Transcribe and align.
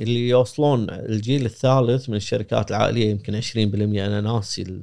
اللي 0.00 0.28
يوصلون 0.28 0.90
الجيل 0.90 1.46
الثالث 1.46 2.08
من 2.10 2.16
الشركات 2.16 2.70
العائلية 2.70 3.10
يمكن 3.10 3.34
20% 3.34 3.56
أنا 3.56 4.20
ناسي 4.20 4.62
ال- 4.62 4.82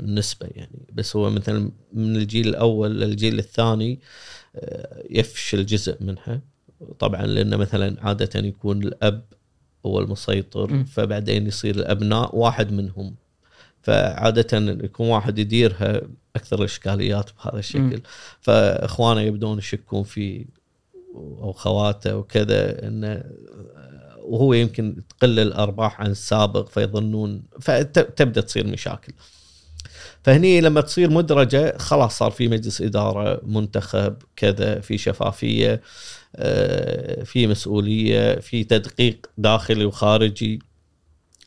النسبة 0.00 0.46
يعني. 0.54 0.86
بس 0.92 1.16
هو 1.16 1.30
مثلا 1.30 1.70
من 1.92 2.16
الجيل 2.16 2.48
الأول 2.48 3.00
للجيل 3.00 3.38
الثاني 3.38 4.00
آه، 4.56 5.02
يفشل 5.10 5.66
جزء 5.66 5.96
منها. 6.00 6.40
طبعا 6.98 7.26
لأن 7.26 7.56
مثلا 7.56 7.96
عادة 8.06 8.40
يكون 8.40 8.82
الأب 8.82 9.24
هو 9.86 9.98
المسيطر 9.98 10.72
م. 10.72 10.84
فبعدين 10.84 11.46
يصير 11.46 11.74
الأبناء 11.76 12.36
واحد 12.36 12.72
منهم. 12.72 13.14
فعادة 13.82 14.58
يكون 14.84 15.08
واحد 15.08 15.38
يديرها 15.38 16.00
أكثر 16.36 16.58
الاشكاليات 16.58 17.30
بهذا 17.38 17.58
الشكل. 17.58 18.00
فإخوانه 18.40 19.20
يبدون 19.20 19.58
يشكون 19.58 20.02
فيه 20.02 20.44
أو 21.14 21.52
خواته 21.52 22.16
وكذا 22.16 22.86
إنه 22.88 23.24
وهو 24.28 24.52
يمكن 24.52 25.02
تقل 25.08 25.38
الأرباح 25.38 26.00
عن 26.00 26.10
السابق 26.10 26.68
فيظنون 26.68 27.42
فتبدأ 27.60 28.40
تصير 28.40 28.66
مشاكل. 28.66 29.12
فهني 30.22 30.60
لما 30.60 30.80
تصير 30.80 31.10
مدرجة 31.10 31.78
خلاص 31.78 32.18
صار 32.18 32.30
في 32.30 32.48
مجلس 32.48 32.82
إدارة 32.82 33.40
منتخب 33.44 34.16
كذا 34.36 34.80
في 34.80 34.98
شفافية 34.98 35.82
آه، 36.36 37.24
في 37.24 37.46
مسؤولية 37.46 38.34
في 38.34 38.64
تدقيق 38.64 39.26
داخلي 39.38 39.84
وخارجي. 39.84 40.58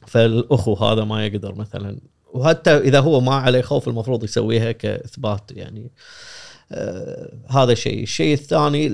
فالأخو 0.07 0.73
هذا 0.73 1.03
ما 1.03 1.25
يقدر 1.25 1.55
مثلا. 1.55 1.97
وحتى 2.33 2.77
إذا 2.77 2.99
هو 2.99 3.21
ما 3.21 3.35
عليه 3.35 3.61
خوف 3.61 3.87
المفروض 3.87 4.23
يسويها 4.23 4.71
كإثبات 4.71 5.51
يعني. 5.51 5.91
آه، 6.71 7.33
هذا 7.49 7.73
شيء، 7.73 8.03
الشيء 8.03 8.33
الثاني 8.33 8.93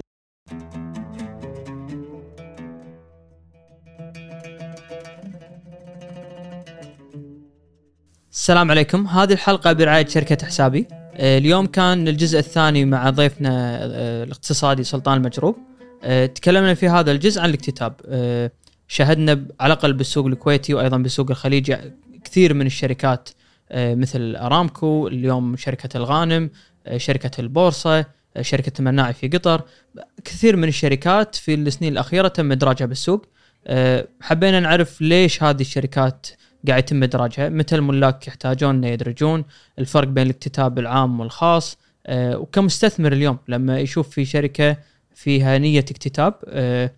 السلام 8.37 8.71
عليكم. 8.71 9.07
هذه 9.07 9.33
الحلقة 9.33 9.73
برعاية 9.73 10.07
شركة 10.07 10.45
حسابي. 10.45 10.87
آه، 10.91 11.37
اليوم 11.37 11.65
كان 11.65 12.07
الجزء 12.07 12.39
الثاني 12.39 12.85
مع 12.85 13.09
ضيفنا 13.09 13.79
آه، 13.83 14.23
الاقتصادي 14.23 14.83
سلطان 14.83 15.17
المجروب. 15.17 15.57
آه، 16.03 16.25
تكلمنا 16.25 16.73
في 16.73 16.89
هذا 16.89 17.11
الجزء 17.11 17.41
عن 17.41 17.49
الاكتتاب. 17.49 17.93
شاهدنا 18.87 19.33
ب- 19.33 19.51
على 19.59 19.73
الأقل 19.73 19.93
بالسوق 19.93 20.25
الكويتي 20.25 20.73
وأيضا 20.73 20.97
بالسوق 20.97 21.29
الخليجي 21.29 21.77
كثير 22.23 22.53
من 22.53 22.65
الشركات 22.65 23.29
مثل 23.75 24.35
أرامكو 24.35 25.07
اليوم 25.07 25.55
شركة 25.55 25.97
الغانم 25.97 26.49
شركة 26.97 27.41
البورصة 27.41 28.05
شركة 28.41 28.71
المناعي 28.79 29.13
في 29.13 29.27
قطر. 29.27 29.61
كثير 30.25 30.55
من 30.55 30.67
الشركات 30.67 31.35
في 31.35 31.53
السنين 31.53 31.93
الأخيرة 31.93 32.27
تم 32.27 32.51
إدراجها 32.51 32.85
بالسوق. 32.85 33.25
حبينا 34.21 34.59
نعرف 34.59 35.01
ليش 35.01 35.43
هذه 35.43 35.61
الشركات 35.61 36.27
قاعد 36.67 36.83
يتم 36.83 37.03
إدراجها. 37.03 37.49
متى 37.49 37.75
الملاك 37.75 38.27
يحتاجون 38.27 38.75
إنه 38.75 38.87
يدرجون 38.87 39.45
الفرق 39.79 40.07
بين 40.07 40.25
الاكتتاب 40.25 40.79
العام 40.79 41.19
والخاص. 41.19 41.77
آه، 42.05 42.37
وكمستثمر 42.37 43.13
اليوم 43.13 43.37
لما 43.47 43.79
يشوف 43.79 44.09
في 44.09 44.25
شركة 44.25 44.77
فيها 45.15 45.57
نية 45.57 45.79
اكتتاب 45.79 46.33
آه، 46.47 46.91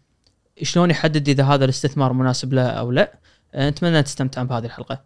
شلون 0.63 0.89
يحدد 0.89 1.29
إذا 1.29 1.43
هذا 1.43 1.65
الاستثمار 1.65 2.13
مناسب 2.13 2.53
له 2.53 2.67
أو 2.67 2.91
لا. 2.91 3.13
آه، 3.53 3.69
نتمنى 3.69 4.03
تستمتعون 4.03 4.47
بهذه 4.47 4.65
الحلقة. 4.65 5.01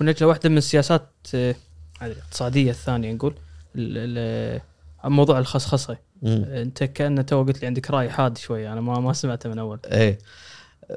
بننقل 0.00 0.28
واحدة 0.28 0.48
من 0.48 0.58
السياسات 0.58 1.08
آه، 1.34 1.54
الاقتصادية 2.02 2.70
الثانية 2.70 3.12
نقول 3.12 3.34
ال- 3.76 4.18
ال- 4.18 5.12
موضوع 5.12 5.38
الخصخصة. 5.38 5.96
أنت 6.26 6.84
كانه 6.84 7.22
تو 7.22 7.42
قلت 7.42 7.60
لي 7.60 7.66
عندك 7.66 7.90
رأي 7.90 8.10
حاد 8.10 8.38
شوي 8.38 8.68
أنا 8.72 8.80
ما 8.80 9.00
ما 9.00 9.12
سمعته 9.12 9.50
من 9.50 9.58
أول. 9.58 9.78
إيه. 9.86 10.18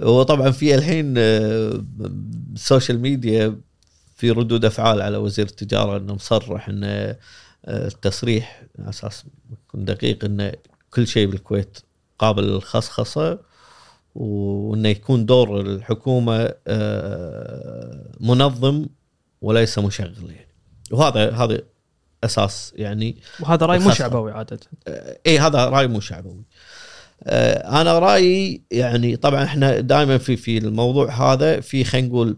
وطبعا 0.01 0.51
في 0.51 0.75
الحين 0.75 1.13
آه، 1.17 1.83
ال 2.53 2.60
social 2.60 2.99
media 2.99 3.59
في 4.15 4.31
ردود 4.31 4.65
أفعال 4.65 5.01
على 5.01 5.17
وزير 5.17 5.45
التجارة 5.45 5.97
إنه 5.97 6.13
مصرح 6.13 6.69
انه 6.69 6.87
آه، 6.87 7.17
التصريح 7.65 8.63
على 8.79 8.89
أساس 8.89 9.25
يكون 9.51 9.85
دقيق 9.85 10.25
انه 10.25 10.51
كل 10.93 11.07
شيء 11.07 11.27
بالكويت 11.27 11.77
قابل 12.19 12.43
للخصخصة 12.43 13.39
وإنه 14.15 14.89
يكون 14.89 15.25
دور 15.25 15.61
الحكومة 15.61 16.53
آه، 16.67 18.11
منظم 18.19 18.85
وليس 19.41 19.79
مشغل 19.79 20.31
يعني. 20.31 20.47
وهذا 20.91 21.31
هذا 21.31 21.61
أساس 22.23 22.73
يعني 22.75 23.17
وهذا 23.39 23.65
رأي 23.65 23.79
مو. 23.79 23.91
شعبوي 23.91 24.31
عادة. 24.31 24.59
اي 25.27 25.39
هذا 25.39 25.65
رأي 25.65 25.87
مو 25.87 25.99
شعبوي. 25.99 26.33
آه، 26.33 26.45
أنا 27.81 27.99
رأيي 27.99 28.63
يعني 28.71 29.15
طبعا 29.15 29.43
إحنا 29.43 29.79
دائما 29.79 30.17
في 30.17 30.37
في 30.37 30.57
الموضوع 30.57 31.33
هذا 31.33 31.59
في 31.59 31.83
خلينا 31.83 32.07
نقول 32.07 32.37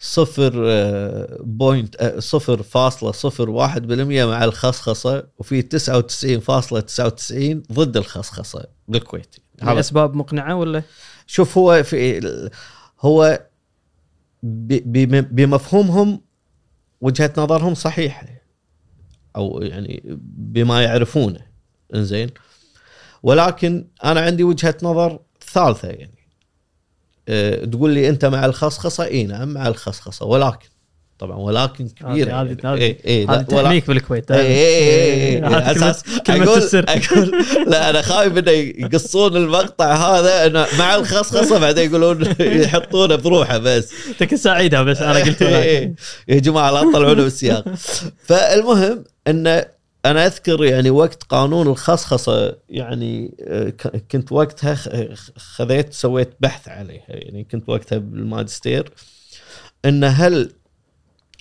صفر 0.00 0.52
آه، 0.66 1.38
بوينت 1.40 1.96
آه، 1.96 2.18
صفر 2.18 2.62
فاصلة 2.62 3.12
صفر 3.12 3.50
واحد 3.50 3.86
بالمية 3.86 4.24
مع 4.24 4.44
الخصخصة 4.44 5.26
وفي 5.38 5.62
تسعة 5.62 5.96
وتسعين 5.96 6.40
فاصلة 6.40 6.80
تسعة 6.80 7.06
وتسعين 7.06 7.62
ضد 7.72 7.96
الخصخصة 7.96 8.66
بالكويت. 8.88 9.36
هذا 9.62 9.74
لاسباب 9.74 10.14
مقنعة 10.14 10.54
ولا؟ 10.54 10.82
شوف 11.26 11.58
هو 11.58 11.82
في 11.82 12.50
هو 13.00 13.46
بمفهومهم 14.42 16.20
وجهة 17.00 17.32
نظرهم 17.38 17.74
صحيحة 17.74 18.26
أو 19.36 19.62
يعني 19.62 20.02
بما 20.36 20.82
يعرفونه. 20.82 21.40
إنزين؟ 21.94 22.30
ولكن 23.22 23.86
أنا 24.04 24.20
عندي 24.20 24.44
وجهة 24.44 24.74
نظر 24.82 25.18
ثالثة 25.52 25.88
يعني 25.88 26.18
أه 27.28 27.64
تقول 27.64 27.90
لي 27.90 28.08
أنت 28.08 28.24
مع 28.24 28.44
الخصخصة 28.44 29.04
إي 29.04 29.24
نعم 29.24 29.48
مع 29.48 29.68
الخصخصة 29.68 30.26
ولكن 30.26 30.68
طبعا 31.20 31.36
ولكن 31.36 31.88
كبيرة 31.88 32.42
هذه 32.42 32.56
يعني. 32.64 33.44
تهنيك 33.44 33.86
بالكويت 33.86 34.30
اي 34.30 34.40
اي 34.40 35.36
اي 35.36 35.44
على 35.44 35.70
أساس 35.70 36.02
أقول 36.28 36.58
السر. 36.58 36.84
أقول 36.88 37.44
لا 37.66 37.90
أنا 37.90 38.02
خايف 38.02 38.38
إنه 38.38 38.50
يقصون 38.50 39.36
المقطع 39.36 39.94
هذا 39.94 40.46
إنه 40.46 40.66
مع 40.78 40.94
الخصخصة 40.94 41.58
بعدين 41.58 41.90
يقولون 41.90 42.34
يحطونه 42.40 43.16
بروحه 43.16 43.58
بس 43.58 43.92
كنت 44.20 44.34
سعيدها 44.34 44.82
بس 44.82 45.02
أنا 45.02 45.18
قلت 45.18 45.42
إيه،. 45.42 45.56
إيه. 45.56 45.94
يا 46.28 46.38
جماعة 46.38 46.70
لا 46.70 46.80
تطلعونه 46.80 47.22
بالسياق 47.22 47.64
فالمهم 48.24 49.04
إن 49.28 49.64
أنا 50.06 50.26
أذكر 50.26 50.64
يعني 50.64 50.90
وقت 50.90 51.22
قانون 51.22 51.66
الخصخصة 51.66 52.56
يعني 52.68 53.34
آه، 53.40 53.70
كنت 54.10 54.32
وقتها 54.32 54.74
خذيت 55.36 55.92
سويت 55.92 56.34
بحث 56.40 56.68
عليها. 56.68 57.04
يعني 57.08 57.44
كنت 57.44 57.68
وقتها 57.68 57.98
بالماجستير. 57.98 58.92
إن 59.84 60.04
هل 60.04 60.52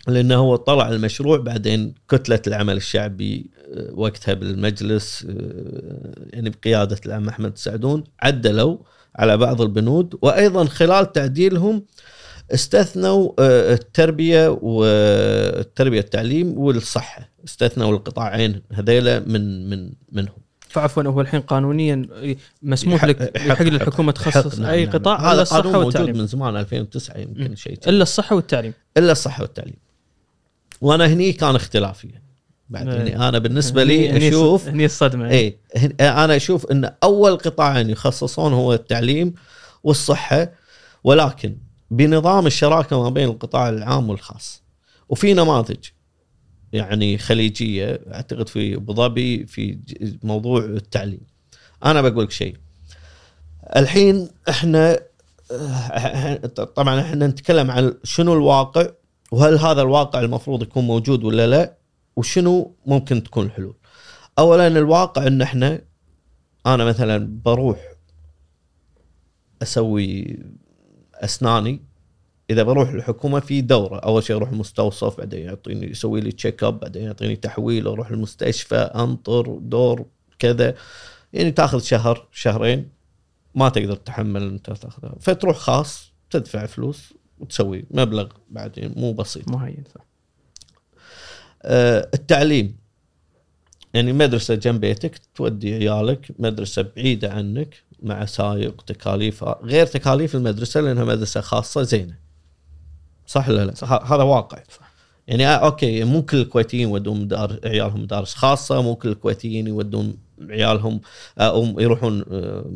لأنه 0.08 0.36
هو 0.36 0.56
طلع 0.56 0.90
المشروع 0.90 1.38
بعدين 1.38 1.94
كتلة 2.10 2.42
العمل 2.48 2.78
الشعبي 2.78 3.50
آه، 3.74 3.92
وقتها 3.94 4.34
بالمجلس 4.34 5.28
آه، 5.30 6.16
يعني 6.34 6.50
بقيادة 6.50 6.98
العم 7.06 7.30
أحمد 7.30 7.58
سعدون 7.58 8.04
عدلوا 8.20 8.78
على 9.16 9.38
بعض 9.38 9.62
البنود. 9.62 10.16
وأيضا 10.22 10.66
خلال 10.66 11.12
تعديلهم 11.12 11.86
استثنوا 12.54 13.32
آه، 13.40 13.74
التربية 13.74 14.48
والتربيه 14.62 16.00
التعليم 16.00 16.58
والصحة. 16.58 17.30
استثنوا 17.48 17.92
القطاعين 17.92 18.62
هذيلا 18.74 19.20
من 19.20 19.70
من 19.70 19.92
منهم. 20.12 20.36
فعفوا 20.70 21.04
هو 21.04 21.22
الحين 21.22 21.40
قانونيا 21.42 22.08
مسموح 22.64 23.06
لك 23.06 23.32
يحق- 23.36 23.62
للحكومه 23.62 24.14
يحق- 24.18 24.32
تخصص 24.32 24.60
نعم، 24.60 24.72
أي 24.72 24.86
نعم. 24.86 24.94
قطاع 24.94 25.20
هذا 25.22 25.32
إلا 25.34 25.42
الصحة 25.42 25.58
قانون 25.62 25.74
موجود 25.74 25.86
والتعليم. 25.86 26.18
من 26.18 26.28
زمان 26.28 26.56
2009 26.58 27.18
يمكن 27.18 27.56
شيء. 27.56 27.80
إلا 27.88 28.04
الصحة 28.04 28.36
والتعليم. 28.36 28.74
إلا 28.98 29.12
الصحة 29.12 29.42
والتعليم. 29.42 29.76
وأنا 30.82 31.06
هني 31.08 31.34
كان 31.34 31.56
اختلافي. 31.56 32.08
يعني 32.08 32.24
بعد 32.70 32.88
إيه. 32.88 32.96
يعني 32.96 33.30
أنا 33.30 33.40
بالنسبة 33.40 33.84
لي 33.84 34.10
هني 34.10 34.28
أشوف 34.30 34.68
هني 34.68 34.86
الصدمة 34.86 35.30
اي 35.30 35.58
هن- 35.76 35.96
أنا 36.00 36.36
أشوف 36.36 36.72
إن 36.72 36.92
أول 37.04 37.38
قطاعين 37.38 37.90
يخصصون 37.90 38.54
هو 38.54 38.74
التعليم 38.74 39.34
والصحة 39.84 40.52
ولكن 41.04 41.58
بنظام 41.92 42.48
الشراكة 42.48 43.04
ما 43.04 43.10
بين 43.10 43.30
القطاع 43.30 43.70
العام 43.70 44.10
والخاص. 44.10 44.64
وفي 45.10 45.34
نماذج 45.34 45.86
يعني 46.74 47.18
خليجية 47.18 48.02
أعتقد 48.14 48.50
في 48.50 48.76
أبو 48.76 48.94
ظبي 48.94 49.46
في 49.46 49.80
موضوع 50.24 50.60
التعليم. 50.60 51.22
أنا 51.86 52.02
بقول 52.02 52.24
لك 52.24 52.32
شيء. 52.32 52.56
الحين 53.76 54.30
إحنا 54.50 55.00
آه، 55.52 56.36
طبعا 56.76 57.02
إحنا 57.02 57.28
نتكلم 57.28 57.72
عن 57.72 57.94
شنو 58.04 58.34
الواقع 58.34 58.88
وهل 59.32 59.58
هذا 59.58 59.82
الواقع 59.82 60.20
المفروض 60.20 60.62
يكون 60.62 60.84
موجود 60.84 61.24
ولا 61.24 61.48
لا 61.48 61.78
وشنو 62.16 62.76
ممكن 62.86 63.24
تكون 63.24 63.46
الحلول. 63.46 63.76
اولا 64.40 64.68
الواقع 64.68 65.28
إن 65.28 65.42
إحنا 65.42 65.82
أنا 66.66 66.86
مثلا 66.86 67.42
بروح 67.46 67.80
أسوي 69.62 70.40
أسناني. 71.20 71.82
إذا 72.50 72.64
بروح 72.64 72.90
الحكومة 72.90 73.40
في 73.40 73.62
دورة 73.62 74.00
أول 74.00 74.24
شيء 74.24 74.36
أروح 74.36 74.50
المستوصف 74.50 75.18
بعدين 75.18 75.46
يعطيني 75.46 75.92
يسوي 75.92 76.22
لي 76.22 76.32
تشيك 76.32 76.64
اب 76.64 76.80
بعدين 76.80 77.04
يعطيني 77.04 77.36
تحويل 77.36 77.88
أروح 77.88 78.12
المستشفى 78.12 78.76
أنطر 78.76 79.58
دور 79.62 80.06
كذا. 80.40 80.76
يعني 81.34 81.52
تأخذ 81.52 81.80
شهر 81.80 82.28
شهرين 82.32 82.90
ما 83.56 83.70
تقدر 83.70 83.96
تتحمل 83.96 84.44
إنت 84.44 84.72
تأخذها. 84.72 85.16
فتروح 85.20 85.58
خاص 85.58 86.12
تدفع 86.30 86.66
فلوس 86.66 87.14
وتسوي 87.40 87.86
مبلغ 87.92 88.28
بعدين 88.50 88.94
مو 88.98 89.14
بسيط. 89.14 89.48
مهين 89.48 89.84
صح. 89.96 90.06
آه، 91.62 92.10
التعليم. 92.14 92.78
يعني 93.94 94.14
مدرسة 94.14 94.56
جنب 94.56 94.82
بيتك 94.82 95.22
تودي 95.36 95.76
عيالك 95.76 96.32
مدرسة 96.40 96.82
بعيدة 96.82 97.32
عنك 97.32 97.84
مع 98.04 98.26
سايق 98.26 98.82
تكاليف 98.82 99.44
غير 99.44 99.86
تكاليف 99.86 100.36
المدرسة 100.36 100.82
لأنها 100.82 101.04
مدرسة 101.04 101.42
خاصة 101.42 101.82
زينة 101.82 102.16
صح 103.28 103.50
ولا 103.50 103.66
لا؟ 103.66 103.74
صح. 103.74 104.12
هذا 104.12 104.24
واقع 104.24 104.64
صح. 104.78 104.92
يعني 105.28 105.48
آه 105.48 105.56
أوكي 105.56 106.04
مو 106.04 106.22
كل 106.22 106.38
الكويتيين 106.38 106.90
يودون 106.90 107.22
مدارس 107.22 107.60
عيالهم 107.66 108.02
مدارس 108.02 108.34
خاصة 108.34 108.82
مو 108.82 108.96
كل 108.96 109.10
الكويتيين 109.10 109.68
يودون 109.68 110.18
عيالهم 110.50 111.02
أو 111.38 111.80
يروحون 111.80 112.26
آه، 112.32 112.72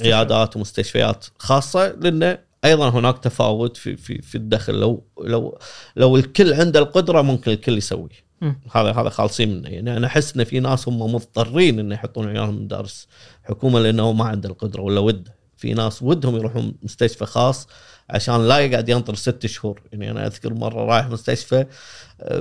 عيادات 0.00 0.56
ومستشفيات 0.56 1.26
خاصة 1.38 1.88
لأنه 1.88 2.38
أيضا 2.64 2.88
هناك 2.88 3.18
تفاوت 3.18 3.76
في 3.76 3.96
في 3.96 4.22
في 4.22 4.34
الدخل 4.34 4.74
لو 4.74 5.04
لو 5.20 5.58
لو 5.96 6.16
الكل 6.16 6.54
عنده 6.54 6.80
القدرة 6.80 7.22
ممكن 7.22 7.52
الكل 7.52 7.78
يسويه 7.78 8.31
هذا 8.72 8.92
هذا 8.92 9.08
خالصين 9.08 9.56
منه. 9.56 9.68
يعني 9.68 9.96
أنا 9.96 10.06
أحس 10.06 10.36
إن 10.36 10.44
في 10.44 10.60
ناس 10.60 10.88
هم 10.88 11.14
مضطرين 11.14 11.78
إن 11.78 11.92
يحطون 11.92 12.28
عيالهم 12.28 12.62
مدارس 12.62 13.08
حكومة 13.42 13.80
لأنه 13.80 14.12
ما 14.12 14.24
عنده 14.24 14.48
القدرة 14.48 14.82
ولا 14.82 15.00
وده 15.00 15.34
في 15.56 15.74
ناس 15.74 16.02
ودهم 16.02 16.36
يروحون 16.36 16.74
مستشفى 16.82 17.26
خاص 17.26 17.68
عشان 18.10 18.48
لا 18.48 18.58
يقعد 18.58 18.88
ينطر 18.88 19.14
ست 19.14 19.46
شهور. 19.46 19.82
يعني 19.92 20.10
أنا 20.10 20.26
أذكر 20.26 20.54
مرة 20.54 20.84
رايح 20.84 21.06
مستشفى 21.06 21.66
آه، 22.20 22.40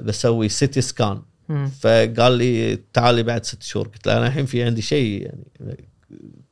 بسوي 0.00 0.48
سيتي 0.48 0.80
سكان. 0.80 1.22
فقال 1.80 2.32
لي 2.32 2.78
تعالي 2.92 3.22
بعد 3.22 3.44
ست 3.44 3.62
شهور. 3.62 3.88
قلت 3.88 4.06
له 4.06 4.18
أنا 4.18 4.26
الحين 4.26 4.46
في 4.46 4.62
عندي 4.62 4.82
شيء 4.82 5.22
يعني 5.60 5.88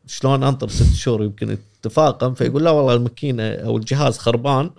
شلون 0.06 0.42
أنطر 0.44 0.68
ست 0.68 0.94
شهور؟ 0.94 1.22
يمكن 1.22 1.58
يتفاقم 1.84 2.34
فيقول 2.34 2.64
لا 2.64 2.70
والله 2.70 2.94
الماكينة 2.94 3.42
أو 3.42 3.76
الجهاز 3.76 4.18
خربان. 4.18 4.70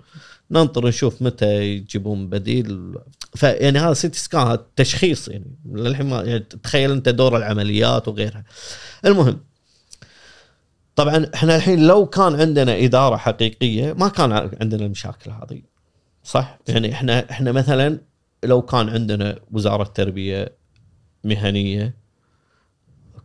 ننطر 0.52 0.86
نشوف 0.88 1.22
متى 1.22 1.62
يجيبون 1.62 2.28
بديل. 2.28 2.94
فيعني 3.34 3.78
هذا 3.78 3.92
سيتي 3.94 4.18
سكان 4.18 4.58
تشخيص 4.76 5.28
يعني. 5.28 5.56
للحين 5.72 6.06
ما 6.06 6.22
يعني 6.22 6.38
تخيل 6.62 6.90
أنت 6.90 7.08
دور 7.08 7.36
العمليات 7.36 8.08
وغيرها. 8.08 8.44
المهم 9.04 9.40
طبعا 10.96 11.26
إحنا 11.34 11.56
الحين 11.56 11.86
لو 11.86 12.06
كان 12.06 12.40
عندنا 12.40 12.84
إدارة 12.84 13.16
حقيقية 13.16 13.92
ما 13.92 14.08
كان 14.08 14.32
عندنا 14.32 14.84
المشاكل 14.86 15.30
هذه. 15.30 15.62
صح؟ 16.24 16.58
يعني 16.68 16.92
إحنا 16.92 17.30
إحنا 17.30 17.52
مثلا 17.52 17.98
لو 18.44 18.62
كان 18.62 18.88
عندنا 18.88 19.38
وزارة 19.52 19.84
تربيه 19.84 20.52
مهنية 21.24 21.94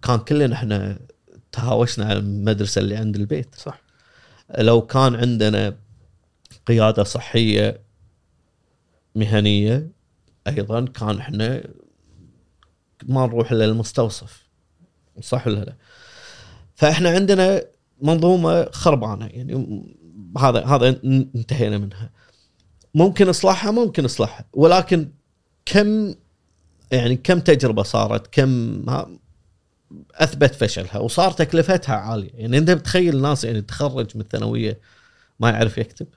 كان 0.02 0.20
كلنا 0.20 0.56
إحنا 0.56 1.00
تهاوشنا 1.52 2.06
على 2.06 2.20
المدرسة 2.20 2.80
اللي 2.80 2.96
عند 2.96 3.16
البيت. 3.16 3.56
صح. 3.56 3.82
لو 4.58 4.82
كان 4.82 5.16
عندنا 5.16 5.76
قيادة 6.68 7.04
صحية 7.04 7.82
مهنية 9.16 9.92
أيضا 10.48 10.86
كان 10.86 11.18
إحنا 11.18 11.64
ما 13.08 13.26
نروح 13.26 13.52
إلا 13.52 13.66
المستوصف 13.66 14.48
صح 15.22 15.48
ولا 15.48 15.60
لا؟ 15.60 15.76
فإحنا 16.76 17.10
عندنا 17.10 17.64
منظومة 18.02 18.72
خربانة 18.72 19.26
يعني 19.26 19.84
هذا 20.38 20.66
هذا 20.66 20.90
انتهينا 21.36 21.78
منها. 21.78 22.10
ممكن 22.96 23.30
إصلاحها 23.30 23.72
ممكن 23.72 24.06
إصلاحها 24.06 24.46
ولكن 24.54 25.10
كم 25.66 26.16
يعني 26.92 27.16
كم 27.16 27.40
تجربة 27.40 27.84
صارت 27.84 28.28
كم 28.28 28.84
أثبت 30.16 30.56
فشلها 30.56 30.98
وصار 30.98 31.32
تكلفتها 31.32 31.96
عالية. 31.96 32.32
يعني 32.34 32.58
أنت 32.58 32.72
بتخيل 32.72 33.22
ناس 33.22 33.44
يعني 33.44 33.62
تخرج 33.62 34.08
من 34.16 34.22
الثانوية 34.22 34.80
ما 35.40 35.50
يعرف 35.50 35.78
يكتب؟ 35.78 36.08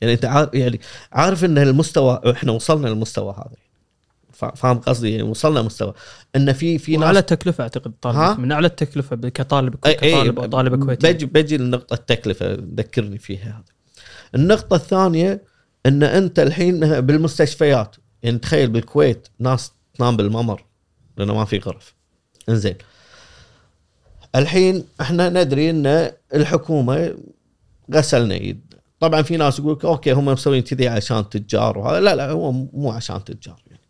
يعني 0.00 0.14
انت 0.14 0.24
عارف 0.24 0.54
يعني 0.54 0.80
عارف 1.12 1.44
ان 1.44 1.58
المستوى 1.58 2.20
إحنا 2.30 2.52
وصلنا 2.52 2.88
للمستوى 2.88 3.34
هذا. 3.38 3.56
فاهم 4.54 4.78
قصدي؟ 4.78 5.10
يعني 5.10 5.22
وصلنا 5.22 5.62
مستوى 5.62 5.94
إن 6.36 6.52
في 6.52 6.78
في 6.78 6.96
ناس 6.96 7.06
اعلى 7.06 7.22
تكلفه 7.22 7.62
أعتقد 7.62 7.92
طالب 8.02 8.40
من 8.40 8.52
اعلى 8.52 8.66
التكلفة 8.66 9.16
كطالب 9.16 9.76
كطالب 9.76 10.38
أو 10.38 10.46
طالب 10.46 10.84
كويتي. 10.84 11.12
بجي 11.12 11.26
بجي 11.26 11.56
لنقطة 11.56 11.94
التكلفة 11.94 12.52
ذكرني 12.74 13.18
فيها 13.18 13.64
النقطة 14.34 14.76
الثانية 14.76 15.42
إن 15.86 16.02
أنت 16.02 16.38
الحين 16.38 17.00
بالمستشفيات 17.00 17.96
يعني 18.22 18.38
تخيل 18.38 18.70
بالكويت 18.70 19.28
ناس 19.38 19.72
تنام 19.94 20.16
بالممر 20.16 20.64
لأنه 21.16 21.34
ما 21.34 21.44
في 21.44 21.58
غرف. 21.58 21.94
إنزين. 22.48 22.74
الحين 24.36 24.84
إحنا 25.00 25.28
ندري 25.28 25.70
إن 25.70 26.12
الحكومة 26.34 27.14
غسلنا 27.94 28.34
ايد 28.34 28.71
طبعا 29.02 29.22
في 29.22 29.36
ناس 29.36 29.58
يقول 29.58 29.78
أوكي 29.84 30.12
هم 30.12 30.24
مسوين 30.24 30.62
كذي 30.62 30.88
عشان 30.88 31.28
تجار 31.28 31.78
وهذا. 31.78 32.00
لا 32.00 32.14
لا 32.14 32.30
هو 32.30 32.52
مو 32.52 32.90
عشان 32.90 33.24
تجار 33.24 33.62
يعني. 33.66 33.82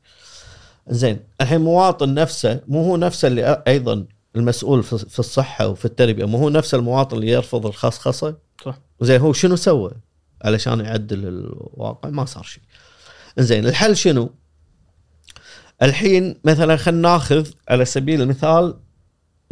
زين 0.89 1.21
الحين 1.41 1.61
مواطن 1.61 2.15
نفسه 2.15 2.61
مو 2.69 2.85
هو 2.85 2.97
نفسه 2.97 3.29
اللي 3.29 3.63
أيضا 3.69 4.07
المسؤول 4.37 4.83
في 4.83 5.19
الصحة 5.19 5.69
وفي 5.69 5.85
التربية 5.85 6.25
مو 6.25 6.39
هو 6.39 6.49
نفس 6.49 6.75
المواطن 6.75 7.17
اللي 7.17 7.29
يرفض 7.29 7.67
الخصخصة؟ 7.67 8.37
صح. 8.65 8.79
زين 9.01 9.21
هو 9.21 9.33
شنو 9.33 9.57
سوى 9.57 9.93
علشان 10.45 10.81
يعدل 10.81 11.29
الواقع؟ 11.29 12.09
ما 12.09 12.25
صار 12.25 12.43
شيء. 12.43 12.63
زين 13.39 13.67
الحل 13.67 13.97
شنو؟ 13.97 14.31
الحين 15.83 16.41
مثلا 16.45 16.77
خلينا 16.77 17.01
ناخذ 17.01 17.51
على 17.69 17.85
سبيل 17.85 18.23
المثال 18.23 18.75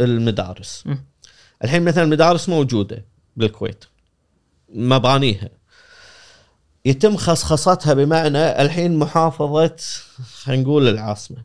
المدارس. 0.00 0.84
الحين 1.64 1.82
مثلا 1.82 2.04
المدارس 2.04 2.48
موجودة 2.48 3.04
بالكويت. 3.36 3.84
مبانيها. 4.74 5.48
يتم 6.84 7.16
خصخصتها 7.16 7.94
بمعنى 7.94 8.62
الحين 8.62 8.96
محافظة 8.96 9.76
خلينا 10.42 10.62
نقول 10.62 10.88
العاصمة. 10.88 11.44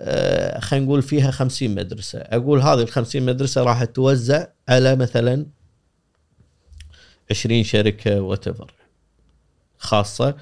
أه 0.00 0.60
خلينا 0.60 0.86
نقول 0.86 1.02
فيها 1.02 1.30
50 1.30 1.74
مدرسة. 1.74 2.18
أقول 2.18 2.60
هذه 2.60 2.82
ال 2.82 2.88
50 2.88 3.22
مدرسة 3.22 3.62
راح 3.62 3.84
توزع 3.84 4.46
على 4.68 4.96
مثلا 4.96 5.46
20 7.30 7.62
شركة 7.62 8.20
وتتخصص 8.20 10.36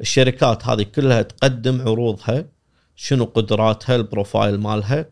الشركات 0.00 0.66
هذه 0.66 0.82
كلها 0.82 1.22
تقدم 1.22 1.80
عروضها 1.80 2.46
شنو 2.96 3.24
قدراتها 3.24 3.96
ال 3.96 4.04
profile 4.04 4.60
مالها. 4.60 5.06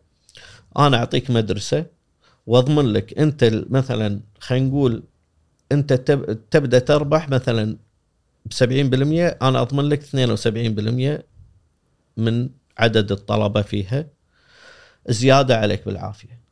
أنا 0.79 0.97
أعطيك 0.97 1.31
مدرسة 1.31 1.87
واضمن 2.47 2.93
لك 2.93 3.19
أنت 3.19 3.51
مثلا 3.71 4.21
خلينا 4.41 4.67
نقول 4.67 5.03
انت 5.73 5.93
تبدأ 6.51 6.79
تربح 6.79 7.29
مثلا 7.29 7.77
ب 8.47 8.53
70% 8.53 9.43
أنا 9.43 9.63
أضمن 9.63 9.85
لك 9.85 10.03
72% 10.03 11.23
من 12.17 12.49
عدد 12.79 13.13
الطلبة 13.13 13.63
فيها 13.63 14.07
زيادة 15.09 15.59
عليك 15.59 15.87
بالعافية. 15.87 16.43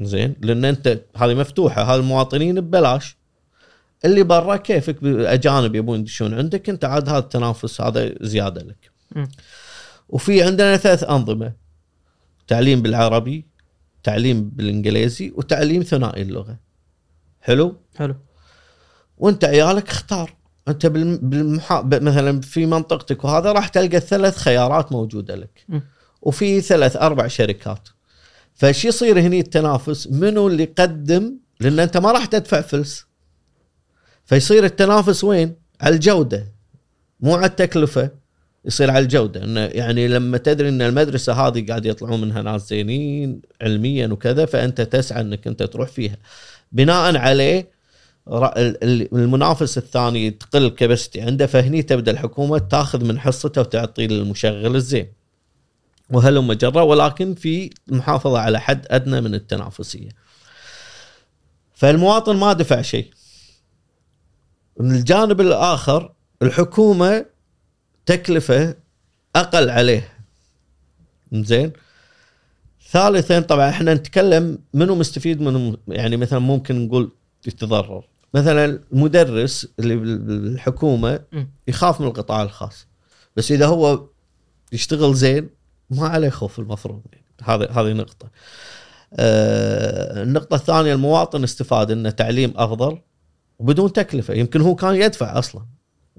زين؟ 0.00 0.36
لأن 0.42 0.64
أنت 0.64 1.00
هذه 1.16 1.34
مفتوحة 1.34 1.82
هذه 1.82 2.00
المواطنين 2.00 2.60
ببلاش. 2.60 3.16
اللي 4.04 4.22
برا 4.22 4.56
كيفك؟ 4.56 4.96
أجانب 5.04 5.74
يبون 5.74 6.00
يدشون 6.00 6.34
عندك 6.34 6.68
أنت 6.70 6.84
عاد 6.84 7.08
هذا 7.08 7.18
التنافس 7.18 7.80
هذا 7.80 8.14
زيادة 8.20 8.62
لك. 8.62 8.90
م. 9.16 9.24
وفي 10.08 10.42
عندنا 10.42 10.76
ثلاث 10.76 11.04
أنظمة 11.04 11.52
تعليم 12.46 12.82
بالعربي 12.82 13.46
تعليم 14.02 14.50
بالإنجليزي 14.50 15.32
وتعليم 15.36 15.82
ثنائي 15.82 16.22
اللغة. 16.22 16.65
حلو؟ 17.46 17.76
حلو. 17.96 18.14
وانت 19.18 19.44
عيالك 19.44 19.88
اختار. 19.88 20.36
انت 20.68 20.86
بالمحا... 20.86 21.82
مثلا 21.82 22.40
في 22.40 22.66
منطقتك 22.66 23.24
وهذا 23.24 23.52
راح 23.52 23.68
تلقى 23.68 24.00
ثلاث 24.00 24.36
خيارات 24.36 24.92
موجودة 24.92 25.34
لك. 25.34 25.64
م. 25.68 25.80
وفي 26.22 26.60
ثلاث 26.60 26.96
أربع 26.96 27.26
شركات. 27.26 27.88
فش 28.54 28.84
يصير 28.84 29.20
هني 29.20 29.40
التنافس؟ 29.40 30.06
منو 30.06 30.48
اللي 30.48 30.62
يقدم؟ 30.62 31.34
لأن 31.60 31.78
أنت 31.78 31.96
ما 31.96 32.12
راح 32.12 32.24
تدفع 32.24 32.60
فلس. 32.60 33.06
فيصير 34.24 34.64
التنافس 34.64 35.24
وين؟ 35.24 35.56
على 35.80 35.94
الجودة. 35.94 36.52
مو 37.20 37.34
على 37.34 37.46
التكلفة 37.46 38.10
يصير 38.64 38.90
على 38.90 39.04
الجودة. 39.04 39.44
انه 39.44 39.60
يعني 39.60 40.08
لما 40.08 40.38
تدري 40.38 40.68
إن 40.68 40.82
المدرسة 40.82 41.32
هذه 41.32 41.66
قاعد 41.66 41.86
يطلعون 41.86 42.20
منها 42.20 42.42
ناس 42.42 42.68
زينين 42.68 43.40
علميا 43.62 44.06
وكذا 44.06 44.46
فأنت 44.46 44.80
تسعى 44.80 45.20
إنك 45.20 45.46
أنت 45.46 45.62
تروح 45.62 45.88
فيها. 45.88 46.16
بناء 46.72 47.16
عليه 47.16 47.76
المنافس 49.12 49.78
الثاني 49.78 50.30
تقل 50.30 50.68
كبستي 50.68 51.20
عنده 51.20 51.46
فهني 51.46 51.82
تبدأ 51.82 52.12
الحكومة 52.12 52.58
تاخذ 52.58 53.04
من 53.04 53.18
حصته 53.18 53.60
وتعطي 53.60 54.06
للمشغل 54.06 54.76
الزين. 54.76 55.12
وهلم 56.10 56.52
جرى 56.52 56.80
ولكن 56.80 57.34
في 57.34 57.70
المحافظه 57.88 58.38
على 58.38 58.60
حد 58.60 58.86
أدنى 58.90 59.20
من 59.20 59.34
التنافسية. 59.34 60.08
فالمواطن 61.74 62.36
ما 62.36 62.52
دفع 62.52 62.82
شيء. 62.82 63.10
من 64.80 64.94
الجانب 64.94 65.40
الآخر 65.40 66.12
الحكومة 66.42 67.26
تكلفة 68.06 68.76
أقل 69.36 69.70
عليه. 69.70 70.12
زين؟ 71.32 71.72
ثالثا 72.96 73.40
طبعا 73.40 73.68
إحنا 73.68 73.94
نتكلم 73.94 74.58
منو 74.74 74.94
مستفيد 74.94 75.40
منو 75.40 75.76
يعني 75.88 76.16
مثلا 76.16 76.38
ممكن 76.38 76.86
نقول 76.86 77.10
يتضرر. 77.46 78.04
مثلا 78.34 78.80
المدرس 78.92 79.68
اللي 79.78 79.96
بالحكومة. 79.96 81.20
يخاف 81.68 82.00
من 82.00 82.06
القطاع 82.06 82.42
الخاص. 82.42 82.86
بس 83.36 83.52
إذا 83.52 83.66
هو 83.66 84.04
يشتغل 84.72 85.14
زين 85.14 85.48
ما 85.90 86.08
عليه 86.08 86.28
خوف 86.28 86.58
المفروض. 86.58 87.02
يعني. 87.12 87.24
هذه 87.42 87.80
هذه 87.80 87.92
نقطة. 87.92 88.30
آه 89.14 90.22
النقطة 90.22 90.54
الثانية 90.54 90.94
المواطن 90.94 91.44
استفاد 91.44 91.90
إنه 91.90 92.10
تعليم 92.10 92.52
أفضل 92.56 92.98
وبدون 93.58 93.92
تكلفة. 93.92 94.34
يمكن 94.34 94.60
هو 94.60 94.74
كان 94.74 94.94
يدفع 94.94 95.38
أصلا 95.38 95.62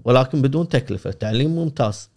ولكن 0.03 0.41
بدون 0.41 0.67
تكلفة. 0.67 1.11
تعليم 1.11 1.55
ممتاز. 1.55 2.09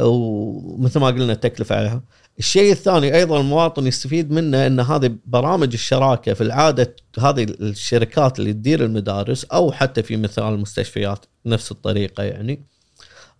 ومثل 0.00 1.00
ما 1.00 1.06
قلنا 1.06 1.32
التكلفه 1.32 1.76
عليها. 1.76 2.02
الشيء 2.38 2.72
الثاني 2.72 3.14
أيضا 3.16 3.40
المواطن 3.40 3.86
يستفيد 3.86 4.30
منه 4.30 4.66
إن 4.66 4.80
هذه 4.80 5.16
برامج 5.26 5.72
الشراكة 5.72 6.34
في 6.34 6.40
العادة 6.40 6.96
هذه 7.18 7.42
الشركات 7.44 8.38
اللي 8.38 8.52
تدير 8.52 8.84
المدارس 8.84 9.44
أو 9.44 9.72
حتى 9.72 10.02
في 10.02 10.16
مثال 10.16 10.44
المستشفيات 10.44 11.26
نفس 11.46 11.72
الطريقة 11.72 12.22
يعني 12.22 12.62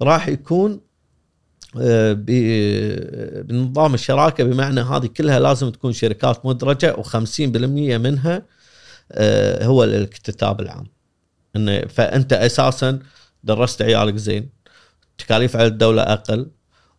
راح 0.02 0.28
يكون 0.28 0.80
آه، 1.80 2.12
ب- 2.12 3.46
بنظام 3.46 3.94
الشراكة 3.94 4.44
بمعنى 4.44 4.80
هذه 4.80 5.06
كلها 5.06 5.40
لازم 5.40 5.70
تكون 5.70 5.92
شركات 5.92 6.46
مدرجة 6.46 6.94
و50% 6.94 7.40
منها 7.98 8.42
آه، 9.12 9.64
هو 9.64 9.84
الاكتتاب 9.84 10.60
العام. 10.60 10.86
انه 11.56 11.80
فأنت 11.80 12.32
أساسا 12.32 12.98
درست 13.44 13.82
عيالك 13.82 14.16
زين 14.16 14.48
تكاليف 15.18 15.56
على 15.56 15.66
الدولة 15.66 16.02
أقل 16.02 16.50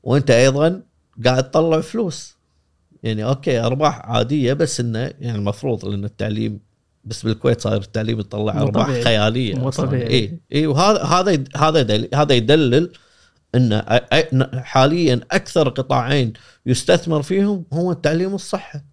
وأنت 0.04 0.32
أيضا 0.32 0.82
قاعد 1.26 1.52
تطلع 1.52 1.82
فلوس. 1.82 2.36
يعني 3.04 3.26
okay 3.26 3.60
أرباح 3.60 4.00
عادية 4.06 4.54
بس 4.54 4.80
إنه 4.80 5.00
يعني 5.00 5.38
المفروض 5.38 5.86
لأن 5.86 6.06
التعليم 6.06 6.60
بس 7.06 7.24
بالكويت 7.24 7.62
صاير 7.62 7.82
التعليم 7.82 8.20
يطلع 8.20 8.62
أرباح. 8.62 8.88
خيالية. 8.88 9.56
مو. 9.56 9.70
طبيعي. 9.70 10.08
اي 10.10 10.40
اي 10.54 10.68
وهذا 10.68 11.04
هذا 11.04 11.44
هذا 11.56 12.08
هذا 12.14 12.34
يدلل 12.34 12.92
إن 13.56 13.82
حاليا 14.54 15.22
أكثر 15.32 15.70
قطاعين 15.70 16.34
يستثمر 16.66 17.22
فيهم 17.22 17.66
هو 17.74 17.92
التعليم 17.92 18.34
والصحه 18.34 18.84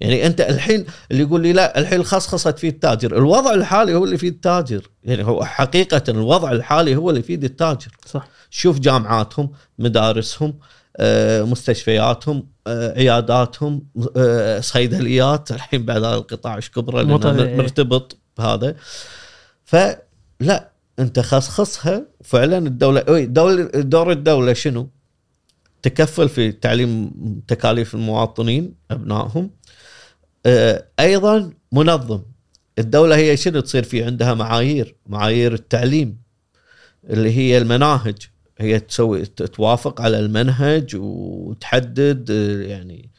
يعني 0.00 0.26
أنت 0.26 0.40
الحين 0.40 0.86
اللي 1.10 1.22
يقول 1.22 1.40
لي 1.40 1.52
لا 1.52 1.78
الحين 1.78 2.02
خصخصت 2.02 2.58
فيه 2.58 2.68
التاجر 2.68 3.16
الوضع 3.16 3.54
الحالي 3.54 3.94
هو 3.94 4.04
اللي 4.04 4.18
فيه 4.18 4.28
التاجر 4.28 4.90
يعني 5.04 5.24
هو 5.24 5.44
حقيقة 5.44 6.02
الوضع 6.08 6.52
الحالي 6.52 6.96
هو 6.96 7.10
اللي 7.10 7.20
يفيد 7.20 7.44
التاجر. 7.44 7.96
صح. 8.06 8.28
شوف 8.50 8.78
جامعاتهم 8.78 9.50
مدارسهم. 9.78 10.48
آه، 10.48 10.79
مستشفياتهم 11.44 12.48
آه، 12.66 12.98
عياداتهم 12.98 13.86
آه، 14.16 14.60
صيدليات. 14.60 15.50
الحين 15.50 15.84
بعد 15.84 16.04
هذا 16.04 16.14
القطاع 16.14 16.56
إيش 16.56 16.70
كبره؟ 16.70 17.16
طبيعي. 17.16 17.56
مرتبط 17.56 18.18
بهذا. 18.38 18.76
فلا 19.64 20.70
انت 20.98 21.20
خصخصها. 21.20 22.06
فعلا 22.24 22.58
الدولة 22.58 23.24
دور 23.80 24.12
الدولة 24.12 24.52
شنو؟ 24.52 24.88
تكفل 25.82 26.28
في 26.28 26.52
تعليم 26.52 27.12
تكاليف 27.48 27.94
المواطنين 27.94 28.74
أبنائهم. 28.90 29.50
آه، 30.46 30.84
أيضا 31.00 31.52
منظم. 31.72 32.22
الدولة 32.78 33.16
هي 33.16 33.36
شنو 33.36 33.60
تصير؟ 33.60 33.82
في 33.82 34.04
عندها 34.04 34.34
معايير 34.34 34.96
معايير 35.06 35.54
التعليم 35.54 36.18
اللي 37.10 37.36
هي 37.36 37.58
المناهج. 37.58 38.16
هي 38.60 38.80
تسوي 38.80 39.26
توافق 39.26 40.00
على 40.00 40.18
المنهج 40.18 40.96
وتحدد 40.96 42.30
آه، 42.30 42.62
يعني 42.62 43.10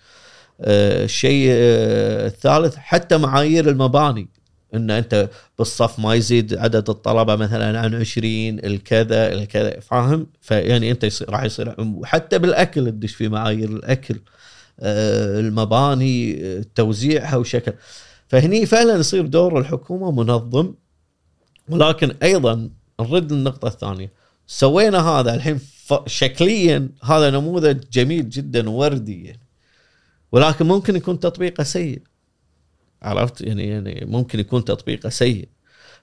آه، 0.62 1.06
الشيء 1.06 1.48
آه، 1.52 2.28
الثالث. 2.28 2.76
حتى 2.76 3.18
معايير 3.18 3.70
المباني 3.70 4.30
إن 4.74 4.92
أنت 4.92 5.30
بالصف 5.58 6.00
ما 6.00 6.16
يزيد 6.16 6.54
عدد 6.58 6.90
الطلبة 6.90 7.36
مثلا 7.36 7.80
عن 7.80 7.96
20 7.96 8.60
الكذا 8.60 9.34
الكذا 9.34 9.80
فاهم؟ 9.80 10.28
فيعني 10.42 10.92
أنت 10.92 11.24
راح 11.30 11.44
يصير 11.44 11.76
وحتى 11.80 12.40
بالأكل 12.40 12.86
تدش 12.86 13.16
في 13.16 13.30
معايير 13.30 13.70
الأكل 13.70 14.20
المباني 14.80 16.36
توزيعها 16.76 17.36
وشكل. 17.38 17.74
فهني 18.28 18.66
فعلا 18.66 18.96
يصير 19.00 19.26
دور 19.26 19.60
الحكومة 19.60 20.12
منظم 20.12 20.74
ولكن 21.70 22.12
أيضا 22.24 22.70
نرد 23.00 23.34
للنقطه 23.34 23.68
الثانية. 23.68 24.21
سوينا 24.48 25.00
هذا 25.00 25.36
الحين 25.36 25.60
شكليا 26.08 26.90
هذا 27.04 27.30
نموذج 27.30 27.84
جميل 27.92 28.30
جدا 28.30 28.70
ووردي 28.70 29.24
يعني. 29.26 29.48
ولكن 30.32 30.66
ممكن 30.66 30.96
يكون 30.96 31.20
تطبيقه 31.20 31.64
سيء. 31.64 32.02
عرفت؟ 33.02 33.42
يعني 33.42 33.68
يعني 33.68 34.06
ممكن 34.06 34.40
يكون 34.40 34.66
تطبيقه 34.66 35.10
سيء. 35.10 35.48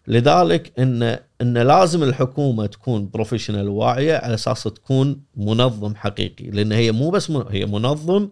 لذلك 0.06 0.72
ان 0.78 1.18
إن 1.40 1.58
لازم 1.58 2.02
الحكومة 2.02 2.66
تكون 2.66 3.08
بروفيشنال 3.08 3.68
واعية 3.68 4.14
على 4.14 4.34
أساس 4.34 4.62
تكون 4.62 5.20
منظم 5.36 5.94
حقيقي. 5.94 6.44
لأن 6.44 6.72
هي 6.72 6.92
مو 6.92 7.10
بس 7.10 7.30
من 7.30 7.44
هي 7.50 7.66
منظم 7.66 8.28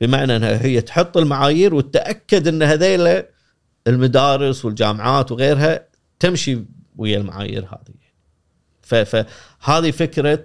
بمعنى 0.00 0.36
إنها 0.36 0.62
هي 0.62 0.80
تحط 0.80 1.16
المعايير 1.16 1.74
وتتأكد 1.74 2.48
إن 2.48 2.62
هذيلا 2.62 3.28
المدارس 3.86 4.64
والجامعات 4.64 5.32
وغيرها 5.32 5.88
تمشي 6.18 6.58
ويا 6.96 7.18
المعايير 7.18 7.64
هذه. 7.64 8.05
فهذه 8.86 9.90
فكرة 9.90 10.44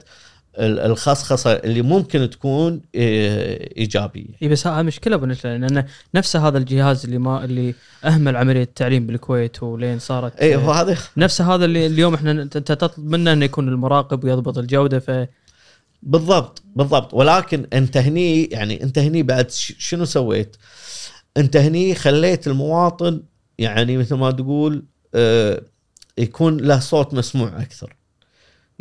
ال- 0.60 0.80
الخصخصة 0.80 1.52
اللي 1.52 1.82
ممكن 1.82 2.30
تكون 2.30 2.82
إيه، 2.96 3.78
إيجابية 3.78 4.28
إي 4.44 4.48
بس 4.48 4.68
ها 4.68 4.82
مشكلة 4.82 5.26
نجله 5.26 5.58
لأن 5.58 5.86
نفس 6.16 6.36
هذا 6.36 6.58
الجهاز 6.58 7.06
اللي 7.06 7.18
ما 7.18 7.44
اللي 7.44 7.76
أهمل 8.06 8.36
عملية 8.36 8.64
التعليم 8.64 9.08
بالكويت 9.08 9.64
ولين 9.64 10.00
صارت 10.00 10.36
إي 10.40 10.56
هو 10.56 10.72
هذا 10.72 10.98
نفس 11.18 11.42
هذا 11.42 11.66
اللي 11.66 11.86
اليوم 11.86 12.14
إحنا 12.14 12.32
انت 12.32 12.58
تطلب 12.58 13.06
منه 13.06 13.34
إنه 13.34 13.46
يكون 13.46 13.68
المراقب 13.68 14.24
ويضبط 14.24 14.58
الجودة 14.58 15.00
ف 15.00 15.28
بالضبط 16.04 16.64
بالضبط 16.76 17.14
ولكن 17.14 17.68
أنت 17.74 17.98
هني 17.98 18.44
يعني 18.44 18.84
أنت 18.84 19.00
هني 19.00 19.24
بعد 19.24 19.52
شنو 19.52 20.06
سويت؟ 20.06 20.58
أنت 21.38 21.58
هني 21.58 21.96
خليت 21.96 22.48
المواطن 22.48 23.24
يعني 23.58 23.98
مثل 23.98 24.16
ما 24.16 24.32
تقول 24.32 24.86
آه، 25.16 25.62
يكون 26.18 26.58
له 26.58 26.80
صوت 26.80 27.14
مسموع 27.14 27.62
أكثر. 27.62 27.96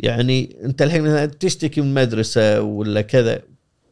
يعني 0.01 0.55
انت 0.63 0.81
الحين 0.81 1.37
تشتكي 1.39 1.81
من 1.81 1.93
مدرسة 1.93 2.61
ولا 2.61 3.01
كذا 3.01 3.39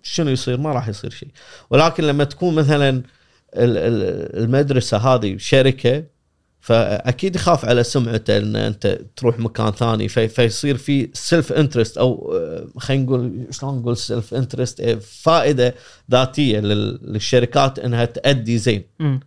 شنو 0.04 0.30
يصير؟ 0.30 0.58
ما 0.58 0.72
راح 0.72 0.88
يصير 0.90 1.10
شيء. 1.10 1.30
ولكن 1.70 2.04
لما 2.04 2.24
تكون 2.24 2.56
مثلا 2.56 2.90
ال- 2.90 3.04
ال- 3.78 4.44
المدرسة 4.44 4.98
هذه 4.98 5.38
شركة 5.38 6.04
فأكيد 6.62 7.36
يخاف 7.36 7.66
على 7.66 7.84
سمعته 7.84 8.38
إن 8.38 8.56
أنت 8.56 9.00
تروح 9.16 9.40
مكان 9.40 9.72
ثاني 9.72 10.08
في 10.08 10.28
فيصير 10.28 10.78
في 10.78 11.10
self 11.14 11.52
interest 11.54 11.98
أو 11.98 12.34
آه، 12.36 12.68
خلينا 12.80 13.04
نقول 13.04 13.46
شلون 13.52 13.80
نقول 13.80 13.98
self 13.98 14.34
interest 14.34 14.82
فائدة 15.22 15.76
ذاتية 16.12 16.60
لل- 16.60 17.00
للشركات 17.14 17.80
إنها 17.80 18.06
تأدي 18.06 18.58
زين 18.58 18.84
مم. 19.00 19.20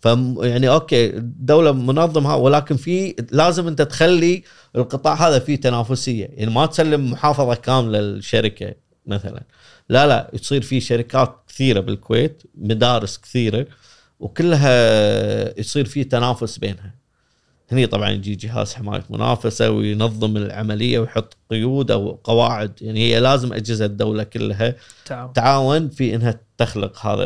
ف 0.00 0.08
يعني 0.40 0.68
أوكي 0.68 1.06
الدولة 1.06 1.72
منظمة 1.72 2.36
ولكن 2.36 2.76
في 2.76 3.14
لازم 3.30 3.68
أنت 3.68 3.82
تخلي 3.82 4.42
القطاع 4.76 5.28
هذا 5.28 5.38
فيه 5.38 5.56
تنافسية. 5.56 6.28
يعني 6.32 6.50
ما 6.50 6.66
تسلم 6.66 7.10
محافظة 7.10 7.54
كاملة 7.54 8.00
للشركة 8.00 8.74
مثلا. 9.06 9.42
لا 9.88 10.06
لا 10.06 10.30
يصير 10.32 10.62
في 10.62 10.80
شركات 10.80 11.36
كثيرة 11.48 11.80
بالكويت 11.80 12.42
مدارس 12.54 13.18
كثيرة 13.18 13.66
وكلها 14.20 15.60
يصير 15.60 15.84
في 15.84 16.04
تنافس 16.04 16.58
بينها. 16.58 16.94
هني 17.72 17.86
طبعا 17.86 18.10
يجي 18.10 18.34
جهاز 18.34 18.74
حماية 18.74 19.04
منافسة 19.10 19.70
وينظم 19.70 20.36
العملية 20.36 20.98
ويحط 20.98 21.36
قيود 21.50 21.90
أو 21.90 22.18
قواعد. 22.24 22.72
يعني 22.80 23.00
هي 23.00 23.20
لازم 23.20 23.52
أجهزة 23.52 23.84
الدولة 23.84 24.22
كلها 24.22 24.74
تعاون. 25.04 25.32
تعاون 25.32 25.88
في 25.88 26.14
إنها 26.14 26.40
تخلق 26.58 27.06
هذا 27.06 27.24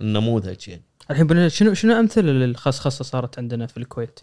النموذج 0.00 0.68
يعني. 0.68 0.82
الحين 1.10 1.48
شنو 1.48 1.74
شنو 1.74 2.00
أمثلة 2.00 2.32
للخصخصة 2.32 3.04
صارت 3.04 3.38
عندنا 3.38 3.66
في 3.66 3.76
الكويت؟ 3.76 4.20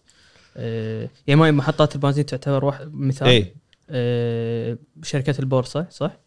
آه 0.58 1.10
يعني 1.28 1.52
محطات 1.52 1.96
البنزين 1.96 2.26
تعتبر 2.26 2.66
واحد 2.66 2.94
مثال؟ 2.94 3.28
اي 3.28 3.54
آه 3.90 4.78
شركات 5.04 5.40
البورصة 5.40 5.86
صح؟ 5.90 6.18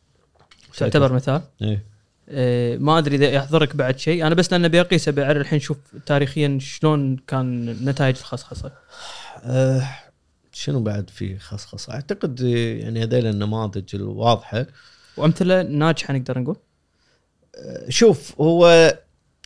تعتبر 0.76 1.12
مثال؟ 1.12 1.42
إيه. 1.62 1.85
آه 2.28 2.76
ما 2.76 2.99
أدري 2.99 3.16
إذا 3.16 3.30
يحضرك 3.30 3.76
بعد 3.76 3.99
شيء. 3.99 4.26
أنا 4.26 4.35
بس 4.35 4.52
لأن 4.52 4.68
بيقيس 4.68 5.09
ابي 5.09 5.23
اعرف 5.23 5.40
الحين 5.40 5.59
شوف 5.59 5.78
تاريخيا 6.06 6.59
شلون 6.61 7.16
كان 7.16 7.66
نتائج 7.85 8.16
الخصخصة. 8.16 8.73
أه 9.44 9.88
شنو 10.52 10.80
بعد 10.80 11.11
في 11.11 11.38
خصخصة؟ 11.38 11.92
أعتقد 11.92 12.42
آه، 12.42 12.85
يعني 12.85 13.02
هذيل 13.02 13.26
النماذج 13.26 13.94
الواضحة. 13.94 14.66
وأمثلة 15.16 15.62
ناجحة 15.62 16.14
نقدر 16.14 16.38
نقول؟ 16.38 16.56
أه 17.54 17.90
شوف 17.90 18.40
هو 18.40 18.92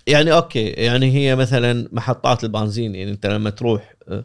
يعني 0.06 0.32
okay 0.32 0.64
يعني 0.66 1.12
هي 1.12 1.36
مثلا 1.36 1.88
محطات 1.92 2.44
البنزين 2.44 2.94
يعني 2.94 3.10
أنت 3.10 3.26
لما 3.26 3.50
تروح 3.50 3.94
أه 4.08 4.24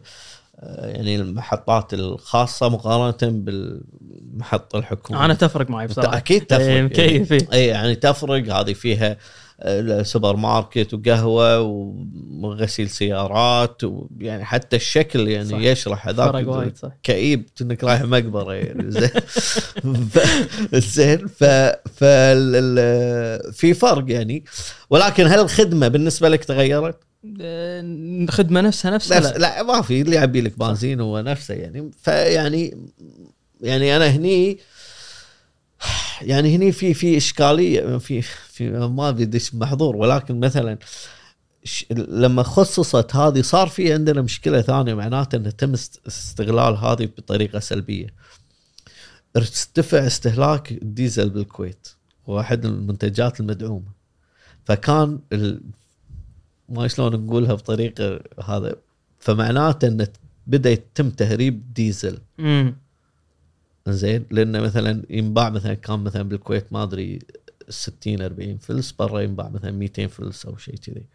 آه، 0.62 0.86
يعني 0.86 1.16
المحطات 1.16 1.94
الخاصة 1.94 2.68
مقارنة 2.68 3.16
بالمحطة 3.22 4.78
الحكومية. 4.78 5.24
أنا 5.24 5.34
تفرق 5.34 5.70
معي 5.70 5.86
بصراحة. 5.86 6.16
أكيد 6.16 6.46
تفرق. 6.46 6.98
يعني. 6.98 7.66
يعني 7.66 7.94
تفرق 7.94 8.54
هذه 8.54 8.72
فيها 8.72 9.16
سوبر 10.02 10.36
ماركت 10.36 10.94
وقهوة 10.94 11.60
وغسيل 12.40 12.90
سيارات 12.90 13.82
ويعني 13.84 14.44
حتى 14.44 14.76
الشكل 14.76 15.28
يعني 15.28 15.48
صح. 15.48 15.58
يشرح 15.58 16.08
هذاك 16.08 16.72
كئيب 17.02 17.48
إنك 17.60 17.84
رايح 17.84 18.02
مقبرة 18.02 18.54
يعني. 18.54 18.90
زين. 18.90 19.08
ف- 20.10 20.74
زين. 20.74 21.26
ف 21.26 21.44
في 23.56 23.74
فرق 23.74 24.04
يعني. 24.08 24.44
ولكن 24.90 25.26
هل 25.26 25.38
الخدمة 25.40 25.88
بالنسبة 25.88 26.28
لك 26.28 26.44
تغيرت؟ 26.44 26.98
آه، 27.40 27.80
الخدمة 28.22 28.60
نفسها 28.60 28.90
نفسها 28.90 29.18
نفس 29.20 29.32
لا. 29.32 29.38
لا 29.38 29.62
ما 29.62 29.82
في. 29.82 30.00
اللي 30.00 30.16
يعبي 30.16 30.40
لك 30.40 30.58
بنزين 30.58 31.00
هو 31.00 31.20
نفسه 31.20 31.54
يعني. 31.54 31.90
فيعني 32.02 32.88
يعني 33.60 33.96
أنا 33.96 34.06
هني 34.06 34.58
يعني 36.22 36.56
هني 36.56 36.72
في 36.72 36.94
في 36.94 37.16
إشكالية 37.16 37.98
في 37.98 38.22
في 38.70 38.88
ما 38.88 39.10
بديش 39.10 39.54
محظور 39.54 39.96
ولكن 39.96 40.40
مثلا 40.40 40.78
لما 42.08 42.42
خصصت 42.42 43.16
هذه 43.16 43.42
صار 43.42 43.68
في 43.68 43.92
عندنا 43.92 44.22
مشكلة 44.22 44.60
ثانية 44.60 44.94
معناته 44.94 45.36
إنه 45.36 45.50
تم 45.50 45.72
است- 45.72 46.00
استغلال 46.06 46.76
هذه 46.76 47.08
بطريقة 47.18 47.58
سلبية. 47.58 48.06
ارتفع 49.36 50.06
استهلاك 50.06 50.72
الديزل 50.72 51.30
بالكويت 51.30 51.88
واحد 52.26 52.66
من 52.66 52.72
المنتجات 52.74 53.40
المدعومة. 53.40 53.92
فكان 54.64 55.18
ال... 55.32 55.60
ما 56.68 56.88
شلون 56.88 57.12
نقولها 57.26 57.54
بطريقة 57.54 58.20
هذا 58.44 58.76
فمعناته 59.18 59.88
إنه 59.88 60.08
بدأ 60.46 60.70
يتم 60.70 61.10
تهريب 61.10 61.74
ديزل 61.74 62.18
امم 62.40 62.76
زين 63.88 64.24
لأنه 64.30 64.60
مثلا 64.60 65.02
ينباع 65.10 65.50
مثلا 65.50 65.74
كان 65.74 65.98
مثلا 65.98 66.22
بالكويت 66.22 66.72
ما 66.72 66.82
أدري 66.82 67.18
60 67.68 68.22
40 68.22 68.58
فلس 68.58 68.92
برا 68.92 69.20
ينباع 69.20 69.48
مثلا 69.48 69.70
200 69.70 70.06
فلس 70.06 70.46
أو 70.46 70.56
شيء 70.56 70.76
كذي. 70.76 71.06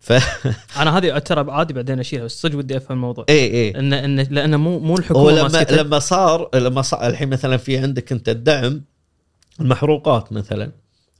ف 0.00 0.12
أنا 0.80 0.98
هذه 0.98 1.18
ترى 1.18 1.52
عادي 1.52 1.74
بعدين 1.74 2.00
أشيلها 2.00 2.24
بس 2.24 2.42
صدق 2.42 2.58
ودي 2.58 2.76
أفهم 2.76 2.96
الموضوع. 2.96 3.24
اي 3.28 3.44
اي 3.44 3.78
إن 3.78 3.92
إن 3.92 4.20
لأنه 4.20 4.56
مو 4.56 4.78
مو 4.78 4.94
الحكومة 4.96 5.22
هو 5.22 5.30
لما. 5.30 5.66
لما 5.70 5.98
صار 5.98 6.50
لما 6.54 6.82
صار 6.82 7.06
الحين 7.06 7.28
مثلا 7.28 7.56
في 7.56 7.78
عندك 7.78 8.12
أنت 8.12 8.28
الدعم 8.28 8.82
المحروقات 9.60 10.32
مثلا 10.32 10.72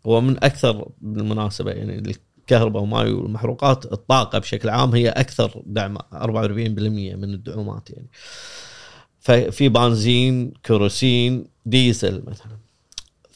هو 0.07 0.21
من 0.21 0.45
أكثر 0.45 0.89
بالمناسبة 1.01 1.71
يعني 1.71 2.15
الكهرباء 2.51 2.83
وماي 2.83 3.13
والمحروقات 3.13 3.93
الطاقة 3.93 4.39
بشكل 4.39 4.69
عام 4.69 4.95
هي 4.95 5.09
أكثر 5.09 5.63
دعم 5.67 5.99
44% 5.99 6.03
من 6.15 7.25
الدعومات 7.25 7.91
يعني. 7.91 8.09
ففي 9.21 9.69
بنزين 9.69 10.53
كيروسين 10.65 11.47
ديزل 11.67 12.23
مثلا. 12.27 12.59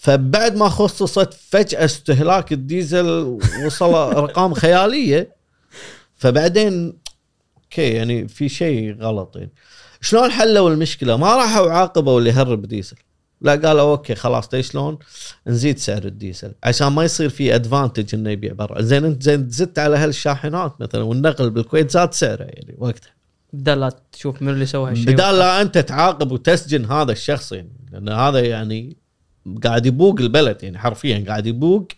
فبعد 0.04 0.56
ما 0.56 0.68
خصصت 0.68 1.34
فجأة 1.34 1.84
استهلاك 1.84 2.52
الديزل 2.52 3.38
وصل 3.66 3.94
أرقام 4.18 4.54
خيالية 4.54 5.36
فبعدين 6.14 6.92
okay 7.56 7.88
يعني 7.90 8.28
في 8.28 8.48
شيء 8.48 8.96
غلط 9.00 9.36
يعني. 9.36 9.52
شلون 10.00 10.30
حلوا 10.30 10.70
المشكلة؟ 10.70 11.16
ما 11.16 11.36
راحوا 11.36 11.70
عاقبوا 11.70 12.18
اللي 12.18 12.30
يهرب 12.30 12.66
ديزل. 12.66 12.96
لا 13.40 13.52
قالوا 13.52 13.90
okay 13.90 14.14
خلاص 14.14 14.48
تدري 14.48 14.62
شلون؟ 14.62 14.98
نزيد 15.46 15.78
سعر 15.78 16.04
الديزل 16.04 16.52
عشان 16.64 16.86
ما 16.86 17.04
يصير 17.04 17.28
في 17.28 17.54
advantage 17.54 18.14
إنه 18.14 18.30
يبيع 18.30 18.52
برا، 18.52 18.82
زين 18.82 19.04
أنت 19.04 19.22
زين 19.22 19.50
زدت 19.50 19.78
على 19.78 19.96
هالشاحنات 19.96 20.80
مثلا 20.80 21.02
والنقل 21.02 21.50
بالكويت 21.50 21.90
زاد 21.90 22.14
سعره 22.14 22.44
يعني 22.44 22.74
وقتها. 22.78 23.14
بدال 23.52 23.80
لا 23.80 23.92
تشوف 24.12 24.42
من 24.42 24.48
اللي 24.48 24.66
سوى 24.66 24.90
هالشيء. 24.90 25.12
بدال 25.12 25.38
لا 25.38 25.60
أنت 25.60 25.78
تعاقب 25.78 26.32
وتسجن 26.32 26.84
هذا 26.84 27.12
الشخص 27.12 27.52
يعني 27.52 27.72
لأن 27.92 28.08
هذا 28.08 28.40
يعني 28.40 29.03
قاعد 29.64 29.86
يبوق 29.86 30.20
البلد 30.20 30.62
يعني 30.62 30.78
حرفيا 30.78 31.24
قاعد 31.28 31.46
يبوق 31.46 31.88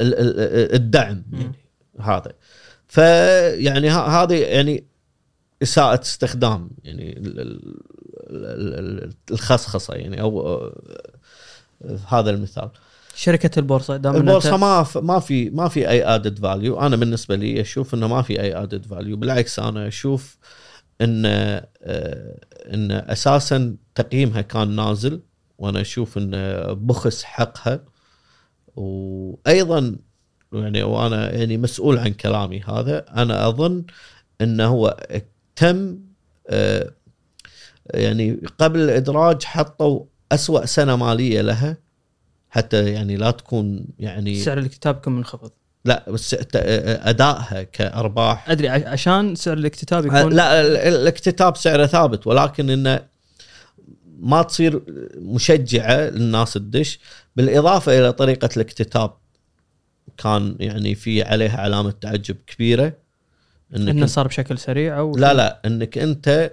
ال- 0.00 0.14
ال- 0.14 0.74
الدعم 0.74 1.22
يعني 1.32 1.52
هذا. 2.00 2.32
فيعني 2.88 3.90
هذه 3.90 4.34
يعني 4.34 4.84
إساءة 5.62 6.00
استخدام 6.02 6.70
يعني 6.84 7.18
ال- 7.18 7.40
ال- 7.40 7.74
ال- 8.30 9.04
ال- 9.04 9.12
الخصخصة 9.30 9.94
يعني 9.94 10.20
أو 10.20 10.46
آه، 10.46 10.72
هذا 12.08 12.30
المثال. 12.30 12.68
شركة 13.14 13.58
البورصة 13.58 13.96
دام 13.96 14.16
البورصة 14.16 14.56
ما 14.56 14.82
ف- 14.82 14.98
ما 14.98 15.18
في 15.20 15.50
ما 15.50 15.68
في 15.68 15.88
أي 15.88 16.04
added 16.04 16.38
value 16.38 16.80
أنا 16.80 16.96
بالنسبة 16.96 17.36
لي 17.36 17.60
أشوف 17.60 17.94
إنه 17.94 18.08
ما 18.08 18.22
في 18.22 18.40
أي 18.40 18.62
added 18.62 18.86
value 18.86 19.16
بالعكس 19.16 19.58
أنا 19.58 19.88
أشوف 19.88 20.36
إن 21.00 21.22
آه، 21.26 21.68
إن 22.74 22.90
أساسا 22.92 23.76
تقييمها 23.94 24.40
كان 24.40 24.76
نازل. 24.76 25.20
وأنا 25.58 25.80
أشوف 25.80 26.18
انه 26.18 26.72
بخس 26.72 27.22
حقها. 27.24 27.80
وأيضا 28.76 29.96
يعني 30.52 30.82
وأنا 30.82 31.32
يعني 31.34 31.56
مسؤول 31.58 31.98
عن 31.98 32.12
كلامي 32.12 32.60
هذا 32.60 33.04
أنا 33.16 33.48
أظن 33.48 33.84
إنه 34.40 34.66
هو 34.66 34.96
تم 35.56 35.98
آه، 36.48 36.90
يعني 37.94 38.40
قبل 38.58 38.80
الإدراج 38.80 39.44
حطوا 39.44 40.04
أسوأ 40.32 40.66
سنة 40.66 40.96
مالية 40.96 41.40
لها 41.40 41.76
حتى 42.50 42.88
يعني 42.92 43.16
لا 43.16 43.30
تكون 43.30 43.86
يعني 43.98 44.40
سعر 44.40 44.58
الكتاب 44.58 44.94
كم 44.94 45.12
منخفض 45.12 45.50
لا 45.84 46.10
بس 46.10 46.30
ت- 46.30 46.56
أدائها 47.02 47.62
كأرباح. 47.62 48.50
أدري 48.50 48.68
عشان 48.68 49.34
سعر 49.34 49.56
الكتاب 49.58 50.06
يكون 50.06 50.32
لا 50.32 50.60
ال- 50.60 50.66
ال- 50.76 50.94
الاكتتاب 50.94 51.56
سعره 51.56 51.86
ثابت 51.86 52.26
ولكن 52.26 52.70
إنه 52.70 53.00
ما 54.20 54.42
تصير 54.42 54.82
مشجعة 55.16 56.10
للناس 56.10 56.52
تدش. 56.52 56.98
بالإضافة 57.36 57.98
إلى 57.98 58.12
طريقة 58.12 58.48
الاكتتاب 58.56 59.10
كان 60.18 60.56
يعني 60.60 60.94
في 60.94 61.22
عليها 61.22 61.60
علامة 61.60 61.90
تعجب 61.90 62.36
كبيرة. 62.46 62.92
إنك 63.76 63.88
إنه 63.88 64.06
صار 64.06 64.26
بشكل 64.26 64.58
سريع 64.58 64.98
أو 64.98 65.16
لا 65.16 65.34
لا 65.34 65.60
إنك 65.64 65.98
أنت 65.98 66.52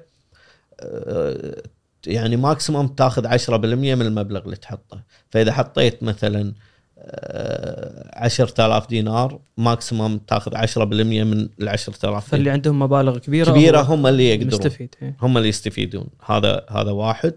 آه، 0.80 1.64
يعني 2.08 2.36
ماكسيموم 2.36 2.88
تاخذ 2.88 3.28
10% 3.28 3.50
من 3.96 4.02
المبلغ 4.02 4.46
اللي 4.46 4.56
تحطه. 4.56 5.04
فإذا 5.30 5.52
حطيت 5.52 6.04
مثلا 6.04 6.54
10000 6.98 8.90
دينار 8.90 9.40
maximum 9.58 10.18
تاخذ 10.18 10.52
10% 10.52 10.78
من 10.78 11.50
ال 11.62 11.70
10000 11.70 12.30
فاللي 12.30 12.50
عندهم 12.50 12.80
مبالغ 12.80 13.18
كبيرة 13.18 13.52
كبيرة 13.52 13.82
هم 13.82 14.08
اللي 14.08 14.30
يقدرون. 14.30 14.48
مستفيد 14.48 14.96
إيه. 15.02 15.18
هم 15.22 15.38
اللي 15.38 15.50
يستفيدون. 15.50 16.08
هذا 16.26 16.66
هذا 16.70 16.92
واحد. 16.92 17.34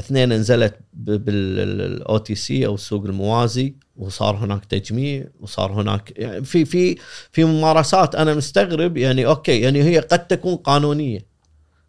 اثنين 0.00 0.32
نزلت 0.32 0.78
بال 0.92 2.18
OTC 2.18 2.66
أو 2.66 2.74
السوق 2.74 3.04
الموازي 3.04 3.74
وصار 3.96 4.36
هناك 4.36 4.64
تجميع 4.64 5.26
وصار 5.40 5.72
هناك 5.72 6.12
يعني 6.16 6.44
في 6.44 6.64
في 6.64 6.96
في 7.32 7.44
ممارسات. 7.44 8.14
أنا 8.14 8.34
مستغرب 8.34 8.96
يعني 8.96 9.26
okay 9.26 9.60
يعني 9.60 9.82
هي 9.82 9.98
قد 9.98 10.26
تكون 10.26 10.56
قانونية 10.56 11.28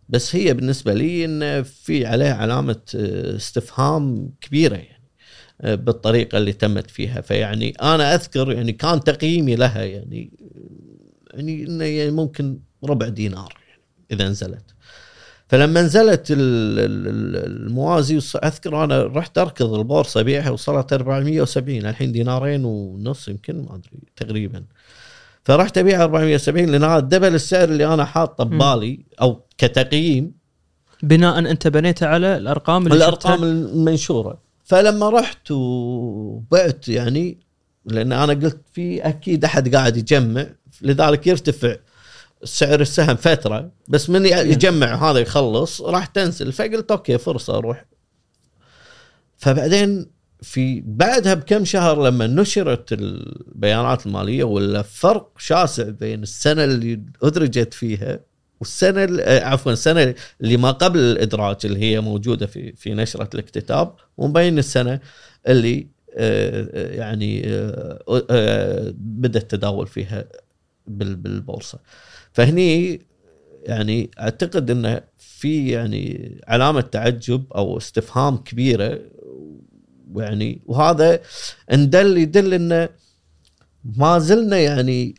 بس 0.09 0.35
هي 0.35 0.53
بالنسبة 0.53 0.93
لي 0.93 1.25
إن 1.25 1.63
في 1.63 2.05
عليها 2.05 2.33
علامة 2.33 2.81
آه، 2.95 3.35
استفهام 3.35 4.31
كبيرة 4.41 4.75
يعني. 4.75 4.98
بالطريقة 5.63 6.37
اللي 6.37 6.53
تمت 6.53 6.89
فيها. 6.91 7.21
فيعني 7.21 7.69
أنا 7.81 8.15
أذكر 8.15 8.51
يعني 8.51 8.71
كان 8.71 9.03
تقييمي 9.03 9.55
لها 9.55 9.83
يعني 9.83 10.31
يعني 11.33 11.63
إنه 11.63 11.83
يعني 11.85 12.11
ممكن 12.11 12.59
ربع 12.83 13.07
دينار 13.07 13.53
يعني 13.69 13.81
إذا 14.11 14.29
نزلت. 14.29 14.65
فلما 15.47 15.81
نزلت 15.81 16.31
ال- 16.31 16.37
ال- 16.79 17.07
ال- 17.07 17.65
الموازي 17.65 18.17
أذكر 18.43 18.83
أنا 18.83 19.03
رحت 19.03 19.37
أركض 19.37 19.73
البورصة 19.73 20.19
أبيعها 20.19 20.49
وصلت 20.49 20.93
470 20.93 21.85
الحين 21.85 22.11
دينارين 22.11 22.65
ونص 22.65 23.27
يمكن 23.27 23.61
ما 23.61 23.75
أدري 23.75 23.99
تقريبا. 24.15 24.63
فرحت 25.43 25.77
أبيع 25.77 26.03
470 26.03 26.65
لأن 26.69 26.83
هذا 26.83 26.99
دبل 26.99 27.35
السعر 27.35 27.69
اللي 27.69 27.93
أنا 27.93 28.05
حاطه 28.05 28.43
ببالي 28.43 29.05
أو 29.21 29.45
كتقييم. 29.57 30.31
بناء 31.03 31.39
أنت 31.39 31.67
بنيته 31.67 32.07
على 32.07 32.37
الأرقام 32.37 32.85
اللي 32.87 32.97
الأرقام. 32.97 33.43
المنشورة. 33.43 34.48
فلما 34.69 35.09
رحت 35.09 35.51
وبعت 35.51 36.87
يعني 36.87 37.37
لأن 37.85 38.11
أنا 38.11 38.33
قلت 38.33 38.61
في 38.73 39.01
أكيد 39.01 39.45
أحد 39.45 39.75
قاعد 39.75 39.97
يجمع 39.97 40.45
لذلك 40.81 41.27
يرتفع 41.27 41.75
سعر 42.43 42.81
السهم 42.81 43.15
فترة 43.15 43.71
بس 43.87 44.09
من 44.09 44.25
يجمع 44.25 45.09
هذا 45.09 45.19
يخلص 45.19 45.81
راح 45.81 46.05
تنزل. 46.05 46.51
فقلت 46.51 46.91
أوكي 46.91 47.17
فرصة 47.17 47.57
أروح. 47.57 47.85
فبعدين 49.37 50.05
في 50.41 50.83
بعدها 50.85 51.33
بكم 51.33 51.65
شهر 51.65 52.03
لما 52.03 52.27
نشرت 52.27 52.93
البيانات 52.93 54.05
المالية 54.05 54.43
ولا 54.43 54.81
فرق 54.81 55.31
شاسع 55.37 55.89
بين 55.89 56.23
السنة 56.23 56.63
اللي 56.63 57.01
أدرجت 57.23 57.73
فيها 57.73 58.19
والسنة 58.59 59.03
ال- 59.03 59.21
آه، 59.21 59.43
عفوا 59.45 59.71
السنة 59.71 60.15
اللي 60.41 60.57
ما 60.57 60.71
قبل 60.71 60.99
الإدراج 60.99 61.55
اللي 61.65 61.79
هي 61.79 62.01
موجودة 62.01 62.45
في 62.47 62.73
في 62.75 62.93
نشرة 62.93 63.29
الاكتتاب 63.33 63.95
ومبين 64.17 64.59
السنة 64.59 64.99
اللي 65.47 65.87
آه، 66.15 66.69
آه، 66.73 66.95
يعني 66.95 67.41
بدأ 68.97 69.39
التداول 69.39 69.87
فيها 69.87 70.25
بال- 70.87 71.15
بالبورصة. 71.15 71.79
فهني 72.33 73.01
يعني 73.63 74.11
أعتقد 74.19 74.71
انه 74.71 75.01
في 75.17 75.69
يعني 75.69 76.35
علامة 76.47 76.81
تعجب 76.81 77.53
أو 77.55 77.77
استفهام 77.77 78.37
كبيرة 78.37 78.99
يعني 80.15 80.61
وهذا 80.65 81.19
ان 81.73 81.89
دل 81.89 82.17
يدل 82.17 82.53
انه 82.53 82.89
ما 83.83 84.19
زلنا 84.19 84.57
يعني 84.59 85.15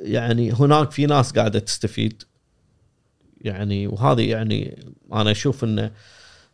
يعني 0.00 0.52
هناك 0.52 0.90
في 0.90 1.06
ناس 1.06 1.32
قاعدة 1.32 1.58
تستفيد 1.58 2.22
يعني 3.40 3.86
وهذه 3.86 4.30
يعني 4.30 4.84
أنا 5.12 5.30
أشوف 5.30 5.64
إنه 5.64 5.90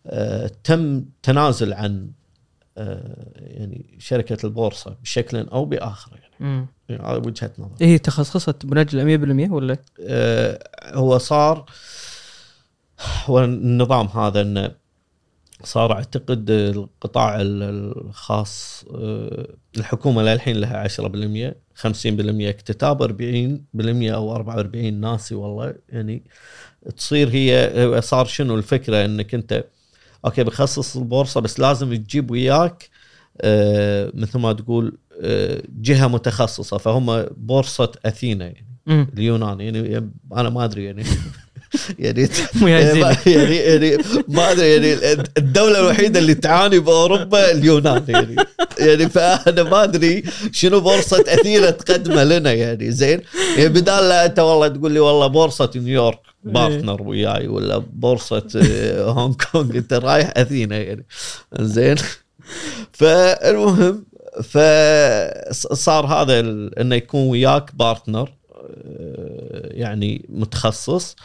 آه، 0.06 0.50
تم 0.64 1.04
تنازل 1.22 1.72
عن 1.72 2.10
آه، 2.78 3.32
يعني 3.36 3.96
شركة 3.98 4.46
البورصة 4.46 4.96
بشكل 5.02 5.36
أو 5.48 5.64
بآخر 5.64 6.12
يعني, 6.22 6.34
امم 6.40 6.66
يعني 6.88 7.26
وجهة 7.26 7.50
نظر. 7.58 7.76
هي 7.80 7.98
تخصصت 7.98 8.66
بنجله 8.66 9.04
100% 9.04 9.50
ولا؟ 9.50 9.76
آه، 10.00 10.68
هو 10.94 11.18
صار 11.18 11.64
هو 13.24 13.44
النظام 13.44 14.06
هذا 14.06 14.40
إنه 14.40 14.70
صار 15.64 15.92
أعتقد 15.92 16.50
القطاع 16.50 17.40
ال- 17.40 17.62
الخاص 18.06 18.84
الحكومة 19.76 20.22
للحين 20.22 20.56
لها 20.56 20.76
10% 20.76 21.56
50% 21.74 22.48
اكتتاب 22.48 23.02
40% 23.02 24.14
أو 24.14 24.34
44 24.36 24.94
ناسي 25.00 25.34
والله 25.34 25.74
يعني. 25.88 26.22
تصير 26.96 27.28
هي 27.32 28.00
صار 28.02 28.26
شنو 28.26 28.54
الفكرة؟ 28.54 29.04
إنك 29.04 29.34
أنت 29.34 29.64
أوكي 30.24 30.44
بخصص 30.44 30.96
البورصة 30.96 31.40
بس 31.40 31.60
لازم 31.60 31.94
تجيب 31.94 32.30
وياك 32.30 32.88
آه، 33.40 34.10
مثل 34.14 34.38
ما 34.38 34.52
تقول 34.52 34.98
آه، 35.20 35.62
جهة 35.80 36.06
متخصصة. 36.06 36.78
فهم 36.78 37.26
بورصة 37.36 37.92
أثينا 38.06 38.44
يعني 38.44 38.66
اليونان. 38.88 39.60
يعني 39.60 40.10
أنا 40.36 40.50
ما 40.50 40.64
أدري 40.64 40.84
يعني. 40.84 41.04
يعني. 41.98 42.28
يعني 43.26 43.56
يعني 43.56 43.98
ما 44.28 44.52
أدري 44.52 44.70
يعني 44.70 45.22
الدولة 45.38 45.80
الوحيدة 45.80 46.18
اللي 46.18 46.34
تعاني 46.34 46.78
بأوروبا 46.78 47.52
اليونان 47.52 48.04
يعني. 48.08 48.36
يعني 48.78 49.08
فأنا 49.08 49.62
ما 49.62 49.84
أدري 49.84 50.22
شنو 50.52 50.80
بورصة 50.80 51.24
أثينا 51.28 51.70
تقدمه 51.70 52.24
لنا 52.24 52.52
يعني. 52.52 52.90
زين؟ 52.90 53.20
يعني 53.56 53.68
بدال 53.68 54.08
لا 54.08 54.26
أنت 54.26 54.38
والله 54.38 54.68
تقول 54.68 54.92
لي 54.92 55.00
والله 55.00 55.26
بورصة 55.26 55.70
نيويورك 55.76 56.31
partner 56.44 57.02
وياي 57.02 57.48
ولا 57.48 57.78
بورصة 57.78 58.48
آه، 58.56 59.04
هونغ 59.10 59.34
كونغ 59.34 59.76
إنت 59.76 59.92
رايح 59.92 60.32
أثينا 60.36 60.78
يعني. 60.78 61.06
زين. 61.60 61.96
فالمهم 62.92 64.04
فصار 64.42 66.06
هذا 66.06 66.40
إنه 66.80 66.94
يكون 66.94 67.28
وياك 67.28 67.74
partner 67.74 68.32
آه، 68.54 69.68
يعني 69.70 70.26
متخصص 70.28 71.16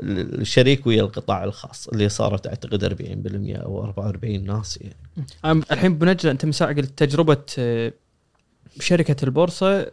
الشريك 0.00 0.86
ويا 0.86 1.02
القطاع 1.02 1.44
الخاص 1.44 1.88
اللي 1.88 2.08
صارت 2.08 2.46
أعتقد 2.46 2.84
40% 2.84 3.64
أو 3.64 3.84
44 3.84 4.44
ناس 4.44 4.78
يعني. 4.80 5.62
الحين 5.72 5.98
بنجله 5.98 6.32
أنت 6.32 6.44
من 6.44 6.52
ساعه 6.52 6.74
قلت 6.74 6.98
تجربه 6.98 7.38
شركة 8.80 9.24
البورصة 9.24 9.86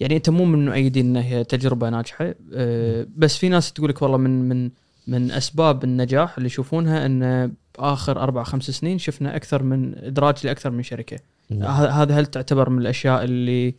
يعني 0.00 0.16
انت 0.16 0.30
مو 0.30 0.44
من 0.44 0.64
مؤيدين 0.66 1.06
انها 1.06 1.22
هي 1.22 1.44
تجربة 1.44 1.90
ناجحة. 1.90 2.34
آه، 2.54 3.06
بس 3.16 3.36
في 3.36 3.48
ناس 3.48 3.72
تقول 3.72 3.90
لك 3.90 4.02
والله 4.02 4.16
من 4.18 4.48
من 4.48 4.70
من 5.06 5.30
أسباب 5.30 5.84
النجاح 5.84 6.36
اللي 6.36 6.46
يشوفونها 6.46 7.06
إن 7.06 7.52
آخر 7.78 8.20
أربع 8.20 8.42
خمس 8.42 8.70
سنين 8.70 8.98
شفنا 8.98 9.36
أكثر 9.36 9.62
من 9.62 9.98
إدراج 9.98 10.34
لأكثر 10.46 10.70
من 10.70 10.82
شركة. 10.82 11.18
ه- 11.52 11.86
هذا 12.02 12.14
هل 12.20 12.26
تعتبر 12.26 12.70
من 12.70 12.78
الأشياء 12.82 13.24
اللي 13.24 13.74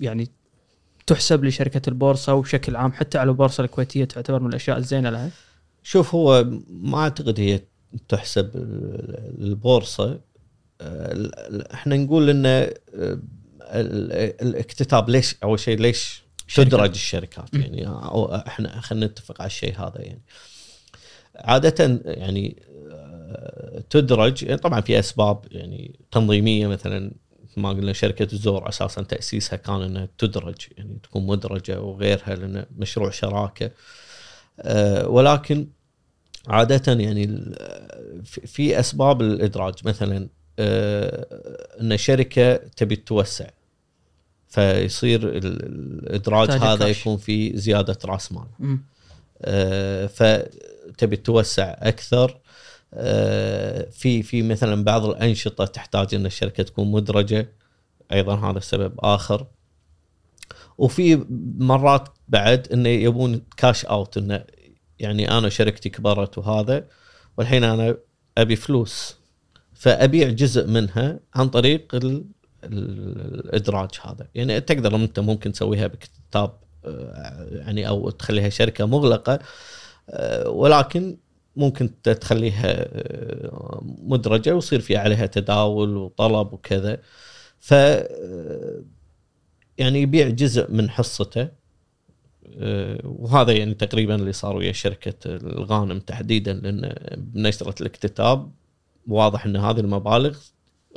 يعني 0.00 0.28
تحسب 1.06 1.44
لشركة 1.44 1.88
البورصة 1.88 2.34
وبشكل 2.34 2.76
عام 2.76 2.92
حتى 2.92 3.18
على 3.18 3.30
البورصة 3.30 3.64
الكويتية 3.64 4.04
تعتبر 4.04 4.40
من 4.40 4.48
الأشياء 4.48 4.78
الزينة 4.78 5.10
لها؟ 5.10 5.30
شوف 5.82 6.14
هو 6.14 6.44
ما 6.70 6.98
أعتقد 6.98 7.40
هي 7.40 7.60
تحسب 8.08 8.50
البورصة. 9.38 10.20
آه، 10.80 11.30
إحنا 11.74 11.96
نقول 11.96 12.30
ان 12.30 12.46
آه، 12.46 13.18
الاكتتاب 13.74 15.10
ليش 15.10 15.36
أول 15.42 15.58
شيء 15.58 15.78
ليش. 15.78 16.24
تدرج 16.54 16.90
الشركات 16.90 17.54
يعني؟ 17.54 17.86
أو 17.86 18.34
إحنا 18.34 18.80
خلينا 18.80 19.06
نتفق 19.06 19.40
على 19.40 19.46
الشيء 19.46 19.80
هذا 19.80 20.00
يعني. 20.00 20.22
عادة 21.36 22.00
يعني 22.04 22.62
آه، 22.90 23.82
تدرج 23.90 24.42
يعني 24.42 24.56
طبعا 24.56 24.80
في 24.80 24.98
أسباب 24.98 25.44
يعني 25.50 25.98
تنظيمية 26.10 26.66
مثلا 26.66 27.12
مثل 27.44 27.60
ما 27.60 27.68
قلنا 27.68 27.92
شركة 27.92 28.32
الزور 28.32 28.68
أساسا 28.68 29.02
تأسيسها 29.02 29.56
كان 29.56 29.82
إنها 29.82 30.08
تدرج 30.18 30.56
يعني 30.78 30.98
تكون 31.02 31.26
مدرجة 31.26 31.80
وغيرها 31.80 32.34
لأن 32.34 32.66
مشروع 32.76 33.10
شراكة. 33.10 33.70
آه، 34.60 35.08
ولكن 35.08 35.68
عادة 36.48 36.92
يعني 36.92 37.54
في 38.24 38.80
أسباب 38.80 39.22
الإدراج 39.22 39.74
مثلا 39.84 40.28
آه، 40.58 41.26
إن 41.80 41.96
شركة 41.96 42.56
تبي 42.56 42.96
تتوسع 42.96 43.46
فيصير 44.54 45.28
ال- 45.28 45.46
الإدراج 46.06 46.50
هذا 46.50 46.86
كاش. 46.86 47.00
يكون 47.00 47.16
في 47.16 47.56
زيادة 47.58 47.98
رأس 48.04 48.32
مال. 48.32 48.78
آه، 49.42 50.06
فتبي 50.06 51.16
توسع 51.16 51.74
أكثر 51.78 52.40
آه، 52.94 53.90
في 53.90 54.22
في 54.22 54.42
مثلا 54.42 54.84
بعض 54.84 55.04
الأنشطة 55.04 55.64
تحتاج 55.64 56.14
إن 56.14 56.26
الشركة 56.26 56.62
تكون 56.62 56.90
مدرجة 56.92 57.52
أيضا 58.12 58.50
هذا 58.50 58.60
سبب 58.60 58.92
آخر 58.98 59.46
وفي 60.78 61.24
مرات 61.58 62.08
بعد 62.28 62.68
انه 62.72 62.88
يبون 62.88 63.42
كاش 63.56 63.84
اوت 63.84 64.16
انه 64.16 64.44
يعني 64.98 65.30
أنا 65.38 65.48
شركتي 65.48 65.88
كبرت 65.88 66.38
وهذا 66.38 66.84
والحين 67.38 67.64
أنا 67.64 67.96
أبي 68.38 68.56
فلوس 68.56 69.16
فأبيع 69.72 70.28
جزء 70.28 70.66
منها 70.66 71.20
عن 71.34 71.48
طريق 71.48 71.96
الإدراج 72.64 73.90
هذا. 74.02 74.28
يعني 74.34 74.60
تقدر 74.60 74.96
أنت 74.96 75.20
ممكن 75.20 75.52
تسويها 75.52 75.86
بكتاب 75.86 76.58
آه، 76.84 77.48
يعني 77.50 77.88
أو 77.88 78.10
تخليها 78.10 78.48
شركة 78.48 78.86
مغلقة 78.86 79.38
آه، 80.10 80.48
ولكن 80.48 81.16
ممكن 81.56 82.02
تخليها 82.02 82.72
آه، 82.78 83.80
مدرجة 83.82 84.54
ويصير 84.54 84.80
في 84.80 84.96
عليها 84.96 85.26
تداول 85.26 85.96
وطلب 85.96 86.52
وكذا. 86.52 86.98
ف 87.60 87.72
يعني 89.78 90.02
يبيع 90.02 90.28
جزء 90.28 90.70
من 90.70 90.90
حصته 90.90 91.48
وهذا 93.04 93.52
يعني 93.52 93.74
تقريبا 93.74 94.14
اللي 94.14 94.32
صار 94.32 94.56
ويا 94.56 94.72
شركة 94.72 95.14
الغانم 95.26 96.00
تحديدا 96.00 96.52
لأن 96.52 96.94
بنشرة 97.16 97.74
الاكتتاب 97.80 98.52
واضح 99.08 99.46
إن 99.46 99.56
هذه 99.56 99.80
المبالغ 99.80 100.38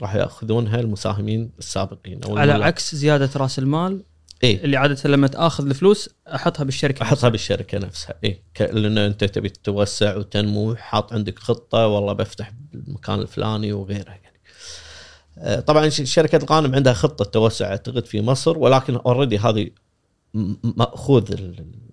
راح 0.02 0.16
ياخذونها 0.16 0.80
المساهمين 0.80 1.52
السابقين 1.60 2.24
أو 2.24 2.38
على 2.38 2.52
الملاك. 2.52 2.68
عكس 2.68 2.96
زيادة 2.96 3.30
رأس 3.36 3.60
المال 3.60 4.04
اي 4.44 4.64
اللي 4.64 4.78
عادة 4.78 5.10
لما 5.10 5.28
تأخذ 5.28 5.66
الفلوس 5.66 6.10
أحطها 6.28 6.64
بالشركة 6.64 7.04
أحطها 7.04 7.30
بالشركة 7.30 7.78
نفسها 7.78 8.16
اي 8.24 8.44
لأن 8.60 8.98
أنت 8.98 9.24
تبي 9.24 9.50
تتوسع 9.50 10.16
وتنمو 10.18 10.76
حاط 10.76 11.14
عندك 11.14 11.40
خطة 11.40 11.88
والله 11.88 12.14
بفتح 12.14 12.52
بالمكان 12.72 13.20
الفلاني 13.20 13.74
وغيره 13.74 14.10
يعني. 14.10 14.42
آه، 15.38 15.60
طبعا 15.60 15.90
شركة 15.90 16.38
الغانم 16.44 16.76
عندها 16.76 16.94
خطة 16.94 17.26
توسع 17.26 17.66
أعتقد 17.66 18.06
في 18.06 18.22
مصر 18.22 18.58
ولكن 18.58 18.96
اوريدي 18.96 19.38
هذه 19.38 19.70
مأخوذ 20.64 21.32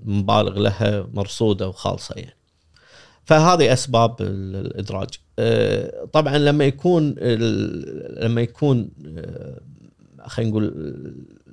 المبالغ 0.05 0.59
لها 0.59 1.07
مرصودة 1.13 1.69
وخالصة 1.69 2.15
يعني. 2.17 2.37
فهذه 3.25 3.73
أسباب 3.73 4.23
ال- 4.23 4.57
الإدراج. 4.67 5.09
آه، 5.39 6.05
طبعا 6.13 6.39
لما 6.39 6.65
يكون 6.65 7.11
لما 8.21 8.41
يكون 8.41 8.91
آه، 9.19 9.61
خلينا 10.27 10.51
نقول 10.51 10.65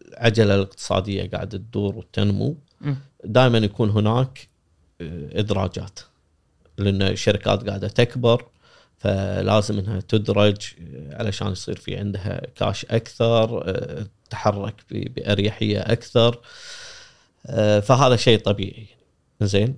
العجلة 0.08 0.56
الاقتصادية 0.56 1.30
قاعدة 1.30 1.58
تدور 1.58 1.96
وتنمو. 1.96 2.58
دائما 3.24 3.58
يكون 3.58 3.90
هناك 3.90 4.48
آه، 5.02 5.40
إدراجات 5.40 6.00
لأن 6.78 7.02
الشركات 7.02 7.68
قاعدة 7.70 7.88
تكبر 7.88 8.46
فلازم 8.98 9.80
إنها 9.80 10.00
تدرج 10.00 10.58
علشان 11.12 11.52
يصير 11.52 11.76
في 11.76 11.98
عندها 11.98 12.42
كاش 12.56 12.86
أكثر 12.86 13.64
تتحرك 14.30 14.76
بأريحية 14.90 15.80
أكثر 15.80 16.40
فهذا 17.82 18.16
شيء 18.16 18.40
طبيعي 18.40 18.88
زين 19.42 19.76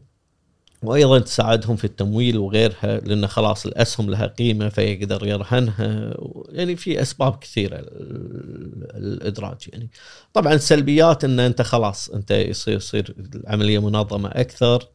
وأيضا 0.84 1.20
تساعدهم 1.20 1.76
في 1.76 1.84
التمويل 1.84 2.38
وغيرها 2.38 3.00
لأن 3.00 3.28
خلاص 3.28 3.66
الأسهم 3.66 4.10
لها 4.10 4.28
قيمة 4.28 4.70
فيقدر 4.70 5.28
يرهنها 5.28 6.14
يعني 6.50 6.76
في 6.76 7.02
أسباب 7.02 7.38
كثيرة 7.40 7.76
ال- 7.76 8.88
الإدراج 8.98 9.58
يعني. 9.74 9.90
طبعا 10.34 10.54
السلبيات 10.54 11.24
إن 11.24 11.40
أنت 11.40 11.62
خلاص 11.62 12.10
أنت 12.10 12.32
يصير 12.32 12.76
يصير 12.76 13.16
العملية 13.36 13.80
منظمة 13.82 14.30
أكثر 14.30 14.88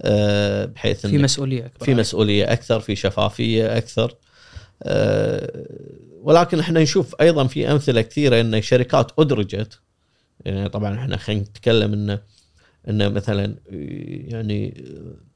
آه، 0.00 0.64
بحيث 0.64 1.06
في 1.06 1.18
مسؤولية 1.18 1.66
أكبر. 1.66 1.84
في 1.86 1.94
مسؤولية 1.94 2.52
أكثر 2.52 2.80
في 2.80 2.96
شفافية 2.96 3.76
أكثر. 3.78 4.14
آه، 4.82 5.66
ولكن 6.22 6.58
إحنا 6.60 6.82
نشوف 6.82 7.14
أيضا 7.20 7.46
في 7.46 7.72
أمثلة 7.72 8.00
كثيرة 8.00 8.40
إن 8.40 8.62
شركات 8.62 9.12
أدرجت 9.18 9.80
يعني 10.44 10.68
طبعا 10.68 10.94
إحنا 10.94 11.16
خلينا 11.16 11.40
نتكلم 11.42 11.92
انه 11.92 12.18
انه 12.88 13.08
مثلا 13.08 13.54
يعني 14.28 14.84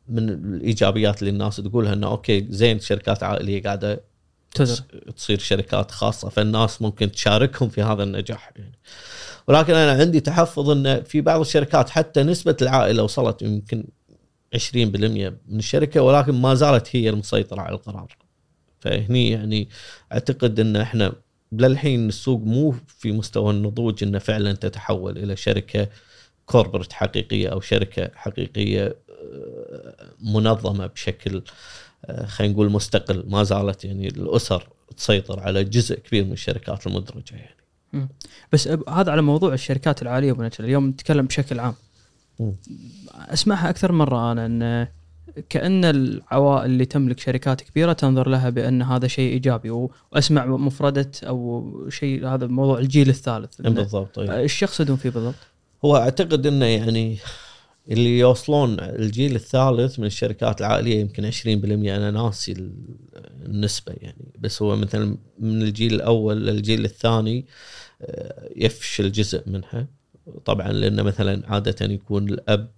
من 0.08 0.28
الإيجابيات 0.28 1.20
اللي 1.20 1.30
الناس 1.30 1.56
تقولها 1.56 1.92
إنه 1.92 2.06
أوكي 2.06 2.46
زين 2.50 2.80
شركات 2.80 3.22
عائلية 3.22 3.62
قاعدة 3.62 4.00
تزر. 4.54 4.82
تصير 5.16 5.38
شركات 5.38 5.90
خاصة 5.90 6.28
فالناس 6.28 6.82
ممكن 6.82 7.12
تشاركهم 7.12 7.68
في 7.68 7.82
هذا 7.82 8.02
النجاح 8.02 8.52
يعني 8.56 8.78
ولكن 9.48 9.74
أنا 9.74 10.00
عندي 10.00 10.20
تحفظ 10.20 10.70
إن 10.70 11.02
في 11.02 11.20
بعض 11.20 11.40
الشركات 11.40 11.90
حتى 11.90 12.22
نسبة 12.22 12.56
العائلة 12.62 13.02
وصلت 13.02 13.42
يمكن 13.42 13.84
20% 14.56 14.76
من 14.76 15.58
الشركة 15.58 16.00
ولكن 16.02 16.32
ما 16.32 16.54
زالت 16.54 16.96
هي 16.96 17.08
المسيطرة 17.08 17.60
على 17.60 17.74
القرار. 17.74 18.16
فهني 18.80 19.30
يعني 19.30 19.68
أعتقد 20.12 20.60
إن 20.60 20.76
إحنا 20.76 21.12
للحين 21.52 22.08
السوق 22.08 22.40
مو 22.40 22.74
في 22.86 23.12
مستوى 23.12 23.50
النضوج 23.50 24.04
إنه 24.04 24.18
فعلا 24.18 24.52
تتحول 24.52 25.18
إلى 25.18 25.36
شركة 25.36 25.88
كوربريت 26.46 26.92
حقيقية 26.92 27.48
أو 27.48 27.60
شركة 27.60 28.10
حقيقية 28.14 28.96
منظمة 30.20 30.86
بشكل 30.86 31.42
آه، 32.04 32.26
خلينا 32.26 32.52
نقول 32.54 32.70
مستقل 32.70 33.24
ما 33.28 33.42
زالت 33.42 33.84
يعني 33.84 34.08
الأسر 34.08 34.68
تسيطر 34.96 35.40
على 35.40 35.64
جزء 35.64 35.98
كبير 35.98 36.24
من 36.24 36.32
الشركات 36.32 36.86
المدرجة 36.86 37.34
يعني. 37.34 38.08
بس 38.52 38.68
هذا 38.68 39.12
على 39.12 39.22
موضوع 39.22 39.54
الشركات 39.54 40.02
العالية 40.02 40.30
أبو 40.30 40.48
اليوم 40.60 40.86
نتكلم 40.86 41.26
بشكل 41.26 41.60
عام 41.60 41.74
مم. 42.40 42.52
أسمعها 43.14 43.70
أكثر 43.70 43.92
مرة 43.92 44.32
أنا 44.32 44.46
أن 44.46 44.88
كأن 45.48 45.84
العوائل 45.84 46.70
اللي 46.70 46.84
تملك 46.84 47.20
شركات 47.20 47.60
كبيرة 47.60 47.92
تنظر 47.92 48.28
لها 48.28 48.50
بأن 48.50 48.82
هذا 48.82 49.06
شيء 49.06 49.32
إيجابي 49.32 49.70
وأسمع 49.70 50.46
مفردة 50.46 51.10
أو 51.24 51.72
شيء 51.88 52.26
هذا 52.26 52.46
موضوع 52.46 52.78
الجيل 52.78 53.08
الثالث 53.08 53.62
إنه- 53.62 53.68
بالضبط. 53.68 54.18
إيش 54.18 54.62
يقصدون 54.62 54.96
فيه 54.96 55.10
بالضبط؟ 55.10 55.34
هو 55.84 55.96
أعتقد 55.96 56.46
أنه 56.46 56.66
يعني 56.66 57.18
اللي 57.90 58.18
يوصلون 58.18 58.80
الجيل 58.80 59.34
الثالث 59.34 59.98
من 59.98 60.06
الشركات 60.06 60.60
العائلية 60.60 61.00
يمكن 61.00 61.24
20% 61.24 61.46
أنا 61.46 62.10
ناسي 62.10 62.52
ال- 62.52 62.72
النسبة 63.46 63.92
يعني. 64.00 64.32
بس 64.38 64.62
هو 64.62 64.76
مثلا 64.76 65.16
من 65.38 65.62
الجيل 65.62 65.94
الأول 65.94 66.46
للجيل 66.46 66.84
الثاني 66.84 67.46
آه، 68.02 68.48
يفشل 68.56 69.12
جزء 69.12 69.42
منها. 69.46 69.86
طبعا 70.44 70.72
لأنه 70.72 71.02
مثلا 71.02 71.42
عادة 71.52 71.86
يكون 71.86 72.28
الأب 72.28 72.68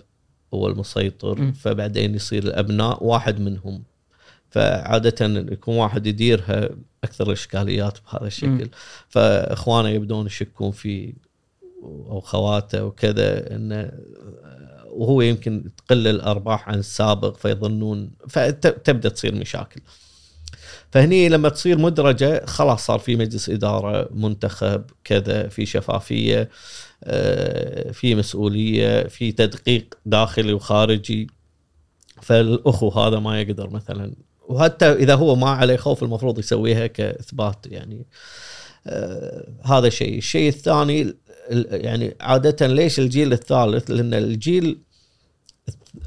هو 0.55 0.69
المسيطر 0.69 1.41
م. 1.41 1.53
فبعدين 1.53 2.15
يصير 2.15 2.43
الأبناء 2.45 3.05
واحد 3.05 3.41
منهم. 3.41 3.83
فعادة 4.51 5.27
يكون 5.53 5.77
واحد 5.77 6.07
يديرها 6.07 6.69
أكثر 7.05 7.27
الإشكاليات 7.27 7.99
بهذا 8.13 8.27
الشكل. 8.27 8.69
فإخوانه 9.09 9.89
يبدون 9.89 10.27
يشكون 10.27 10.71
فيه 10.71 11.13
أو 11.83 12.21
خواته 12.21 12.85
وكذا 12.85 13.57
إنه 13.57 13.91
وهو 15.01 15.21
يمكن 15.23 15.71
تقل 15.77 16.09
الأرباح 16.09 16.69
عن 16.69 16.79
السابق 16.79 17.37
فيظنون 17.37 18.11
فتبدأ 18.29 19.09
تصير 19.09 19.35
مشاكل. 19.35 19.81
فهني 20.91 21.29
لما 21.29 21.49
تصير 21.49 21.79
مدرجة 21.79 22.47
خلاص 22.47 22.87
صار 22.87 22.99
في 22.99 23.17
مجلس 23.17 23.49
إدارة 23.51 24.09
منتخب 24.13 24.85
كذا 25.05 25.49
في 25.49 25.67
شفافية 25.67 26.49
آه، 27.05 27.91
في 27.93 28.15
مسؤولية 28.15 29.03
في 29.03 29.33
تدقيق 29.33 29.95
داخلي 30.07 30.53
وخارجي 30.53 31.27
فالأخو 32.23 32.89
هذا 32.89 33.19
ما 33.19 33.41
يقدر 33.41 33.71
مثلا 33.71 34.13
وحتى 34.49 34.93
إذا 34.93 35.15
هو 35.15 35.37
ما 35.37 35.51
عليه 35.51 35.77
خوف 35.77 36.03
المفروض 36.03 36.39
يسويها 36.39 36.87
كإثبات 36.87 37.67
يعني 37.67 38.07
آه 38.87 39.49
هذا 39.65 39.89
شيء، 39.89 40.19
الشيء 40.19 40.49
الثاني 40.49 41.03
ال- 41.51 41.85
يعني 41.85 42.17
عادة 42.21 42.67
ليش 42.67 42.99
الجيل 42.99 43.33
الثالث؟ 43.33 43.91
لأن 43.91 44.15
الجيل 44.15 44.79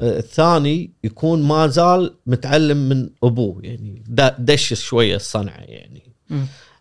الثاني 0.02 0.91
يكون 1.04 1.43
ما 1.43 1.67
زال 1.67 2.13
متعلم 2.26 2.89
من 2.89 3.10
أبوه 3.24 3.60
يعني 3.63 4.04
دش 4.39 4.74
شوية 4.74 5.15
الصنعة 5.15 5.60
يعني. 5.60 6.04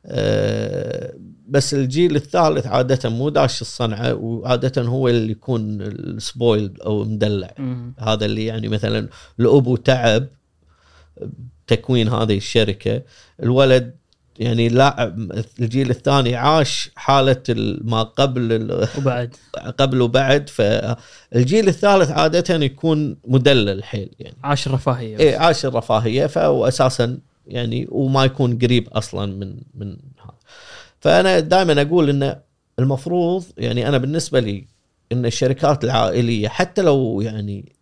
آه، 0.07 1.15
بس 1.49 1.75
الجيل 1.75 2.17
الثالث 2.17 2.67
عادة 2.67 3.11
مو 3.11 3.29
داش 3.29 3.61
الصنعة 3.61 4.15
وعادة 4.15 4.83
هو 4.83 5.09
اللي 5.09 5.33
يكون 5.33 5.83
السبويلد 5.83 6.81
أو 6.81 7.05
مدلع. 7.05 7.55
هذا 7.99 8.25
اللي 8.25 8.47
يعني 8.47 8.69
مثلا 8.69 9.09
الابو 9.41 9.77
تعب 9.77 10.27
تكوين 11.67 12.09
هذه 12.09 12.37
الشركة 12.37 13.03
الولد 13.43 13.97
يعني 14.39 14.69
لا 14.69 15.15
الجيل 15.61 15.91
الثاني 15.91 16.35
عاش 16.37 16.91
حالة 16.97 17.43
ال- 17.49 17.91
ما 17.91 18.03
قبل 18.03 18.87
وبعد. 18.99 19.35
قبل 19.81 20.01
وبعد. 20.01 20.49
فالجيل 20.49 21.69
الثالث 21.69 22.11
عادة 22.11 22.55
يكون 22.65 23.17
مدلل 23.25 23.85
حيل 23.85 24.11
يعني. 24.21 24.37
عاش 24.45 24.67
الرفاهية 24.67 25.19
إيه 25.19 25.37
عاش 25.37 25.67
الرفاهية. 25.67 26.27
فهو 26.27 26.69
أساسا 26.69 27.19
يعني 27.47 27.87
وما 27.91 28.25
يكون 28.25 28.59
قريب 28.59 28.89
أصلا 28.89 29.27
من 29.27 29.55
من 29.75 29.89
هذا. 30.23 30.35
فأنا 31.01 31.41
دائما 31.41 31.83
أقول 31.83 32.11
ان 32.11 32.37
المفروض 32.79 33.45
يعني 33.59 33.89
أنا 33.89 33.99
بالنسبة 33.99 34.41
لي 34.41 34.67
إن 35.13 35.27
الشركات 35.27 35.85
العائلية 35.85 36.49
حتى 36.49 36.83
لو 36.83 37.21
يعني 37.21 37.73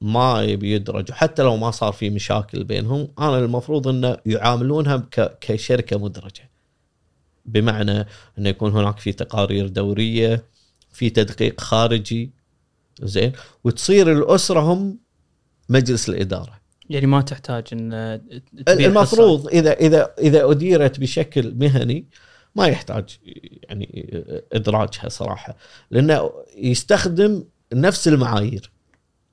ما 0.00 0.42
يبي 0.42 0.72
يدرج 0.72 1.10
وحتى 1.10 1.42
لو 1.42 1.56
ما 1.56 1.70
صار 1.70 1.92
في 1.92 2.10
مشاكل 2.10 2.64
بينهم 2.64 3.08
أنا 3.18 3.38
المفروض 3.38 3.88
انه 3.88 4.16
يعاملونها 4.26 5.08
كشركة 5.40 5.98
مدرجة. 5.98 6.50
بمعنى 7.44 8.06
انه 8.38 8.48
يكون 8.48 8.72
هناك 8.72 8.98
في 8.98 9.12
تقارير 9.12 9.68
دورية 9.68 10.44
في 10.92 11.10
تدقيق 11.10 11.60
خارجي 11.60 12.30
زين؟ 13.02 13.32
وتصير 13.64 14.12
الأسرة 14.12 14.60
هم 14.60 14.98
مجلس 15.68 16.08
الإدارة. 16.08 16.58
يعني 16.90 17.06
ما 17.06 17.20
تحتاج 17.20 17.64
إن 17.72 17.92
المفروض 18.68 19.46
إذا 19.46 19.72
إذا 19.72 20.14
إذا 20.18 20.50
أديرت 20.50 21.00
بشكل 21.00 21.54
مهني 21.54 22.06
ما 22.56 22.66
يحتاج 22.66 23.18
يعني 23.62 24.10
إدراجها 24.52 25.08
صراحة 25.08 25.56
لأنه 25.90 26.30
يستخدم 26.56 27.44
نفس 27.72 28.08
المعايير. 28.08 28.70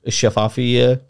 الشفافية 0.08 0.92
ال- 0.92 1.02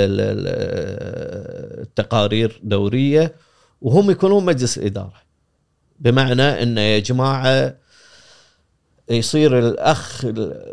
ال- 0.00 0.20
ال- 0.20 1.82
التقارير 1.82 2.60
دورية 2.64 3.34
وهم 3.80 4.10
يكونون 4.10 4.44
مجلس 4.44 4.78
الإدارة 4.78 5.26
بمعنى 6.00 6.62
انه 6.62 6.80
يا 6.80 6.98
جماعة 6.98 7.74
يصير 9.10 9.58
الأخ 9.58 10.26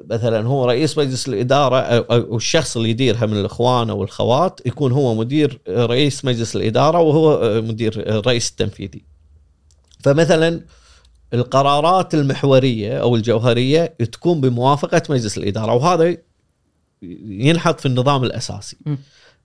مثلا 0.10 0.48
هو 0.48 0.66
رئيس 0.66 0.98
مجلس 0.98 1.28
الإدارة 1.28 1.78
أو 1.80 2.38
الشخص 2.38 2.78
اللي 2.78 2.90
يديرها 2.90 3.26
من 3.26 3.40
الإخوان 3.40 3.90
أو 3.90 4.04
الخوات 4.04 4.60
يكون 4.66 4.92
هو 4.92 5.16
مدير 5.16 5.62
رئيس 5.70 6.26
مجلس 6.26 6.56
الإدارة 6.56 7.00
وهو 7.00 7.62
مدير 7.62 8.18
الرئيس 8.18 8.50
التنفيذي. 8.50 9.04
فمثلا 10.04 10.62
القرارات 11.34 12.14
المحورية 12.14 12.98
أو 12.98 13.16
الجوهرية 13.16 13.86
تكون 13.86 14.42
بموافقة 14.42 15.02
مجلس 15.10 15.38
الإدارة 15.38 15.74
وهذا 15.74 16.18
ينحط 17.26 17.80
في 17.80 17.86
النظام 17.86 18.24
الأساسي. 18.24 18.78
م. 18.86 18.96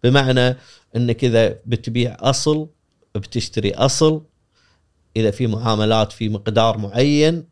بمعنى 0.05 0.57
إنك 0.97 1.25
إذا 1.25 1.59
بتبيع 1.66 2.16
أصل 2.21 2.68
بتشتري 3.14 3.75
أصل 3.75 4.23
إذا 5.16 5.31
في 5.31 5.47
معاملات 5.47 6.12
في 6.12 6.29
مقدار 6.29 6.79
معين 6.79 7.44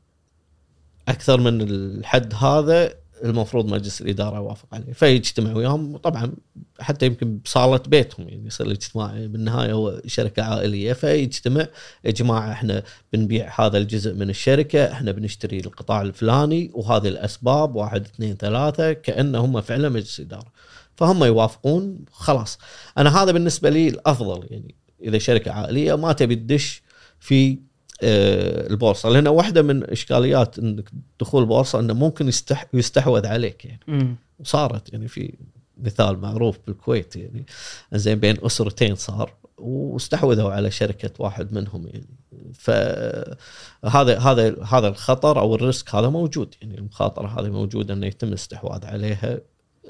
أكثر 1.09 1.40
من 1.40 1.61
الحد 1.61 2.35
هذا 2.35 2.95
المفروض 3.24 3.72
مجلس 3.72 4.00
الإدارة 4.00 4.37
يوافق 4.37 4.66
عليه 4.72 4.92
فيجتمع 4.92 5.52
وياهم. 5.52 5.96
طبعا 5.96 6.33
حتى 6.81 7.07
يمكن 7.07 7.38
بصالة 7.38 7.83
بيتهم 7.88 8.29
يعني 8.29 8.46
يصير 8.46 8.66
الاجتماع 8.66 9.12
بالنهاية 9.12 9.72
هو 9.72 10.00
شركة 10.07 10.42
عائلية 10.42 10.92
فيجتمع. 10.92 11.66
يا 12.05 12.11
جماعة 12.11 12.52
إحنا 12.52 12.83
بنبيع 13.12 13.61
هذا 13.61 13.79
الجزء 13.79 14.14
من 14.14 14.31
الشركة 14.31 14.92
إحنا 14.92 15.12
بنشتري 15.12 15.59
القطاع 15.59 16.02
الفلاني 16.02 16.70
وهذه 16.74 17.09
الأسباب 17.09 17.74
واحد 17.74 18.05
اثنين 18.05 18.37
ثلاثة 18.37 18.92
كانه 18.92 19.38
هم 19.38 19.61
فعلا 19.61 19.88
مجلس 19.88 20.20
إدارة. 20.20 20.52
فهم 20.96 21.24
يوافقون 21.24 21.98
خلاص. 22.12 22.59
أنا 22.98 23.22
هذا 23.22 23.33
بالنسبة 23.33 23.70
لي 23.70 23.88
الأفضل 23.88 24.46
يعني 24.50 24.74
إذا 25.02 25.18
شركة 25.18 25.52
عائلية 25.52 25.94
ما 25.94 26.12
تبي 26.12 26.35
تدش 26.35 26.83
في 27.20 27.59
البورصة 28.02 29.09
لأن 29.09 29.28
واحدة 29.28 29.62
من 29.62 29.90
إشكاليات 29.90 30.59
إنك 30.59 30.90
دخول 31.20 31.42
البورصه 31.42 31.80
إنه 31.80 31.94
ممكن 31.94 32.28
يستح 32.28 32.66
يستحوذ 32.74 33.26
عليك 33.26 33.64
يعني. 33.64 34.16
وصارت 34.38 34.92
يعني 34.92 35.09
في 35.09 35.35
مثال 35.78 36.18
معروف 36.18 36.59
بالكويت 36.66 37.16
يعني. 37.16 37.46
زين 37.92 38.18
بين 38.20 38.37
أسرتين 38.42 38.94
صار 38.94 39.32
واستحوذوا 39.59 40.50
على 40.52 40.70
شركة 40.70 41.11
واحد 41.18 41.52
منهم 41.52 41.87
يعني. 41.87 42.06
فهذا 42.54 44.18
هذا 44.18 44.62
هذا 44.64 44.88
الخطر 44.88 45.40
أو 45.40 45.54
ال 45.55 45.62
risk 45.62 45.94
هذا 45.94 46.09
موجود 46.09 46.54
يعني. 46.62 46.78
المخاطرة 46.78 47.40
هذه 47.40 47.48
موجودة 47.50 47.94
إنه 47.94 48.06
يتم 48.06 48.28
الاستحواذ 48.28 48.87
عليها 48.87 49.38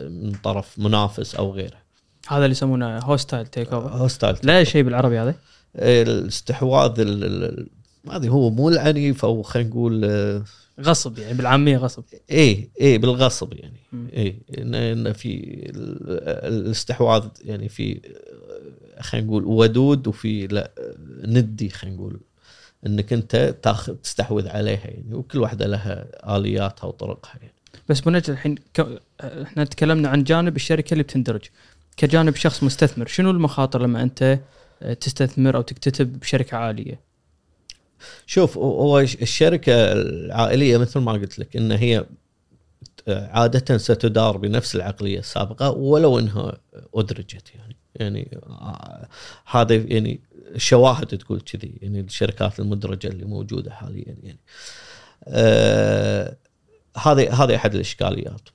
من 0.01 0.33
طرف 0.33 0.79
منافس 0.79 1.35
أو 1.35 1.53
غيره. 1.53 1.87
هذا 2.29 2.45
اللي 2.45 2.51
يسمونه 2.51 2.99
hostile 2.99 3.47
takeover 3.47 3.89
hostile 3.89 4.37
لا 4.43 4.65
شيء 4.65 4.83
بالعربي 4.83 5.19
هذا؟ 5.19 5.35
الاستحواذ 5.77 7.01
ال- 7.01 7.25
ال- 7.25 7.45
ال- 7.45 7.69
ما 8.07 8.17
أدري 8.17 8.31
هو 8.31 8.51
مو 8.51 8.69
العنيف 8.69 9.25
أو 9.25 9.43
خلينا 9.43 9.69
نقول 9.69 10.05
آه، 10.05 10.45
غصب 10.81 11.19
يعني 11.19 11.35
بالعامية 11.35 11.77
غصب 11.77 12.03
إيه 12.31 12.69
إيه 12.81 12.99
بالغصب 12.99 13.53
يعني. 13.53 13.81
إيه 14.13 14.37
ان 14.59 14.75
إن 14.75 15.13
في 15.13 15.35
ال- 15.71 16.21
الاستحواذ 16.55 17.25
يعني 17.45 17.69
في 17.69 18.01
خلينا 19.01 19.27
نقول 19.27 19.45
ودود 19.45 20.07
وفي 20.07 20.47
لا 20.47 20.71
ندي 21.25 21.69
خلينا 21.71 21.97
نقول 21.97 22.21
إنك 22.87 23.13
أنت 23.13 23.55
تاخذ 23.63 23.95
تستحوذ 23.95 24.49
عليها 24.49 24.85
يعني 24.87 25.15
وكل 25.15 25.39
واحدة 25.39 25.67
لها 25.67 26.07
آلياتها 26.37 26.87
وطرقها 26.87 27.33
يعني. 27.43 27.53
بس 27.89 28.01
بنجل 28.01 28.33
الحين 28.33 28.55
ك... 28.75 29.01
إحنا 29.21 29.65
تكلمنا 29.65 30.09
عن 30.09 30.25
جانب 30.25 30.57
الشركة 30.57 30.93
اللي 30.93 31.03
بتندرج 31.03 31.43
كجانب 31.97 32.35
شخص 32.35 32.63
مستثمر 32.63 33.07
شنو 33.07 33.31
المخاطر 33.31 33.83
لما 33.83 34.03
أنت 34.03 34.39
تستثمر 35.01 35.57
أو 35.57 35.61
تكتتب 35.63 36.21
بشركة 36.21 36.57
عالية؟ 36.57 37.01
شوف 38.27 38.59
هو 38.59 39.01
الشركة 39.01 39.93
العائلية 39.93 40.79
مثل 40.79 41.01
ما 41.01 41.13
قلت 41.13 41.39
لك 41.39 41.57
إن 41.57 41.73
هي 41.73 42.07
عادة 43.09 43.79
ستدار 43.79 44.37
بنفس 44.37 44.77
العقلية 44.77 45.19
السابقة 45.19 45.71
ولو 45.71 46.19
إنها 46.19 46.59
أدرجت 46.95 47.55
يعني. 47.55 47.77
يعني 47.95 48.39
آه، 48.47 49.09
هذا 49.47 49.75
يعني 49.75 50.21
الشواهد 50.55 51.07
تقول 51.07 51.41
كذي 51.41 51.75
يعني 51.83 52.01
الشركات 52.01 52.61
المدرجة 52.61 53.09
اللي 53.09 53.25
موجودة 53.25 53.71
حاليا 53.71 54.17
يعني. 54.23 54.39
آه 55.29 56.37
هذه 56.97 57.45
هذه 57.45 57.57
أحد 57.57 57.75
الإشكاليات. 57.75 58.49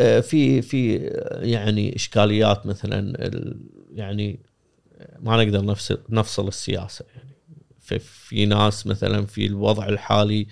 آه 0.00 0.20
في 0.20 0.62
في 0.62 0.96
يعني 1.42 1.96
إشكاليات 1.96 2.66
مثلا 2.66 3.30
يعني 3.94 4.40
ما 5.20 5.44
نقدر 5.44 5.64
نفصل 5.64 5.98
نفصل 6.10 6.48
السياسة 6.48 7.04
يعني. 7.16 7.31
في, 7.98 8.26
في 8.28 8.46
ناس 8.46 8.86
مثلا 8.86 9.26
في 9.26 9.46
الوضع 9.46 9.88
الحالي 9.88 10.46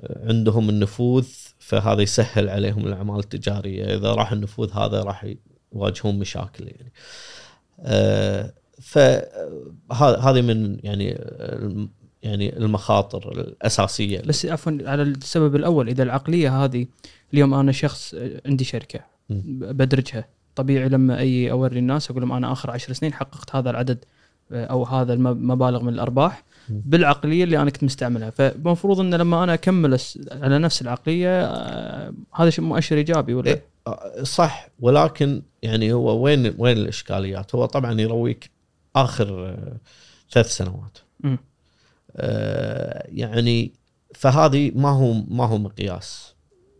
آه، 0.00 0.28
عندهم 0.28 0.68
النفوذ 0.68 1.26
فهذا 1.58 2.02
يسهل 2.02 2.48
عليهم 2.48 2.86
الأعمال 2.86 3.18
التجارية. 3.18 3.96
إذا 3.96 4.14
راح 4.14 4.32
النفوذ 4.32 4.72
هذا 4.72 5.02
راح 5.02 5.26
يواجهون 5.72 6.18
مشاكل 6.18 6.64
يعني. 6.64 6.92
آه 7.80 8.52
فهذه 8.82 10.40
من 10.40 10.78
يعني 10.82 11.18
يعني 12.22 12.56
المخاطر 12.56 13.32
الأساسية. 13.32 14.20
بس 14.20 14.46
عفوا 14.46 14.78
على 14.82 15.02
السبب 15.02 15.56
الأول 15.56 15.88
إذا 15.88 16.02
العقلية 16.02 16.64
هذه 16.64 16.86
اليوم 17.34 17.54
أنا 17.54 17.72
شخص 17.72 18.14
عندي 18.46 18.64
شركة 18.64 19.00
بدرجها. 19.30 20.28
طبيعي 20.54 20.88
لما 20.88 21.18
أي 21.18 21.50
أوري 21.50 21.78
الناس 21.78 22.10
أقول 22.10 22.22
لهم 22.22 22.32
أنا 22.32 22.52
آخر 22.52 22.70
عشر 22.70 22.92
سنين 22.92 23.12
حققت 23.12 23.56
هذا 23.56 23.70
العدد 23.70 24.04
أو 24.52 24.84
هذا 24.84 25.12
المبالغ 25.12 25.82
من 25.82 25.92
الأرباح. 25.92 26.44
بالعقلية 26.68 27.44
اللي 27.44 27.58
أنا 27.58 27.70
كنت 27.70 27.84
مستعملها. 27.84 28.30
فالمفروض 28.30 29.00
إن 29.00 29.14
لما 29.14 29.44
أنا 29.44 29.54
أكمل 29.54 29.98
على 30.30 30.58
نفس 30.58 30.82
العقلية 30.82 31.44
آه، 31.44 32.14
هذا 32.34 32.50
شيء 32.50 32.64
مؤشر 32.64 32.96
إيجابي 32.96 33.34
ولا؟ 33.34 33.50
إيه 33.50 33.64
آه، 33.86 34.22
صح. 34.22 34.68
ولكن 34.80 35.42
يعني 35.62 35.92
هو 35.92 36.24
وين 36.24 36.54
وين 36.58 36.76
الإشكاليات؟ 36.76 37.54
هو 37.54 37.66
طبعا 37.66 38.00
يرويك 38.00 38.50
آخر 38.96 39.46
آه، 39.46 39.76
ثلاث 40.30 40.56
سنوات. 40.56 40.98
آه 42.16 43.06
يعني 43.08 43.72
فهذه 44.14 44.72
ما 44.74 44.88
هو 44.88 45.12
ما 45.12 45.46
هو 45.46 45.58
مقياس. 45.58 46.34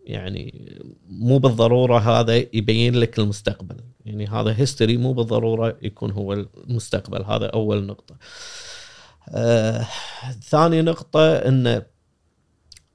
يعني 0.07 0.73
مو 1.09 1.39
بالضرورة 1.39 1.99
هذا 1.99 2.37
يبين 2.37 2.95
لك 2.95 3.19
المستقبل. 3.19 3.77
يعني 4.05 4.27
هذا 4.27 4.55
هيستوري 4.59 4.97
مو 4.97 5.13
بالضرورة 5.13 5.77
يكون 5.83 6.11
هو 6.11 6.33
المستقبل. 6.33 7.25
هذا 7.25 7.47
أول 7.47 7.87
نقطة. 7.87 8.17
آه 9.29 9.87
ثاني 10.43 10.83
نقطة 10.83 11.37
إن 11.37 11.83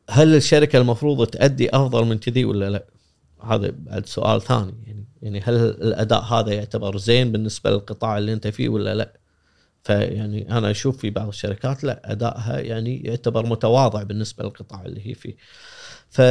هل 0.09 0.35
الشركة 0.35 0.79
المفروض 0.79 1.27
تؤدي 1.27 1.69
أفضل 1.75 2.05
من 2.05 2.17
كذي 2.17 2.45
ولا 2.45 2.69
لا؟ 2.69 2.85
هذا 3.43 3.73
بعد 3.77 4.05
سؤال 4.05 4.41
ثاني 4.41 4.73
يعني 4.87 5.05
يعني 5.21 5.41
هل 5.41 5.55
الأداء 5.55 6.21
هذا 6.21 6.53
يعتبر 6.53 6.97
زين 6.97 7.31
بالنسبة 7.31 7.69
للقطاع 7.69 8.17
اللي 8.17 8.33
أنت 8.33 8.47
فيه 8.47 8.69
ولا 8.69 8.95
لا؟ 8.95 9.19
فيعني 9.83 10.57
أنا 10.57 10.71
أشوف 10.71 10.97
في 10.97 11.09
بعض 11.09 11.27
الشركات 11.27 11.83
لا 11.83 12.11
أدائها 12.11 12.59
يعني 12.59 13.01
يعتبر 13.01 13.45
متواضع 13.45 14.03
بالنسبة 14.03 14.43
للقطاع 14.43 14.85
اللي 14.85 15.07
هي 15.07 15.13
فيه. 15.13 15.35
ف 16.09 16.21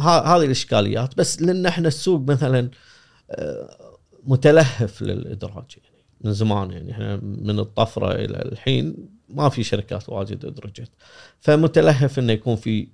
هذه 0.00 0.44
الإشكاليات 0.44 1.16
بس 1.16 1.42
لأن 1.42 1.66
إحنا 1.66 1.88
السوق 1.88 2.20
مثلا 2.20 2.70
آه، 3.30 3.98
متلهف 4.24 5.02
للإدراج 5.02 5.76
يعني 5.76 5.89
من 6.20 6.32
زمان 6.32 6.70
يعني 6.70 6.92
إحنا 6.92 7.16
من 7.16 7.58
الطفرة 7.58 8.12
إلى 8.12 8.42
الحين 8.52 8.94
ما 9.28 9.48
في 9.48 9.62
شركات 9.62 10.08
واجد 10.08 10.44
أدرجت. 10.44 10.90
فمتلهف 11.40 12.18
إنه 12.18 12.32
يكون 12.32 12.56
في 12.56 12.88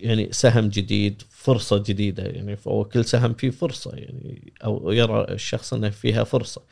يعني 0.00 0.28
سهم 0.32 0.68
جديد 0.68 1.22
فرصة 1.30 1.78
جديدة 1.78 2.22
يعني 2.22 2.56
فهو 2.56 2.84
كل 2.84 3.04
سهم 3.04 3.34
فيه 3.34 3.50
فرصة 3.50 3.90
يعني 3.94 4.52
أو 4.64 4.92
يرى 4.92 5.26
الشخص 5.30 5.74
إنه 5.74 5.90
فيها 5.90 6.24
فرصة. 6.24 6.62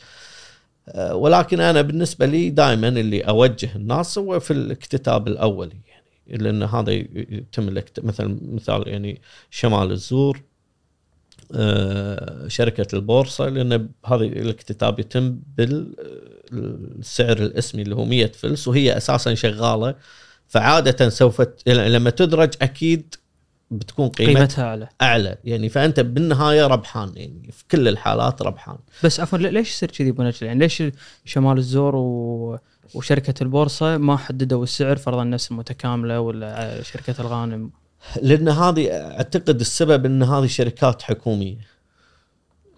آه، 0.89 1.15
ولكن 1.15 1.61
أنا 1.61 1.83
بالنسبة 1.83 2.27
لي 2.27 2.51
دائما 2.51 2.89
اللي 2.89 3.21
أوجه 3.21 3.77
الناس 3.77 4.19
هو 4.19 4.41
في 4.41 4.51
الاكتتاب 4.51 5.29
الأولي 5.29 5.77
يعني 5.89 6.39
لأن 6.43 6.63
هذا 6.63 6.93
يتم 6.93 7.83
مثلا 8.03 8.39
مثال 8.43 8.89
يعني 8.89 9.21
شمال 9.51 9.93
الزور. 9.93 10.43
شركة 12.49 12.87
البورصة 12.95 13.49
لأن 13.49 13.89
هذا 14.07 14.25
الاكتتاب 14.25 15.01
يتم 15.01 15.39
بالسعر 15.57 17.37
الاسمي 17.37 17.83
اللي 17.83 17.95
هو 17.95 18.05
100 18.05 18.27
فلس 18.27 18.69
وهي 18.69 18.97
أساسا 18.97 19.35
شغالة. 19.35 19.95
فعادة 20.49 21.09
سوف 21.09 21.43
لما 21.67 22.11
تدرج 22.11 22.55
أكيد 22.63 23.15
بتكون 23.71 24.09
قيمتها, 24.09 24.37
قيمتها 24.37 24.65
أعلى. 24.65 24.89
أعلى. 25.03 25.37
يعني 25.45 25.69
فأنت 25.69 26.01
بالنهاية 26.01 26.67
ربحان 26.67 27.13
يعني 27.17 27.51
في 27.53 27.65
كل 27.71 27.89
الحالات 27.89 28.43
ربحان. 28.43 28.77
بس 29.05 29.21
عفوا 29.21 29.39
ليش 29.39 29.71
يصير 29.71 29.91
كذي 29.91 30.11
أبو 30.11 30.23
نجل؟ 30.23 30.47
يعني 30.47 30.59
ليش 30.59 30.83
شمال 31.25 31.59
الزور 31.59 31.97
و... 31.97 32.59
وشركة 32.95 33.43
البورصة 33.43 33.97
ما 33.97 34.17
حددوا 34.17 34.63
السعر 34.63 34.97
فرضا 34.97 35.23
النفس 35.23 35.51
المتكامله 35.51 36.21
ولا 36.21 36.83
شركة 36.83 37.15
الغانم؟ 37.21 37.71
لأن 38.23 38.49
هذه 38.49 38.91
أعتقد 38.91 39.61
السبب 39.61 40.07
إن 40.07 40.23
هذه 40.23 40.47
شركات 40.47 41.03
حكومية. 41.03 41.57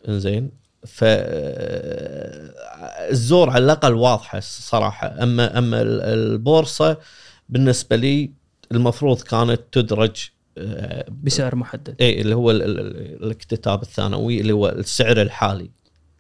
إنزين؟ 0.09 0.51
ف 0.87 1.05
الزور 3.11 3.51
على 3.51 3.65
الأقل 3.65 3.95
واضحة 3.95 4.41
صراحة. 4.41 5.23
أما 5.23 5.59
أما 5.59 5.83
البورصة 5.83 6.97
بالنسبة 7.49 7.97
لي 7.97 8.31
المفروض 8.73 9.21
كانت 9.21 9.61
تدرج 9.73 10.31
بسعر 11.23 11.55
محدد. 11.55 11.95
اي 12.01 12.21
اللي 12.21 12.35
هو 12.35 12.51
الاكتتاب 12.51 13.83
الثانوي 13.83 14.41
اللي 14.41 14.53
هو 14.53 14.69
السعر 14.69 15.23
الحالي. 15.23 15.71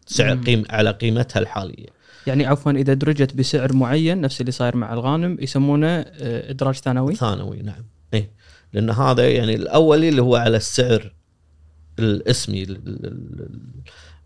سعر 0.07 0.37
قيم 0.37 0.65
على 0.71 0.91
قيمتها 0.91 1.41
الحالية. 1.41 1.97
يعني 2.27 2.47
عفوا 2.47 2.73
إذا 2.73 2.95
درجت 2.95 3.35
بسعر 3.35 3.73
معين 3.73 4.21
نفس 4.21 4.41
اللي 4.41 4.53
صاير 4.53 4.77
مع 4.77 4.93
الغانم 4.93 5.37
يسمونه 5.41 5.89
آه، 5.89 6.51
إدراج 6.51 6.75
ثانوي؟ 6.75 7.15
ثانوي 7.15 7.63
نعم. 7.63 7.85
اي 8.15 8.31
لأن 8.73 8.91
هذا 8.91 9.31
يعني 9.31 9.55
الأولي 9.55 10.09
اللي 10.09 10.23
هو 10.23 10.37
على 10.37 10.57
السعر 10.57 11.15
الاسمي 11.99 12.67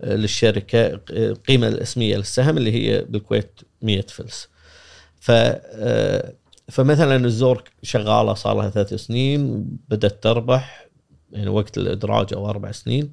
للشركة 0.03 1.00
القيمه 1.11 1.68
الاسمية 1.68 2.16
للسهم 2.16 2.57
اللي 2.57 2.72
هي 2.72 3.05
بالكويت 3.05 3.61
100 3.83 4.00
فلس. 4.00 4.48
ف 5.20 5.31
آه، 5.31 6.35
فمثلا 6.68 7.16
الزور 7.16 7.64
شغالة 7.83 8.35
صار 8.35 8.57
لها 8.57 8.70
ثلاث 8.70 8.94
سنين 8.94 9.66
بدأت 9.88 10.22
تربح 10.22 10.88
يعني 11.33 11.48
وقت 11.48 11.79
الإدراج 11.79 12.35
أو 12.35 12.50
أربع 12.50 12.72
سنين. 12.72 13.12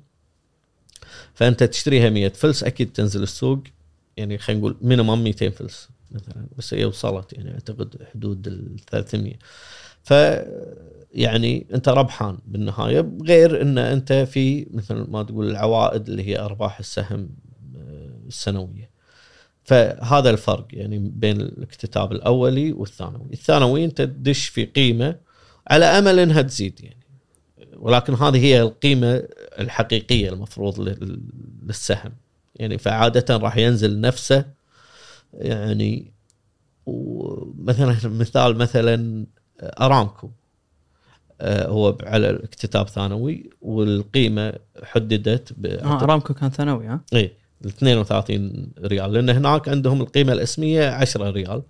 فأنت 1.33 1.63
تشتريها 1.63 2.09
100 2.09 2.29
فلس 2.29 2.63
أكيد 2.63 2.93
تنزل 2.93 3.23
السوق 3.23 3.63
يعني 4.17 4.37
خلينا 4.37 4.59
نقول 4.59 4.77
minimum 4.81 5.23
200 5.23 5.49
فلس 5.49 5.89
مثلا. 6.11 6.47
بس 6.57 6.73
هي 6.73 6.85
وصلت 6.85 7.33
يعني 7.33 7.53
أعتقد 7.53 7.95
حدود 8.13 8.47
ال 8.47 8.79
300 8.91 9.33
ف 10.03 10.13
يعني 11.13 11.67
انت 11.73 11.89
ربحان 11.89 12.37
بالنهاية 12.45 13.11
غير 13.23 13.61
إن 13.61 13.77
أنت 13.77 14.13
في 14.13 14.67
مثل 14.71 14.95
ما 14.95 15.23
تقول 15.23 15.49
العوائد 15.49 16.09
اللي 16.09 16.27
هي 16.27 16.39
أرباح 16.39 16.79
السهم 16.79 17.29
آه، 17.77 18.27
السنوية. 18.27 18.89
فهذا 19.63 20.29
الفرق 20.29 20.67
يعني 20.71 20.99
بين 20.99 21.41
الاكتتاب 21.41 22.11
الأولي 22.11 22.71
والثانوي، 22.71 23.33
الثانوي 23.33 23.85
أنت 23.85 24.01
تدش 24.01 24.47
في 24.47 24.65
قيمة 24.65 25.15
على 25.67 25.85
أمل 25.85 26.19
إنها 26.19 26.41
تزيد 26.41 26.79
يعني. 26.83 26.97
ولكن 27.77 28.13
هذه 28.13 28.37
هي 28.37 28.62
القيمة 28.62 29.23
الحقيقية 29.60 30.29
المفروض 30.29 30.79
للسهم. 31.63 32.13
يعني 32.55 32.77
فعادة 32.77 33.37
راح 33.37 33.58
ينزل 33.58 34.01
نفسه 34.01 34.45
يعني 35.33 36.13
ومثلا 36.85 37.97
مثال 38.05 38.58
مثلا 38.58 39.25
أرامكو. 39.63 40.29
هو 41.42 41.98
على 42.04 42.29
الاكتتاب 42.29 42.88
ثانوي 42.88 43.50
والقيمة 43.62 44.54
حددت 44.83 45.56
آه 45.65 46.04
ارامكو 46.04 46.33
كان 46.33 46.50
ثانوي 46.50 46.88
ها؟ 46.88 47.02
اي 47.13 47.33
32 47.65 48.71
ريال. 48.79 49.13
لأن 49.13 49.29
هناك 49.29 49.69
عندهم 49.69 50.02
القيمة 50.02 50.33
الإسمية 50.33 50.90
10 50.90 51.29
ريال. 51.29 51.62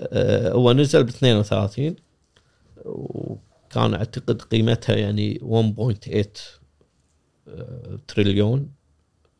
آه، 0.00 0.52
هو 0.52 0.72
نزل 0.72 1.04
ب 1.04 1.08
32 1.08 1.96
وكان 2.84 3.94
أعتقد 3.94 4.42
قيمتها 4.42 4.96
يعني 4.96 5.40
1.8 5.42 6.60
آه، 7.48 7.98
تريليون 8.08 8.70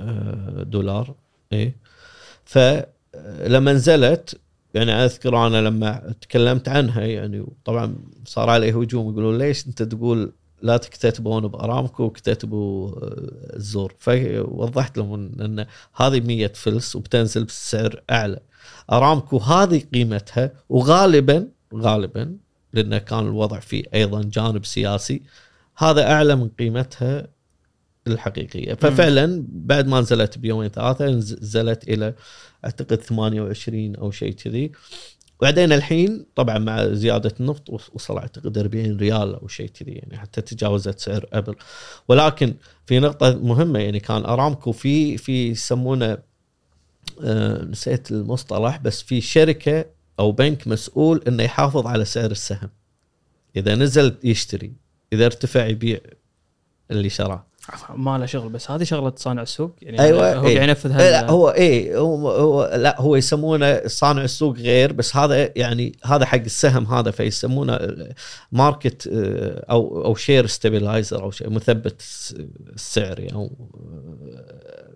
آه، 0.01 0.63
دولار 0.63 1.15
اي 1.53 1.75
فلما 2.45 3.73
نزلت 3.73 4.41
يعني 4.75 4.93
أذكر 4.93 5.47
أنا 5.47 5.61
لما 5.61 6.15
تكلمت 6.21 6.69
عنها 6.69 7.03
يعني 7.03 7.47
طبعا 7.65 7.97
صار 8.25 8.51
عليه 8.51 8.81
هجوم 8.81 9.11
يقولون 9.11 9.39
ليش 9.39 9.67
أنت 9.67 9.83
تقول 9.83 10.33
لا 10.63 10.77
تكتتبون 10.77 11.49
بأرامكو 11.49 12.03
وكتتبوا 12.03 12.89
آه، 12.89 13.57
الزور. 13.57 13.95
فوضحت 13.99 14.99
لهم 14.99 15.15
ان 15.15 15.67
هذه 15.95 16.21
100 16.21 16.47
فلس 16.47 16.97
وبتنزل 16.97 17.45
بسعر 17.45 18.03
أعلى. 18.11 18.41
أرامكو 18.93 19.37
هذه 19.39 19.83
قيمتها 19.95 20.53
وغالبا 20.69 21.49
غالبا 21.75 22.37
لأنه 22.73 22.99
كان 22.99 23.19
الوضع 23.19 23.61
فيه 23.61 23.85
أيضا 23.95 24.23
جانب 24.23 24.65
سياسي 24.65 25.23
هذا 25.77 26.13
أعلى 26.13 26.37
من 26.37 26.49
قيمتها 26.49 27.27
الحقيقية. 28.07 28.75
ففعلا 28.75 29.45
بعد 29.49 29.87
ما 29.87 30.01
نزلت 30.01 30.39
بيومين 30.39 30.69
ثلاثة 30.69 31.07
نزلت 31.07 31.89
إلى 31.89 32.15
أعتقد 32.65 32.97
28 32.97 33.97
أو 33.97 34.11
شيء 34.11 34.33
كذي. 34.33 34.73
بعدين 35.43 35.73
الحين 35.73 36.27
طبعا 36.35 36.59
مع 36.59 36.89
زيادة 36.93 37.33
النفط 37.41 37.71
وصل 37.71 38.19
أعتقد 38.19 38.59
40 38.59 38.97
ريال 38.97 39.35
أو 39.35 39.49
شيء 39.49 39.67
كذي 39.69 39.93
يعني 39.93 40.19
حتى 40.19 40.41
تجاوزت 40.41 40.99
سعر 40.99 41.27
ابل 41.33 41.55
ولكن 42.09 42.55
في 42.87 42.99
نقطة 42.99 43.39
مهمة 43.39 43.79
يعني 43.79 44.01
كان 44.01 44.25
أرامكو 44.25 44.73
في 44.73 45.17
في 45.17 45.49
يسمونه 45.49 46.19
آه 47.25 47.65
نسيت 47.65 48.11
المصطلح 48.11 48.77
بس 48.77 49.03
في 49.03 49.21
شركة 49.21 49.85
أو 50.19 50.33
بنك 50.33 50.69
مسؤول 50.69 51.23
إنه 51.29 51.43
يحافظ 51.43 51.87
على 51.87 52.05
سعر 52.05 52.31
السهم. 52.31 52.71
إذا 53.57 53.75
نزل 53.75 54.15
يشتري 54.25 54.73
إذا 55.13 55.27
ارتفع 55.27 55.67
يبيع 55.67 56.01
اللي 56.91 57.09
شراه. 57.09 57.47
ما 57.95 58.19
له 58.19 58.27
شغل 58.27 58.49
بس 58.49 58.71
هذه 58.71 58.85
شغلة 58.85 59.13
صانع 59.17 59.43
السوق 59.43 59.75
يعني 59.83 60.01
أيوة 60.01 60.35
هو 60.35 60.47
إيه. 60.47 60.61
ينفذ 60.63 60.99
لا 60.99 61.31
هو 61.31 61.49
اي 61.49 61.97
هو, 61.97 62.29
هو 62.31 62.71
لا 62.75 63.01
هو 63.01 63.17
يسمونه 63.17 63.87
صانع 63.87 64.25
السوق 64.25 64.57
غير 64.57 64.93
بس 64.93 65.17
هذا 65.17 65.51
يعني 65.57 65.93
هذا 66.05 66.27
حق 66.27 66.39
السهم 66.39 66.87
هذا 66.87 67.11
فيسمونه 67.11 67.79
market 68.53 69.09
أو 69.71 70.05
أو 70.05 70.15
share 70.15 70.47
stabilizer 70.47 71.23
أو 71.23 71.31
شيء 71.31 71.51
مثبت 71.51 72.03
السعر 72.75 73.21
يعني 73.21 73.35
أو 73.35 73.51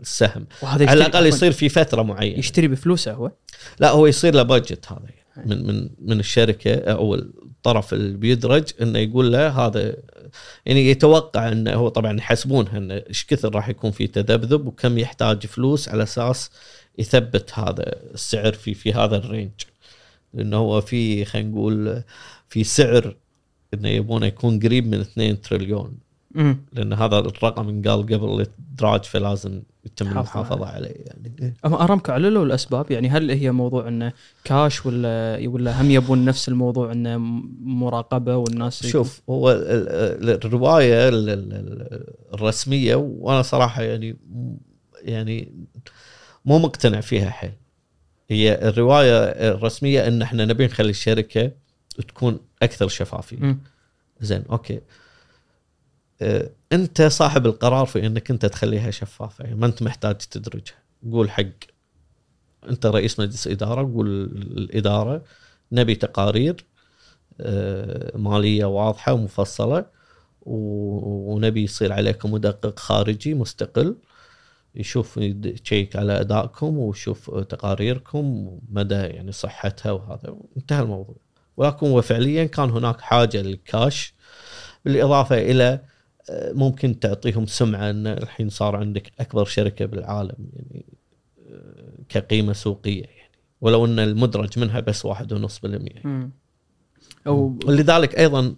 السهم. 0.00 0.46
وهذا 0.62 0.90
على 0.90 1.06
الأقل 1.06 1.26
يصير 1.26 1.52
في 1.52 1.68
فترة 1.68 2.02
معينة. 2.02 2.38
يشتري 2.38 2.68
بفلوسه 2.68 3.12
هو؟ 3.12 3.30
لا 3.78 3.90
هو 3.90 4.06
يصير 4.06 4.34
له 4.34 4.42
budget 4.42 4.86
هذا 4.92 5.00
يعني. 5.04 5.26
من 5.45 5.66
من 5.66 5.89
من 6.01 6.20
الشركة 6.20 6.74
أو 6.74 7.14
الطرف 7.14 7.95
اللي 7.95 8.16
بيدرج 8.16 8.64
إنه 8.82 8.99
يقول 8.99 9.32
له 9.32 9.49
هذا 9.49 9.97
يعني 10.66 10.91
يتوقع 10.91 11.49
إنه 11.49 11.72
هو 11.74 11.89
طبعا 11.89 12.18
يحسبونها 12.18 12.78
إنه 12.78 12.95
إيش 12.95 13.26
كثر 13.26 13.55
راح 13.55 13.68
يكون 13.68 13.91
في 13.91 14.07
تذبذب 14.07 14.66
وكم 14.66 14.99
يحتاج 14.99 15.47
فلوس 15.47 15.89
على 15.89 16.03
أساس 16.03 16.51
يثبت 16.99 17.59
هذا 17.59 17.97
السعر 18.14 18.53
في 18.53 18.74
في 18.74 18.93
هذا 18.93 19.16
ال 19.16 19.21
range. 19.21 19.51
لأنه 20.34 20.57
هو 20.57 20.80
في 20.80 21.24
خلينا 21.24 21.49
نقول 21.49 22.03
في 22.49 22.64
سعر 22.64 23.16
إنه 23.74 23.89
يبونه 23.89 24.26
يكون 24.26 24.61
قريب 24.61 24.87
من 24.87 25.01
2 25.01 25.41
تريليون. 25.41 25.99
لأن 26.72 26.93
هذا 26.93 27.18
الرقم 27.18 27.82
قال 27.82 28.03
قبل 28.03 28.24
الادراج 28.41 29.05
فلازم 29.05 29.62
يتم 29.87 30.09
المحافظة 30.09 30.66
عليه 30.66 30.95
يعني. 30.97 31.55
اما 31.64 31.84
ارامكو 31.84 32.12
عللوا 32.12 32.45
الأسباب 32.45 32.91
يعني 32.91 33.09
هل 33.09 33.30
هي 33.30 33.53
موضوع 33.53 33.89
انه 33.89 34.12
كاش 34.45 34.87
ولا 34.87 35.39
ولا 35.49 35.82
هم 35.82 35.91
يبون 35.91 36.24
نفس 36.24 36.49
الموضوع 36.49 36.93
انه 36.93 37.18
مراقبة 37.61 38.37
والناس 38.37 38.87
شوف 38.87 39.22
هو 39.30 39.51
الرواية 40.45 41.09
الرسمية 42.34 42.95
وأنا 42.95 43.43
صراحة 43.43 43.82
يعني 43.82 44.16
يعني 45.03 45.66
مو 46.45 46.59
مقتنع 46.59 47.01
فيها 47.01 47.30
حيل. 47.30 47.53
هي 48.30 48.68
الرواية 48.68 49.18
الرسمية 49.24 50.09
إن 50.09 50.22
إحنا 50.22 50.45
نبي 50.45 50.66
نخلي 50.66 50.91
الشركة 50.91 51.51
تكون 52.09 52.39
أكثر 52.62 52.89
شفافية. 52.89 53.57
زين 54.20 54.43
أوكي. 54.51 54.80
انت 56.72 57.02
صاحب 57.02 57.46
القرار 57.46 57.86
في 57.86 58.06
انك 58.06 58.30
انت 58.30 58.46
تخليها 58.46 58.90
شفافة. 58.90 59.44
يعني 59.44 59.56
ما 59.56 59.66
انت 59.66 59.82
محتاج 59.82 60.16
تدرجها. 60.16 60.76
قول 61.12 61.30
حق 61.30 61.44
انت 62.68 62.86
رئيس 62.86 63.20
مجلس 63.20 63.46
إدارة 63.46 63.82
قول 63.82 64.08
الإدارة 64.56 65.22
نبي 65.72 65.94
تقارير 65.94 66.64
آه، 67.40 68.16
مالية 68.16 68.64
واضحة 68.64 69.12
ومفصلة 69.12 69.86
ونبي 70.42 71.62
يصير 71.62 71.92
عليكم 71.92 72.32
مدقق 72.32 72.78
خارجي 72.78 73.34
مستقل 73.34 73.96
يشوف 74.74 75.16
يشيك 75.16 75.96
على 75.96 76.20
أدائكم 76.20 76.78
ويشوف 76.78 77.30
تقاريركم 77.30 78.58
مدى 78.68 78.94
يعني 78.94 79.32
صحتها 79.32 79.92
وهذا. 79.92 80.36
انتهى 80.56 80.82
الموضوع. 80.82 81.16
ولكن 81.56 81.86
هو 81.86 82.02
فعليا 82.02 82.44
كان 82.44 82.70
هناك 82.70 83.00
حاجة 83.00 83.42
للكاش 83.42 84.14
بالإضافة 84.84 85.38
إلى 85.38 85.80
ممكن 86.31 87.01
تعطيهم 87.01 87.47
سمعة 87.47 87.91
أن 87.91 88.07
الحين 88.07 88.49
صار 88.49 88.77
عندك 88.77 89.12
أكبر 89.20 89.45
شركة 89.45 89.87
بالعالم 89.87 90.49
يعني 90.53 90.87
آه، 91.51 91.93
كقيمة 92.09 92.53
سوقية 92.53 93.03
يعني. 93.03 93.33
ولو 93.61 93.85
أن 93.85 93.99
المدرج 93.99 94.59
منها 94.59 94.81
بس 94.81 95.05
واحد 95.05 95.33
ونص 95.33 95.59
بالمية. 95.59 96.31
أو 97.27 97.59
ولذلك 97.66 98.18
أيضا 98.18 98.55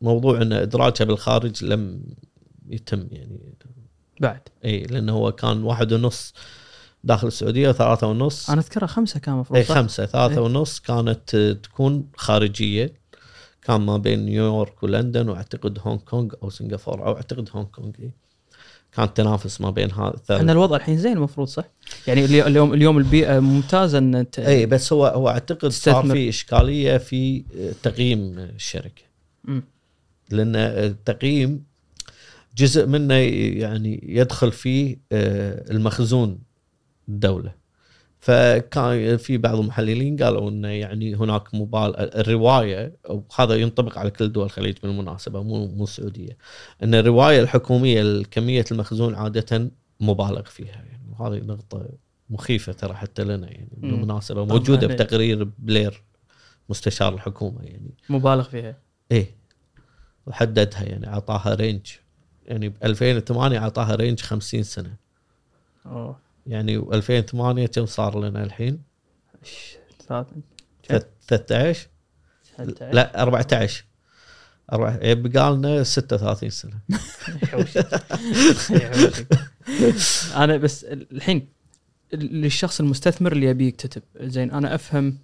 موضوع 0.00 0.42
أن 0.42 0.52
ادراجها 0.52 1.04
بالخارج 1.04 1.64
لم 1.64 2.02
يتم 2.68 3.06
يعني. 3.10 3.54
بعد. 4.20 4.40
إي 4.64 4.82
لأنه 4.82 5.12
هو 5.12 5.32
كان 5.32 5.62
واحد 5.62 5.92
ونص 5.92 6.34
داخل 7.04 7.26
السعودية 7.26 7.68
وثلاثة 7.68 8.06
ونص. 8.06 8.50
أنا 8.50 8.60
أذكرها 8.60 8.86
خمسة 8.86 9.20
كان 9.20 9.34
المفروض 9.34 9.58
إي 9.58 9.64
خمسة 9.64 10.06
ثلاثة 10.06 10.34
إيه؟ 10.34 10.40
ونص 10.40 10.80
كانت 10.80 11.36
تكون 11.62 12.08
خارجية. 12.16 13.03
كان 13.64 13.80
ما 13.80 13.96
بين 13.96 14.24
نيويورك 14.24 14.82
ولندن 14.82 15.28
وأعتقد 15.28 15.78
هونغ 15.82 15.98
كونغ 15.98 16.34
أو 16.42 16.50
سنغافورة 16.50 17.06
أو 17.06 17.16
أعتقد 17.16 17.48
هونغ 17.52 17.66
كونغ 17.66 17.92
كان 18.92 19.14
تنافس 19.14 19.60
ما 19.60 19.70
بين 19.70 19.92
هذا 19.92 20.36
إحنا 20.36 20.52
الوضع 20.52 20.76
الحين 20.76 20.98
زين 20.98 21.12
المفروض 21.12 21.48
صح؟ 21.48 21.64
يعني 22.06 22.24
اليوم 22.24 22.74
اليوم 22.74 22.98
البيئة 22.98 23.40
ممتازة 23.40 23.98
إن 23.98 24.14
أنت 24.14 24.38
اي 24.38 24.66
بس 24.66 24.92
هو 24.92 25.06
هو 25.06 25.28
أعتقد 25.28 25.68
صار 25.68 26.06
في 26.06 26.28
إشكالية 26.28 26.98
في 26.98 27.44
تقييم 27.82 28.38
الشركة. 28.38 29.02
م. 29.44 29.60
لأن 30.30 30.56
التقييم 30.56 31.64
جزء 32.56 32.86
منه 32.86 33.14
يعني 33.14 34.00
يدخل 34.08 34.52
فيه 34.52 34.96
آه، 35.12 35.70
المخزون 35.70 36.38
الدولة. 37.08 37.63
فكان 38.24 39.16
في 39.16 39.38
بعض 39.38 39.58
المحللين 39.58 40.16
قالوا 40.16 40.50
إنه 40.50 40.68
يعني 40.68 41.14
هناك 41.14 41.54
مبالغه 41.54 41.96
الرواية 42.00 42.96
وهذا 43.08 43.54
ينطبق 43.54 43.98
على 43.98 44.10
كل 44.10 44.32
دول 44.32 44.44
الخليج 44.44 44.76
بالمناسبه 44.82 45.42
مو 45.42 45.66
مو 45.66 45.84
السعودية 45.84 46.36
إن 46.82 46.94
الرواية 46.94 47.40
الحكومية 47.40 48.22
كميه 48.22 48.64
المخزون 48.70 49.14
عادة 49.14 49.70
مبالغ 50.00 50.42
فيها 50.42 50.66
يعني 50.74 51.06
وهذه 51.12 51.42
نقطة 51.44 51.88
مخيفة 52.30 52.72
ترى 52.72 52.94
حتى 52.94 53.24
لنا 53.24 53.50
يعني 53.50 53.68
بالمناسبه 53.76 54.44
موجودة 54.44 54.86
بتقرير 54.86 55.48
بلير 55.58 56.02
مستشار 56.68 57.14
الحكومة 57.14 57.62
يعني. 57.62 57.94
مبالغ 58.08 58.42
فيها. 58.42 58.76
إيه. 59.12 59.30
وحددها 60.26 60.82
يعني 60.82 61.06
أعطاها 61.08 61.54
range 61.54 61.86
يعني 62.46 62.68
ب 62.68 62.74
2008 62.84 63.58
أعطاها 63.58 63.94
رينج 63.94 64.20
50 64.20 64.62
سنة. 64.62 64.96
اوه 65.86 66.23
يعني 66.46 66.76
2008 66.76 67.66
كم 67.66 67.86
صار 67.86 68.20
لنا 68.20 68.44
الحين؟ 68.44 68.82
13 71.28 71.88
لا 72.80 73.22
14 73.22 73.84
يبقى 75.02 75.54
لنا 75.54 75.82
36 75.82 76.50
سنة. 76.50 76.80
أنا 80.44 80.56
بس 80.56 80.84
الحين 80.84 81.48
للشخص 82.12 82.80
المستثمر 82.80 83.32
اللي 83.32 83.46
يبي 83.46 83.66
يكتتب 83.66 84.02
زين 84.20 84.50
أنا 84.50 84.74
أفهم 84.74 85.18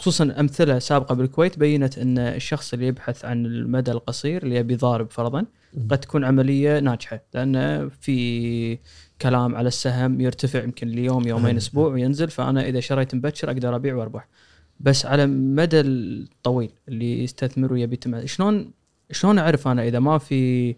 خصوصا 0.00 0.34
أمثلة 0.40 0.78
سابقة 0.78 1.14
بالكويت 1.14 1.58
بينت 1.58 1.98
أن 1.98 2.18
الشخص 2.18 2.72
اللي 2.72 2.86
يبحث 2.86 3.24
عن 3.24 3.46
المدى 3.46 3.90
القصير 3.90 4.42
اللي 4.42 4.56
يبي 4.56 4.76
ضارب 4.76 5.10
فرضا 5.10 5.46
قد 5.90 5.98
تكون 5.98 6.24
عملية 6.24 6.78
ناجحة 6.78 7.20
لأن 7.34 7.88
في 7.88 8.78
كلام 9.22 9.54
على 9.54 9.68
السهم 9.68 10.20
يرتفع 10.20 10.64
يمكن 10.64 10.88
اليوم 10.88 11.28
يومين 11.28 11.56
أسبوع 11.56 11.92
وينزل 11.92 12.30
فأنا 12.30 12.68
إذا 12.68 12.80
شريت 12.80 13.14
مبكر 13.14 13.50
أقدر 13.50 13.76
أبيع 13.76 13.94
وأربح. 13.94 14.28
بس 14.80 15.06
على 15.06 15.26
مدى 15.26 15.80
الطويل 15.80 16.70
اللي 16.88 17.24
يستثمر 17.24 17.72
ويبي 17.72 18.00
شلون 18.24 18.70
شلون 19.10 19.38
أعرف 19.38 19.68
أنا 19.68 19.88
إذا 19.88 19.98
ما 19.98 20.18
في 20.18 20.74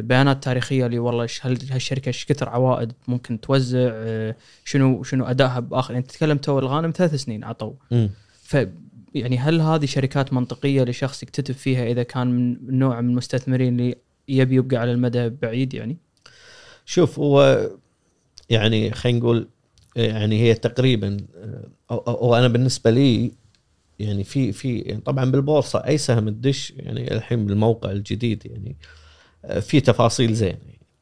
بيانات 0.00 0.44
تاريخية 0.44 0.86
اللي 0.86 0.98
والله 0.98 1.28
هل 1.40 1.58
هالشركة 1.70 2.06
إيش 2.06 2.26
كثر 2.26 2.48
عوائد 2.48 2.92
ممكن 3.08 3.40
توزع؟ 3.40 3.90
آه، 3.92 4.36
شنو 4.64 5.02
شنو 5.02 5.24
أدائها 5.24 5.60
بآخر؟ 5.60 5.94
يعني 5.94 6.06
تتكلم 6.06 6.38
تو 6.38 6.58
الغانم 6.58 6.92
ثلاث 6.96 7.14
سنين 7.14 7.44
عطوا. 7.44 7.72
ف 8.42 8.56
يعني 9.14 9.38
هل 9.38 9.60
هذه 9.60 9.86
شركات 9.86 10.32
منطقية 10.32 10.82
لشخص 10.82 11.22
يكتتب 11.22 11.54
فيها 11.54 11.86
إذا 11.86 12.02
كان 12.02 12.26
من 12.26 12.78
نوع 12.78 13.00
من 13.00 13.10
المستثمرين 13.10 13.80
اللي 13.80 13.96
يبي 14.28 14.54
يبقى 14.54 14.76
على 14.76 14.92
المدى 14.92 15.28
بعيد 15.28 15.74
يعني؟ 15.74 15.96
شوف 16.84 17.18
هو 17.18 17.68
يعني 18.50 18.90
خلينا 18.90 19.18
نقول 19.18 19.48
يعني 19.96 20.40
هي 20.42 20.54
تقريبا 20.54 21.16
أو, 21.90 21.98
أو 21.98 22.14
أو 22.14 22.34
أنا 22.34 22.48
بالنسبة 22.48 22.90
لي 22.90 23.32
يعني 23.98 24.24
في 24.24 24.52
في 24.52 24.78
يعني 24.78 25.00
طبعا 25.00 25.30
بالبورصة 25.30 25.78
أي 25.86 25.98
سهم 25.98 26.28
تدش 26.28 26.72
يعني 26.76 27.14
الحين 27.14 27.46
بالموقع 27.46 27.90
الجديد 27.90 28.46
يعني 28.46 28.76
في 29.60 29.80
تفاصيل 29.80 30.34
زينه 30.34 30.58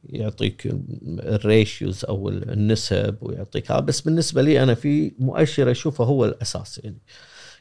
يعطيك 0.09 0.75
الريشيوز 1.07 2.05
أو 2.05 2.29
النسب 2.29 3.15
ويعطيك 3.21 3.71
هذا. 3.71 3.79
بس 3.79 4.01
بالنسبة 4.01 4.41
لي 4.41 4.63
أنا 4.63 4.73
في 4.73 5.11
مؤشر 5.19 5.71
أشوفه 5.71 6.03
هو 6.03 6.25
الأساس 6.25 6.81
يعني. 6.83 6.97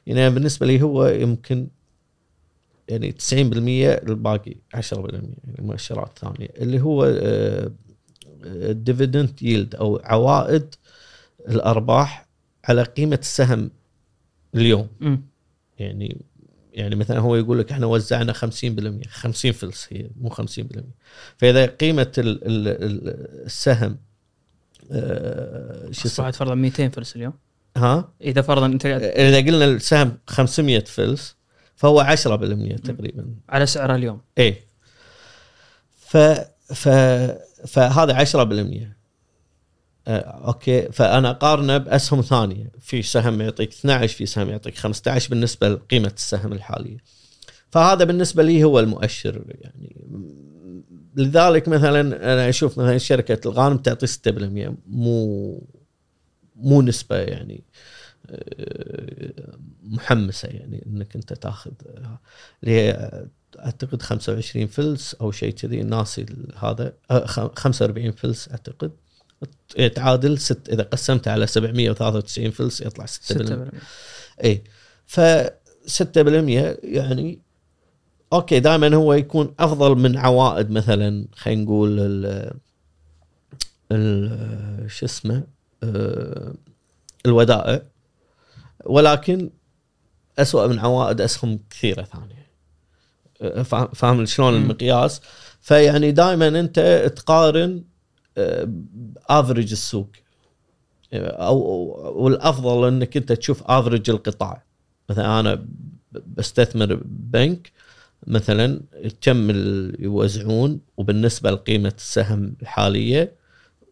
يعني 0.07 0.35
بالنسبة 0.35 0.67
لي 0.67 0.83
هو 0.83 1.07
يمكن 1.07 1.69
يعني 2.89 3.13
90% 3.13 3.33
الباقي 4.09 4.55
10% 4.77 5.15
يعني 5.15 5.35
مؤشرات 5.59 6.19
ثانية. 6.19 6.49
اللي 6.57 6.81
هو 6.81 7.05
ال 8.45 8.56
dividend 8.56 9.43
yield 9.43 9.75
أو 9.75 10.01
عوائد 10.05 10.75
الأرباح 11.49 12.27
على 12.65 12.83
قيمة 12.83 13.19
السهم 13.23 13.71
اليوم. 14.55 14.89
مم. 15.01 15.23
يعني 15.79 16.17
يعني 16.77 16.95
مثلا 16.95 17.19
هو 17.19 17.37
يقول 17.37 17.59
لك 17.59 17.73
إحنا 17.73 17.87
وزعنا 17.87 18.33
50% 18.33 18.37
50 19.09 19.53
فلس 19.53 19.87
هي 19.91 20.11
مو 20.17 20.31
50% 20.31 20.43
فإذا 21.37 21.67
قيمة 21.67 22.13
ال 22.19 22.47
ال 22.47 22.69
ال 22.69 23.01
السهم 23.47 23.99
آه، 24.93 25.91
شو 25.91 26.09
اسمه؟ 26.09 26.13
أصبحت 26.13 26.35
فرضا 26.35 26.55
200 26.55 26.89
فلس 26.89 27.17
اليوم. 27.17 27.33
ها؟ 27.77 28.13
إذا 28.21 28.43
فرضا 28.43 28.67
أنت 28.67 28.87
إذا 28.87 29.37
قلنا 29.37 29.65
السهم 29.65 30.19
500 30.27 30.85
فلس 30.85 31.37
فهو 31.77 32.05
10% 32.05 32.17
تقريبا. 32.81 33.35
على 33.49 33.67
سعره 33.67 33.95
اليوم. 33.95 34.21
إيه. 34.39 34.61
ف 35.97 36.17
ف 36.75 36.89
فهذا 37.67 38.25
10% 38.25 38.37
آه، 38.39 38.96
أوكي. 40.09 40.93
فأنا 40.93 41.31
أقارنه 41.31 41.79
بأسهم 41.79 42.21
ثانية. 42.21 42.71
في 42.81 43.03
سهم 43.03 43.41
يعطيك 43.41 43.73
12 43.73 44.17
في 44.17 44.27
سهم 44.27 44.49
يعطيك 44.51 44.77
15 44.77 45.31
بالنسبة 45.31 45.69
لقيمة 45.69 46.13
السهم 46.17 46.53
الحالية. 46.53 46.97
فهذا 47.71 48.05
بالنسبة 48.05 48.43
لي 48.43 48.65
هو 48.65 48.81
المؤشر 48.81 49.43
يعني. 49.49 50.07
لذلك 51.17 51.69
مثلا 51.69 52.01
أنا 52.33 52.49
أشوف 52.49 52.79
مثلا 52.79 52.99
شركة 52.99 53.49
الغانم 53.49 53.77
تعطي 53.77 54.07
6% 54.07 54.75
مو 54.89 55.63
مو 56.57 56.83
نسبة 56.83 57.17
يعني 57.17 57.65
آه، 58.31 59.59
محمسة 59.85 60.49
يعني 60.49 60.85
إنك 60.87 61.17
أنت 61.17 61.33
تاخذ 61.33 61.71
آه، 61.87 62.19
اللي 62.63 62.75
هي 62.81 63.11
أعتقد 63.59 64.03
25 64.03 64.67
فلس 64.67 65.15
أو 65.15 65.31
شيء 65.31 65.53
كذي. 65.53 65.83
ناسي 65.83 66.27
هذا 66.59 66.93
آه، 67.11 67.27
خ- 67.27 67.59
45 67.59 68.13
فلس 68.13 68.49
أعتقد. 68.51 68.91
تعادل 69.95 70.39
ست 70.39 70.69
إذا 70.69 70.83
قسمتها 70.83 71.33
على 71.33 71.47
793 71.47 72.51
فلس 72.51 72.81
يطلع 72.81 73.07
6% 73.07 73.09
6% 73.09 73.75
اي 74.45 74.63
ف 75.07 75.21
6% 75.21 75.21
يعني 76.85 77.39
okay 78.33 78.61
دائما 78.61 78.95
هو 78.95 79.13
يكون 79.13 79.55
أفضل 79.61 79.95
من 79.99 80.17
عوائد 80.17 80.71
مثلا 80.71 81.27
خلينا 81.37 81.63
نقول 81.63 82.01
ال 82.01 82.51
ال 83.93 84.91
شو 84.91 85.07
اسمه 85.07 85.45
آه، 85.83 86.55
الودائع. 87.27 87.83
ولكن 88.87 89.51
أسوأ 90.39 90.67
من 90.67 90.79
عوائد 90.79 91.21
أسهم 91.21 91.59
كثيرة 91.71 92.03
ثانية. 92.03 92.47
آه، 93.43 93.63
فا- 93.63 93.95
فاهم 93.95 94.27
شلون. 94.27 94.55
المقياس؟ 94.55 95.21
فيعني 95.61 96.13
دائما 96.13 96.49
أنت 96.49 97.11
تقارن 97.17 97.85
افرج 99.29 99.73
السوق. 99.73 100.09
أو 101.15 101.59
والأفضل 102.25 102.89
إنك 102.89 103.17
أنت 103.17 103.33
تشوف 103.33 103.63
افرج 103.63 104.11
القطاع. 104.11 104.65
مثلا 105.11 105.41
أنا 105.41 105.67
بستثمر 106.37 107.01
بنك 107.05 107.73
مثلا 108.27 108.81
كم 109.21 109.51
يوزعون 109.99 110.81
وبالنسبة 110.97 111.51
لقيمة 111.51 111.93
السهم 111.97 112.57
الحالية 112.63 113.33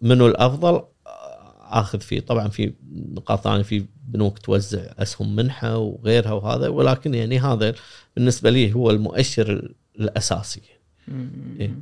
منو 0.02 0.26
الأفضل؟ 0.26 0.82
آخذ 1.60 2.00
فيه. 2.00 2.20
طبعا 2.20 2.48
في 2.48 2.74
نقاط 2.92 3.44
ثانية 3.44 3.62
في 3.62 3.84
بنوك 4.08 4.38
توزع 4.38 4.92
أسهم 4.98 5.36
منحة 5.36 5.76
وغيرها 5.76 6.32
وهذا 6.32 6.68
ولكن 6.68 7.14
يعني 7.14 7.40
هذا 7.40 7.74
بالنسبة 8.16 8.50
لي 8.50 8.72
هو 8.72 8.90
المؤشر 8.90 9.74
الأساسي. 10.00 10.62
إيه. 11.60 11.74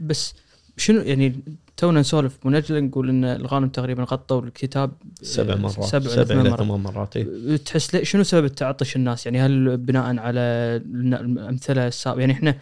بس 0.00 0.34
شنو 0.82 1.00
يعني 1.00 1.40
تونا 1.76 2.00
نسولف 2.00 2.38
منجل 2.44 2.84
نقول 2.84 3.08
إن 3.08 3.24
الغانم 3.24 3.68
تقريبا 3.68 4.02
غطوا 4.02 4.42
الكتاب 4.42 4.90
سبع 5.22 5.54
مرات 5.54 5.84
سبع 5.84 6.10
سبع, 6.10 6.40
إلى 6.40 6.50
مرات. 6.50 6.58
ثمان 6.58 6.80
مرات 6.80 7.16
إيه. 7.16 7.56
تحس 7.56 7.96
شنو 7.96 8.22
سبب 8.22 8.44
التعطش 8.44 8.96
الناس 8.96 9.26
يعني 9.26 9.40
هل 9.40 9.76
بناء 9.76 10.18
على 10.18 10.40
الأمثلة 11.20 11.86
السابقة 11.86 12.20
يعني 12.20 12.32
إحنا 12.32 12.54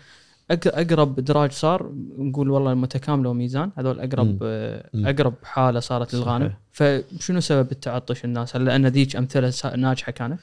أقرب 0.51 1.19
إدراج 1.19 1.53
صار 1.53 1.91
نقول 2.19 2.51
والله 2.51 2.73
المتكاملة 2.73 3.31
وميزان 3.31 3.71
هذول. 3.79 4.01
أقرب 4.01 4.39
آه، 4.43 4.91
مم. 4.95 5.07
أقرب 5.07 5.35
حالة 5.43 5.81
صارت 5.81 6.15
للغانم. 6.15 6.53
فشنو 6.73 7.41
سبب 7.41 7.73
التعطش 7.73 8.25
الناس 8.25 8.57
هل 8.57 8.65
لأن 8.65 8.87
ذيك 8.87 9.17
أمثلة 9.17 9.53
ناجحة 9.77 10.13
كانت؟ 10.13 10.41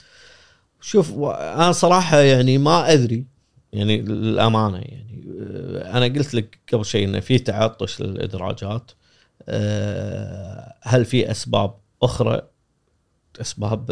شوف 0.81 1.13
أنا 1.29 1.71
صراحة 1.71 2.19
يعني 2.19 2.57
ما 2.57 2.93
أدري 2.93 3.25
يعني 3.73 4.01
للامانه 4.01 4.77
يعني. 4.77 5.23
أنا 5.97 6.05
قلت 6.05 6.33
لك 6.33 6.59
قبل 6.73 6.85
شيء 6.85 7.07
إنه 7.07 7.19
في 7.19 7.39
تعطش 7.39 8.01
للإدراجات. 8.01 8.91
هل 10.81 11.05
في 11.05 11.31
أسباب 11.31 11.75
أخرى؟ 12.01 12.41
أسباب 13.41 13.91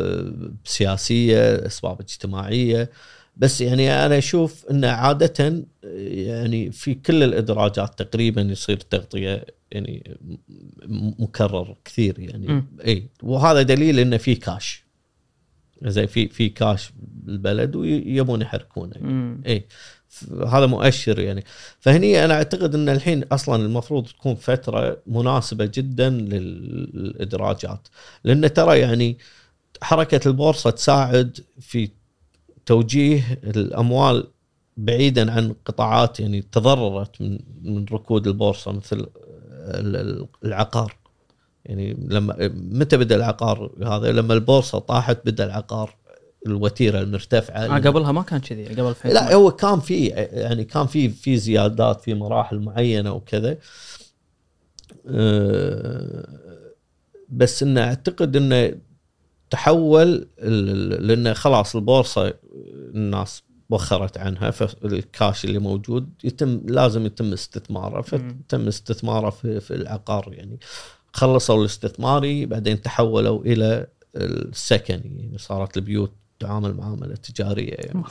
سياسية 0.63 1.65
أسباب 1.65 2.01
اجتماعية. 2.01 2.89
بس 3.37 3.61
يعني 3.61 4.05
أنا 4.05 4.17
أشوف 4.17 4.65
انه 4.71 4.87
عادة 4.87 5.65
يعني 5.83 6.71
في 6.71 6.93
كل 6.93 7.23
الإدراجات 7.23 8.01
تقريبا 8.01 8.41
يصير 8.41 8.77
تغطيه 8.77 9.45
يعني 9.71 10.17
مكرر 11.19 11.75
كثير 11.85 12.19
يعني. 12.19 12.63
اي 12.85 13.07
وهذا 13.23 13.61
دليل 13.61 13.99
انه 13.99 14.17
في 14.17 14.35
كاش. 14.35 14.84
زي 15.85 16.07
في 16.07 16.27
في 16.27 16.49
كاش 16.49 16.91
بالبلد 16.99 17.75
ويبون 17.75 18.41
يحركونه. 18.41 18.95
مم. 19.01 19.41
اي 19.45 19.65
هذا 20.47 20.65
مؤشر 20.65 21.19
يعني. 21.19 21.43
فهني 21.79 22.25
أنا 22.25 22.33
أعتقد 22.33 22.75
إن 22.75 22.89
الحين 22.89 23.23
أصلا 23.23 23.65
المفروض 23.65 24.07
تكون 24.07 24.35
فترة 24.35 24.97
مناسبة 25.07 25.71
جدا 25.73 26.09
للإدراجات. 26.09 27.87
لأن 28.23 28.53
ترى 28.53 28.79
يعني 28.79 29.17
حركة 29.81 30.27
البورصة 30.27 30.69
تساعد 30.69 31.39
في 31.59 31.89
توجيه 32.65 33.39
الأموال 33.43 34.27
بعيدا 34.77 35.31
عن 35.31 35.55
قطاعات 35.65 36.19
يعني 36.19 36.41
تضررت 36.41 37.21
من 37.21 37.39
من 37.63 37.85
ركود 37.91 38.27
البورصة 38.27 38.71
مثل 38.71 38.97
ال- 38.99 39.95
ال- 39.95 40.27
العقار. 40.45 40.97
يعني 41.65 41.97
لما 42.07 42.35
متى 42.53 42.97
بدأ 42.97 43.15
العقار 43.15 43.71
هذا؟ 43.83 44.11
لما 44.11 44.33
البورصة 44.33 44.79
طاحت 44.79 45.17
بدأ 45.25 45.45
العقار 45.45 45.95
الوتيرة 46.47 47.01
المرتفعة. 47.01 47.57
آه 47.57 47.79
قبلها 47.79 48.11
ما 48.11 48.21
كان 48.21 48.39
كذي 48.39 48.65
قبل 48.65 48.89
2000 48.89 49.09
لا 49.09 49.33
هو 49.33 49.51
كان 49.51 49.79
في 49.79 50.05
يعني 50.05 50.63
كان 50.63 50.87
في 50.87 51.09
في 51.09 51.37
زيادات 51.37 52.01
في 52.01 52.13
مراحل 52.13 52.59
معينة 52.59 53.13
وكذا. 53.13 53.57
أه، 55.07 56.27
بس 57.29 57.63
إنه 57.63 57.83
أعتقد 57.83 58.35
إنه 58.35 58.77
تحول 59.49 60.27
لأنه 60.99 61.33
خلاص 61.33 61.75
البورصة 61.75 62.33
الناس 62.95 63.43
وخرت 63.69 64.17
عنها 64.17 64.51
فالكاش 64.51 65.45
اللي 65.45 65.59
موجود 65.59 66.09
يتم 66.23 66.61
لازم 66.65 67.05
يتم 67.05 67.33
استثماره 67.33 68.01
فتم 68.01 68.67
استثماره 68.67 69.29
في, 69.29 69.59
في 69.59 69.75
العقار 69.75 70.33
يعني. 70.33 70.59
خلصوا 71.15 71.59
الاستثماري 71.61 72.45
بعدين 72.45 72.81
تحولوا 72.81 73.41
إلى 73.41 73.87
السكني 74.15 75.17
يعني 75.19 75.37
صارت 75.37 75.77
البيوت 75.77 76.11
تعامل 76.39 76.73
معامله 76.73 77.15
تجارية 77.15 77.73
يعني. 77.73 78.03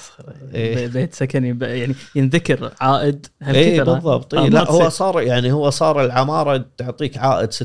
إيه. 0.55 0.74
بي- 0.74 0.88
بيت 0.92 1.14
سكني 1.14 1.59
يعني 1.66 1.94
ينذكر 2.14 2.72
عائد 2.80 3.26
اي؟ 3.42 3.80
بالضبط 3.84 4.34
آه، 4.34 4.38
إيه 4.44 4.50
ما 4.50 4.55
لا 4.55 4.70
هو. 4.70 4.88
صار 4.88 5.22
يعني 5.22 5.52
هو 5.52 5.70
صار 5.70 6.05
العمارة 6.05 6.64
تعطيك 6.76 7.18
عائد 7.18 7.52
6% 7.52 7.61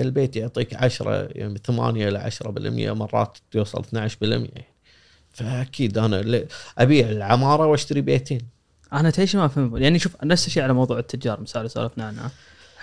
البيت 0.00 0.36
يعطيك 0.36 0.74
10 0.74 1.28
يعني 1.32 1.58
8 1.66 2.08
إلى 2.08 2.18
10% 2.18 2.92
مرات 2.92 3.38
توصل 3.50 3.84
12% 3.84 4.16
يعني 4.22 4.64
فأكيد 5.32 5.98
أنا 5.98 6.44
أبيع 6.78 7.08
العمارة 7.10 7.66
وأشتري 7.66 8.00
بيتين 8.00 8.40
أنا 8.92 9.10
تعيش 9.10 9.36
ما 9.36 9.48
فهمت 9.48 9.80
يعني 9.80 9.98
شوف 9.98 10.24
نفس 10.24 10.46
الشيء 10.46 10.62
على 10.62 10.72
موضوع 10.72 10.98
التجار 10.98 11.40
مثال 11.40 11.70
سولفنا 11.70 12.04
عنها 12.04 12.30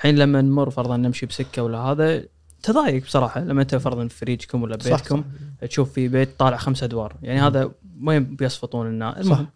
الحين 0.01 0.15
لما 0.15 0.41
نمر 0.41 0.69
فرضا 0.69 0.97
نمشي 0.97 1.25
بسكة 1.25 1.63
ولا 1.63 1.77
هذا 1.77 2.23
تضايق 2.63 3.03
بصراحة 3.03 3.41
لما 3.41 3.61
انت 3.61 3.75
فرضا 3.75 4.07
في 4.07 4.15
فريجكم 4.15 4.63
ولا 4.63 4.77
صح، 4.81 4.91
بيتكم 4.91 5.23
تشوف 5.61 5.93
في 5.93 6.07
بيت 6.07 6.29
طالع 6.39 6.57
خمسة 6.57 6.85
أدوار. 6.85 7.15
يعني 7.21 7.41
هذا 7.41 7.71
وين 8.03 8.35
بيصفطون 8.35 8.87
الناس؟ 8.87 9.17
المهم. 9.17 9.47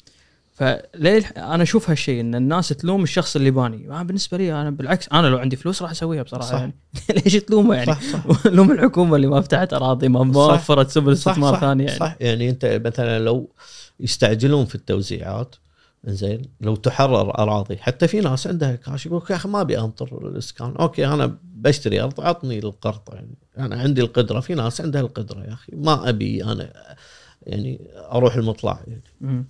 فليه 0.53 1.25
أنا 1.37 1.63
أشوف 1.63 1.89
هالشيء 1.89 2.21
إن 2.21 2.35
الناس 2.35 2.69
تلوم 2.69 3.03
الشخص 3.03 3.35
اللي 3.35 3.51
باني 3.51 3.87
أنا 3.87 4.03
بالنسبة 4.03 4.37
لي 4.37 4.61
أنا 4.61 4.69
بالعكس 4.69 5.09
أنا 5.13 5.27
لو 5.27 5.37
عندي 5.37 5.55
فلوس 5.55 5.81
راح 5.81 5.91
أسويها 5.91 6.23
بصراحة 6.23 6.47
صح. 6.47 6.59
يعني. 6.59 6.73
ليش 7.25 7.35
تلومه 7.35 7.75
يعني؟ 7.75 7.93
صح 7.93 8.01
صح. 8.01 8.47
لوم 8.55 8.71
الحكومة 8.71 9.15
اللي 9.15 9.27
ما 9.27 9.41
فتحت 9.41 9.73
أراضي 9.73 10.07
ما 10.07 10.23
ما 10.23 10.47
صح. 10.47 10.53
وفرت 10.53 10.89
سبل 10.89 11.17
صح 11.17 11.31
استثمار 11.31 11.53
صح 11.53 11.59
ثانية 11.59 11.85
يعني. 11.85 11.99
صح. 11.99 12.15
يعني 12.19 12.49
أنت 12.49 12.81
مثلا 12.85 13.19
لو 13.19 13.49
يستعجلون 13.99 14.65
في 14.65 14.75
التوزيعات 14.75 15.55
زين 16.07 16.41
لو 16.61 16.75
تحرر 16.75 17.37
أراضي. 17.37 17.77
حتى 17.77 18.07
في 18.07 18.19
ناس 18.19 18.47
عندها 18.47 18.75
كاش 18.75 19.05
يقول 19.05 19.23
يا 19.29 19.35
أخي 19.35 19.49
ما 19.49 19.61
أبي 19.61 19.79
أنطر 19.79 20.27
الإسكان. 20.27 20.75
okay 20.75 21.07
أنا 21.07 21.37
بشتري 21.43 22.01
أرض 22.01 22.21
عطني 22.21 22.59
القرض. 22.59 23.01
يعني 23.13 23.37
أنا 23.57 23.81
عندي 23.81 24.01
القدرة. 24.01 24.39
في 24.39 24.55
ناس 24.55 24.81
عندها 24.81 25.01
القدرة 25.01 25.43
يا 25.43 25.53
أخي. 25.53 25.71
ما 25.75 26.09
أبي 26.09 26.43
أنا 26.43 26.95
يعني 27.43 27.81
أروح 27.95 28.35
المطلع 28.35 28.79
يعني. 28.87 29.45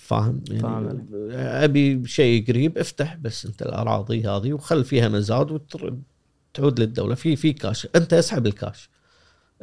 فاهم؟ 0.00 0.44
يعني 0.50 0.60
فاهم. 0.60 1.06
أبي 1.32 2.06
شيء 2.06 2.46
قريب 2.48 2.78
افتح 2.78 3.16
بس 3.16 3.46
أنت 3.46 3.62
الأراضي 3.62 4.28
هذه 4.28 4.52
وخل 4.52 4.84
فيها 4.84 5.08
مزاد 5.08 5.50
وتعود 5.50 6.80
للدولة. 6.80 7.14
في 7.14 7.36
في 7.36 7.52
كاش 7.52 7.88
أنت 7.96 8.12
أسحب 8.12 8.46
الكاش 8.46 8.90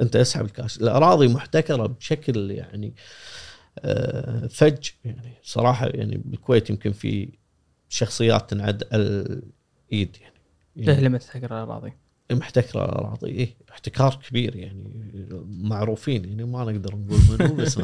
أنت 0.01 0.15
أسحب 0.15 0.45
الكاش 0.45 0.77
الأراضي 0.77 1.27
محتكرة 1.27 1.85
بشكل 1.85 2.51
يعني 2.51 2.87
آه، 2.87 2.93
فج 4.49 4.89
يعني 5.05 5.33
صراحة 5.43 5.87
يعني 5.87 6.21
بالكويت 6.25 6.69
يمكن 6.69 6.91
في 6.91 7.29
شخصيات 7.89 8.49
تنعد 8.49 8.83
الإيد 8.93 10.17
يعني, 10.21 10.35
ليه 10.75 10.93
يعني 10.93 11.05
لما 11.05 11.17
تحتكر 11.17 11.45
الاراضي؟ 11.45 11.93
محتكرة 12.31 12.85
الاراضي 12.85 13.29
إيه 13.29 13.55
احتكار 13.71 14.19
كبير 14.29 14.55
يعني 14.55 14.83
معروفين 15.47 16.25
يعني 16.25 16.43
ما 16.43 16.71
نقدر 16.71 16.95
نقول 16.95 17.19
منو 17.29 17.55
بس 17.55 17.77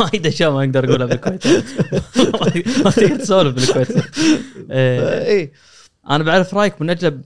وايد 0.00 0.26
أشياء 0.32 0.52
ما 0.52 0.60
أقدر 0.60 0.84
أقولها 0.88 1.06
بالكويت. 1.06 1.46
ما 2.84 2.90
تقدر 2.90 3.16
تسولف 3.16 3.54
بالكويت. 3.54 3.90
آه، 4.70 5.24
إيه. 5.26 5.52
أنا 6.10 6.24
بعرف 6.24 6.54
رأيك 6.54 6.82
من 6.82 6.90
أجل 6.90 7.20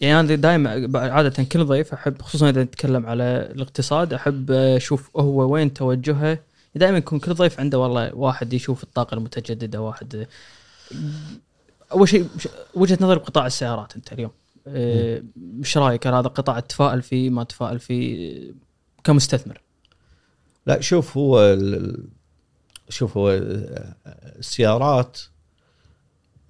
يعني 0.00 0.20
أنا 0.20 0.34
دائما 0.34 0.98
عادة 0.98 1.44
كل 1.44 1.64
ضيف 1.64 1.92
أحب 1.92 2.22
خصوصا 2.22 2.48
إذا 2.48 2.62
نتكلم 2.62 3.06
على 3.06 3.52
الاقتصاد 3.54 4.12
أحب 4.14 4.50
أشوف 4.50 5.16
هو 5.16 5.52
وين 5.52 5.74
توجهه 5.74 6.38
دائما 6.74 6.98
يكون 6.98 7.18
كل 7.18 7.34
ضيف 7.34 7.60
عنده 7.60 7.78
والله 7.78 8.14
واحد 8.14 8.52
يشوف 8.52 8.82
الطاقة 8.82 9.14
المتجددة 9.14 9.80
واحد 9.80 10.26
أول 11.92 12.08
شيء 12.08 12.26
وجهة 12.74 12.98
نظر 13.00 13.18
بقطاع 13.18 13.46
السيارات 13.46 13.96
أنت 13.96 14.12
اليوم. 14.12 14.30
آه، 14.66 15.22
إيش 15.58 15.78
رأيك؟ 15.78 16.06
هل 16.06 16.14
هذا 16.14 16.28
قطاع 16.28 16.60
تتفائل 16.60 17.02
فيه 17.02 17.30
ما 17.30 17.44
تتفائل 17.44 17.78
فيه 17.80 18.38
آه، 18.38 18.52
كمستثمر؟ 19.04 19.60
لا 20.66 20.80
شوف 20.80 21.16
هو 21.16 21.58
شوف 22.88 23.16
هو 23.16 23.30
السيارات 24.38 25.20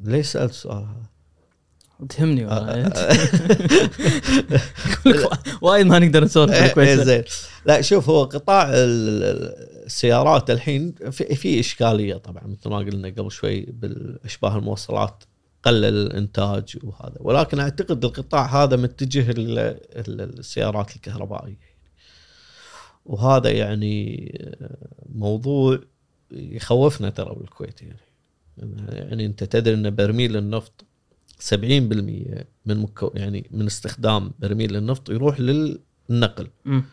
ليش 0.00 0.26
سألت 0.26 0.66
هذا؟ 0.66 0.88
تهمني 2.08 2.44
والله 2.44 2.76
لك 5.06 5.30
وايد 5.62 5.86
ما 5.86 5.98
نقدر 5.98 6.24
نسولف 6.24 6.52
إيه، 6.52 6.62
بالكويت 6.62 7.00
زين. 7.00 7.24
لا 7.64 7.80
شوف 7.80 8.08
هو 8.08 8.24
قطاع 8.24 8.72
السيارات 9.92 10.50
الحين 10.50 10.94
في, 11.10 11.34
في 11.34 11.60
إشكالية 11.60 12.14
طبعا 12.14 12.46
مثل 12.46 12.70
ما 12.70 12.78
قلنا 12.78 13.08
قبل 13.08 13.30
شوي 13.30 13.60
بالإشباه 13.60 14.58
الموصلات 14.58 15.24
قلل 15.62 15.84
الإنتاج 15.84 16.76
وهذا. 16.84 17.16
ولكن 17.20 17.60
أعتقد 17.60 18.04
القطاع 18.04 18.62
هذا 18.62 18.76
متجه 18.76 19.30
للسيارات 20.08 20.96
الكهربائية. 20.96 21.58
وهذا 23.06 23.50
يعني 23.50 24.06
موضوع 25.14 25.78
يخوفنا 26.30 27.10
ترى 27.10 27.34
بالكويت 27.34 27.82
يعني. 27.82 27.98
يعني 28.88 29.26
أنت 29.26 29.44
تدري 29.44 29.74
أن 29.74 29.94
برميل 29.94 30.36
النفط 30.36 30.84
70% 31.40 31.52
من 31.62 32.44
مكو 32.66 33.12
يعني 33.14 33.46
من 33.50 33.66
استخدام 33.66 34.32
برميل 34.38 34.76
النفط 34.76 35.10
يروح 35.10 35.40
للنقل. 35.40 36.48
مم. 36.64 36.84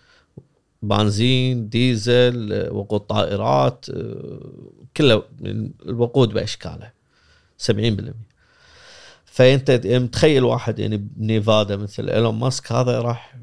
بنزين 0.82 1.69
ديزل 1.69 2.67
وقود 2.71 2.99
طائرات 2.99 3.86
آه، 3.89 4.39
كله 4.97 5.23
من 5.39 5.71
الوقود 5.86 6.30
بأشكاله 6.30 6.91
70% 7.57 8.13
فأنت 9.25 9.71
متخيل 9.86 10.43
واحد 10.43 10.80
يعني 10.80 10.97
بنيفادا 10.97 11.77
مثل 11.77 12.09
إيلون 12.09 12.36
ماسك 12.36 12.71
هذا 12.71 13.01
راح 13.01 13.38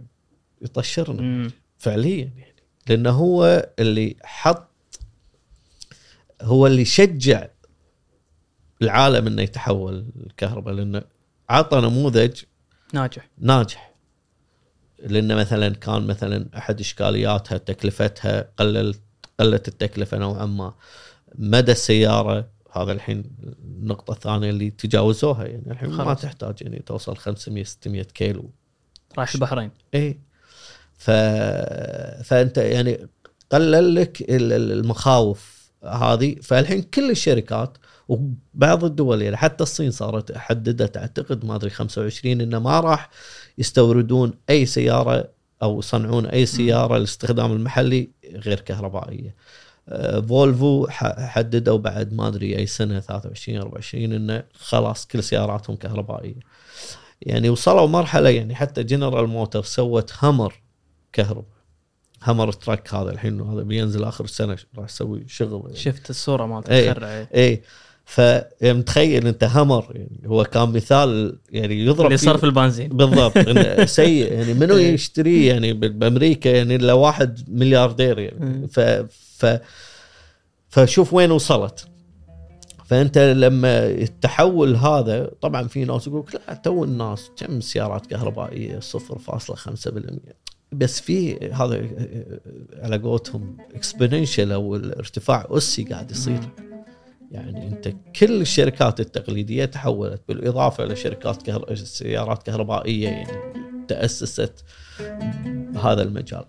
يطشرنا 0.63 1.23
مم. 1.23 1.51
فعليا 1.79 2.31
يعني. 2.37 2.55
لأنه 2.89 3.11
هو 3.11 3.69
اللي 3.79 4.17
حط 4.25 4.71
هو 6.43 6.67
اللي 6.67 6.85
شجع 6.85 7.47
العالم 8.83 9.27
إنه 9.27 9.43
يتحول 9.43 10.07
الكهرباء 10.27 10.75
لأنه 10.75 11.03
عطى 11.49 11.81
نموذج 11.81 12.43
ناجح. 12.93 13.29
ناجح. 13.39 13.95
لأن 15.07 15.37
مثلا 15.37 15.75
كان 15.75 16.07
مثلا 16.07 16.47
أحد 16.57 16.81
إشكالياتها 16.81 17.59
تكلفتها 17.59 18.49
قلل 18.57 18.95
قلت 19.41 19.69
التكلفة 19.69 20.19
نوعا 20.19 20.47
ما. 20.47 20.75
مدى 21.35 21.73
السيارة؟ 21.73 22.49
هذا 22.73 22.93
الحين 22.93 23.25
النقطة 23.65 24.13
الثانية 24.13 24.51
اللي 24.51 24.71
تجاوزوها. 24.71 25.45
يعني 25.45 25.71
الحين 25.71 25.91
ما 25.91 26.05
خلاص. 26.05 26.21
تحتاج 26.23 26.55
يعني 26.63 26.83
توصل 26.87 27.17
500 27.17 27.65
600 27.65 28.03
كيلو. 28.03 28.51
رايح 29.19 29.35
البحرين. 29.35 29.71
اي 29.95 30.19
ف... 30.99 31.11
فأنت 32.25 32.59
يعني 32.59 33.09
قلل 33.53 33.95
لك 33.95 34.21
ال- 34.23 34.53
ال- 34.53 34.73
المخاوف. 34.73 35.56
هذه 35.87 36.37
فالحين 36.43 36.83
كل 36.83 37.11
الشركات 37.11 37.79
وبعض 38.09 38.85
الدول 38.85 39.23
يعني 39.23 39.37
حتى 39.37 39.63
الصين 39.63 39.91
صارت 39.91 40.37
حددت 40.37 40.97
أعتقد 40.97 41.45
ما 41.45 41.55
أدري 41.55 41.71
25 41.71 42.41
إنه 42.41 42.59
ما 42.59 42.81
راح 42.81 43.11
يستوردون 43.59 44.33
أي 44.51 44.67
سيارة 44.67 45.29
أو 45.63 45.79
يصنعون 45.79 46.27
أي 46.27 46.47
سيارة 46.47 46.97
للاستخدام 46.97 47.53
المحلي 47.53 48.11
غير 48.35 48.61
كهربائية. 48.61 49.35
آه، 49.89 50.21
فولفو 50.21 50.87
حددوا 50.91 51.79
بعد 51.79 52.13
ما 52.13 52.29
أدري 52.29 52.59
أي 52.59 52.67
سنة 52.67 53.01
23 53.01 53.59
24 53.59 54.13
إنه 54.13 54.43
خلاص 54.55 55.07
كل 55.07 55.23
سياراتهم 55.23 55.77
كهربائية. 55.77 56.41
يعني 57.23 57.49
وصلوا 57.51 57.87
مرحلة 57.87 58.29
يعني 58.29 58.55
حتى 58.55 58.83
جنرال 58.83 59.27
موتور 59.27 59.63
سوت 59.63 60.13
همر 60.23 60.63
كهرباء 61.13 61.56
همر 62.27 62.53
truck 62.53 62.95
هذا 62.95 63.11
الحين 63.11 63.41
هذا 63.41 63.63
بينزل 63.63 64.05
آخر 64.05 64.25
السنة 64.25 64.57
راح 64.79 64.85
يسوي 64.85 65.25
شغل 65.29 65.63
يعني. 65.65 65.77
شفت 65.77 66.11
الصورة 66.11 66.47
مالت 66.47 66.71
إيه. 66.71 66.91
الخرع 66.91 67.27
اي 67.35 67.63
فمتخيل 68.05 69.27
أنت 69.27 69.45
همر 69.45 69.93
يعني 69.95 70.21
هو 70.27 70.45
كان 70.45 70.73
مثال 70.73 71.39
يعني 71.51 71.87
يضرب 71.87 72.07
اللي 72.07 72.17
صار 72.17 72.39
في 72.39 72.45
البنزين 72.45 72.89
بالضبط 72.89 73.39
سيء 73.99 74.33
يعني 74.33 74.55
منو 74.55 74.77
إيه. 74.77 74.95
يشتريه 74.95 75.53
يعني 75.53 75.73
بأمريكا 75.73 76.49
يعني 76.49 76.77
إلا 76.77 76.93
واحد 76.93 77.41
ملياردير 77.49 78.19
يعني 78.19 78.39
مم. 78.41 78.67
ف 78.67 78.81
ف 79.39 79.59
فشوف 80.69 81.15
وين 81.15 81.31
وصلت 81.31 81.89
فأنت 82.85 83.19
لما 83.19 83.87
التحول 83.87 84.77
هذا 84.77 85.31
طبعا 85.41 85.69
في 85.69 85.85
ناس 85.85 86.07
يقول 86.07 86.25
لا 86.35 86.55
تو 86.55 86.85
الناس 86.85 87.31
كم 87.37 87.61
سيارات 87.61 88.07
كهربائية 88.07 88.81
0.5% 88.81 88.87
بس 90.73 91.01
في 91.01 91.51
هذا 91.51 91.89
على 92.83 92.99
قولتهم 92.99 93.57
exponential 93.75 94.53
أو 94.53 94.77
الارتفاع 94.77 95.47
الأسي 95.51 95.85
قاعد 95.85 96.11
يصير 96.11 96.41
يعني 97.31 97.69
أنت 97.69 97.93
كل 98.21 98.41
الشركات 98.41 99.01
التقليدية 99.01 99.65
تحولت 99.65 100.21
بالإضافة 100.29 100.85
إلى 100.85 100.97
شركات 100.97 101.43
كهر... 101.43 101.75
سيارات 101.75 102.43
كهربائية 102.43 103.09
يعني 103.09 103.33
تأسست 103.89 104.65
بهذا 105.47 106.03
المجال. 106.03 106.45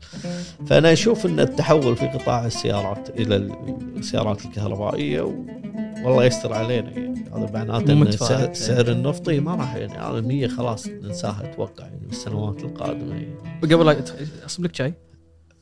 فأنا 0.67 0.93
أشوف 0.93 1.25
إن 1.25 1.39
التحول 1.39 1.95
في 1.95 2.07
قطاع 2.07 2.45
السيارات 2.45 3.09
إلى 3.09 3.35
السيارات 3.97 4.45
الكهربائية. 4.45 5.45
والله 6.07 6.25
يستر 6.25 6.53
علينا 6.53 6.89
يعني. 6.91 7.25
هذا 7.35 7.51
معناته 7.53 7.93
ان. 7.93 8.11
سعر, 8.11 8.53
سعر 8.53 8.87
النفطي 8.87 9.39
ما 9.39 9.55
راح 9.55 9.75
يعني. 9.75 9.93
هذا 9.93 10.21
100 10.21 10.47
خلاص 10.47 10.87
ننساها 10.87 11.41
أتوقع 11.53 11.83
يعني 11.85 12.05
بالسنوات 12.07 12.63
القادمة 12.63 13.15
يعني. 13.15 13.35
قبل 13.63 13.85
لا 13.85 14.03
أصب 14.45 14.63
لك 14.65 14.75
شاي؟ 14.75 14.93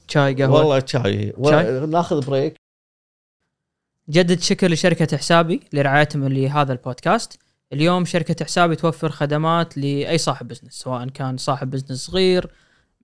شاي 0.07 0.33
قهوة؟ 0.33 0.59
والله 0.59 0.83
شاي. 0.85 1.33
ولا- 1.37 1.85
ناخذ 1.85 2.25
بريك 2.25 2.55
جدد 4.09 4.39
شكر 4.39 4.71
لشركة 4.71 5.17
حسابي 5.17 5.59
لرعايتهم 5.73 6.27
لهذا 6.27 6.73
البودكاست. 6.73 7.39
اليوم 7.73 8.05
شركة 8.05 8.45
حسابي 8.45 8.75
توفر 8.75 9.09
خدمات 9.09 9.77
لأي 9.77 10.17
صاحب 10.17 10.47
business 10.47 10.73
سواء 10.73 11.07
كان 11.09 11.37
صاحب 11.37 11.69
business 11.69 12.05
صغير 12.05 12.47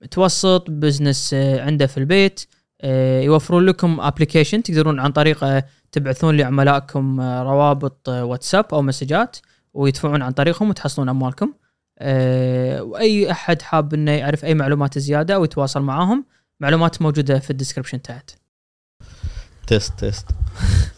متوسط 0.02 0.70
business 0.70 1.34
آه، 1.34 1.62
عنده 1.62 1.88
في 1.88 1.98
البيت 1.98 2.46
آه، 2.82 3.22
يوفرون 3.22 3.66
لكم 3.66 4.00
application 3.99 4.64
تقدرون 4.64 5.00
عن 5.00 5.12
طريقه 5.12 5.64
تبعثون 5.92 6.38
لعملائكم 6.38 7.22
آه، 7.22 7.44
روابط 7.44 8.10
آه، 8.10 8.26
واتساب 8.26 8.66
أو 8.74 8.82
مسجات 8.82 9.38
ويدفعون 9.74 10.22
عن 10.22 10.32
طريقهم 10.32 10.70
وتحصلون 10.70 11.10
أموالكم. 11.10 11.54
آه، 12.00 12.84
وأي 12.84 13.32
أحد 13.32 13.62
حاب 13.62 13.94
إنه 13.94 14.12
يعرف 14.12 14.46
أي 14.46 14.54
معلومات 14.54 15.00
زيادة 15.00 15.36
أو 15.36 15.44
يتواصل 15.44 15.82
معاهم 15.82 16.26
معلومات 16.60 17.02
موجودة 17.02 17.39
في 17.39 17.50
ال 17.49 17.54
description 17.54 18.01
تحت. 18.02 18.32
test 19.68 19.99
test 19.99 20.26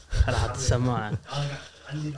خل 0.09 0.33
أحط 0.33 0.55
السماعه 0.55 1.13
عندي 1.89 2.13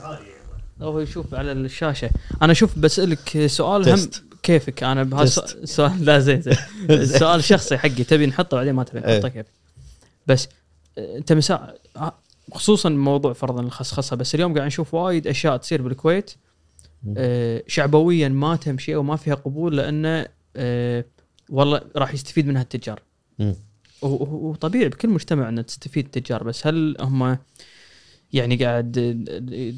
هو 0.82 1.00
يشوف 1.00 1.34
على 1.34 1.52
الشاشة. 1.52 2.10
أنا 2.42 2.52
أشوف 2.52 2.78
بسألك 2.78 3.46
سؤال 3.46 3.88
هم 3.88 3.96
تست. 3.96 4.24
كيفك؟ 4.42 4.82
أنا 4.82 5.02
بهذا 5.02 5.24
تست. 5.24 5.56
السؤال 5.56 6.04
لا 6.04 6.18
زين 6.18 6.40
زين. 6.40 6.56
السؤال 6.90 7.44
شخصي 7.44 7.78
حقي. 7.78 8.04
تبي 8.04 8.26
نحطه 8.26 8.56
بعدين 8.56 8.74
ما 8.74 8.84
تبي. 8.84 9.04
إيه. 9.04 9.16
نحطه 9.16 9.28
كيف 9.28 9.46
بس 10.26 10.48
آه، 10.98 11.16
أنت 11.16 11.32
مسا 11.32 11.74
آه، 11.96 12.14
خصوصا 12.52 12.88
موضوع 12.88 13.32
فرضا 13.32 13.62
الخصخصه 13.62 14.16
بس 14.16 14.34
اليوم 14.34 14.54
قاعد 14.54 14.66
نشوف 14.66 14.94
وايد 14.94 15.26
أشياء 15.26 15.56
تصير 15.56 15.82
بالكويت. 15.82 16.30
آه، 17.16 17.62
شعبويا 17.66 18.28
ما 18.28 18.56
تمشي 18.56 18.96
وما 18.96 19.16
فيها 19.16 19.34
قبول 19.34 19.76
لأنه 19.76 20.26
آه، 20.56 21.04
والله 21.50 21.80
راح 21.96 22.14
يستفيد 22.14 22.46
منها 22.46 22.62
التجار. 22.62 23.02
وطبيعي 24.02 24.88
بكل 24.88 25.08
مجتمع 25.08 25.48
ان 25.48 25.66
تستفيد 25.66 26.04
التجار 26.04 26.44
بس 26.44 26.66
هل 26.66 26.96
هم 27.00 27.38
يعني 28.32 28.56
قاعد 28.56 28.98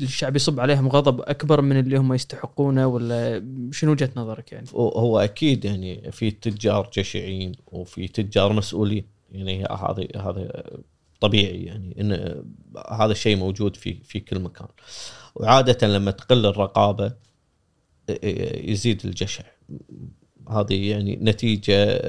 الشعب 0.02 0.36
يصب 0.36 0.60
عليهم 0.60 0.88
غضب 0.88 1.20
أكبر 1.20 1.60
من 1.60 1.78
اللي 1.78 1.96
هم 1.96 2.12
يستحقونه 2.12 2.86
ولا 2.86 3.44
شنو 3.72 3.92
وجهة 3.92 4.10
نظرك 4.16 4.52
يعني؟ 4.52 4.66
هو 4.74 5.18
أكيد 5.18 5.64
يعني 5.64 6.12
في 6.12 6.30
تجار 6.30 6.90
جشعين 6.94 7.52
وفي 7.66 8.08
تجار 8.08 8.52
مسؤولين. 8.52 9.04
يعني 9.32 9.64
هذا 9.64 10.06
هذا 10.16 10.64
طبيعي 11.20 11.62
يعني 11.62 11.96
إن 12.00 12.42
هذا 12.90 13.12
الشيء 13.12 13.36
موجود 13.36 13.76
في 13.76 13.94
في 14.04 14.20
كل 14.20 14.38
مكان. 14.38 14.68
وعادة 15.34 15.86
لما 15.86 16.10
تقل 16.10 16.46
الرقابة 16.46 17.12
يزيد 18.64 19.04
الجشع. 19.04 19.44
هذه 20.50 20.90
يعني 20.90 21.16
نتيجة 21.16 22.00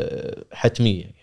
حتمية 0.51 1.01
يعني. 1.01 1.15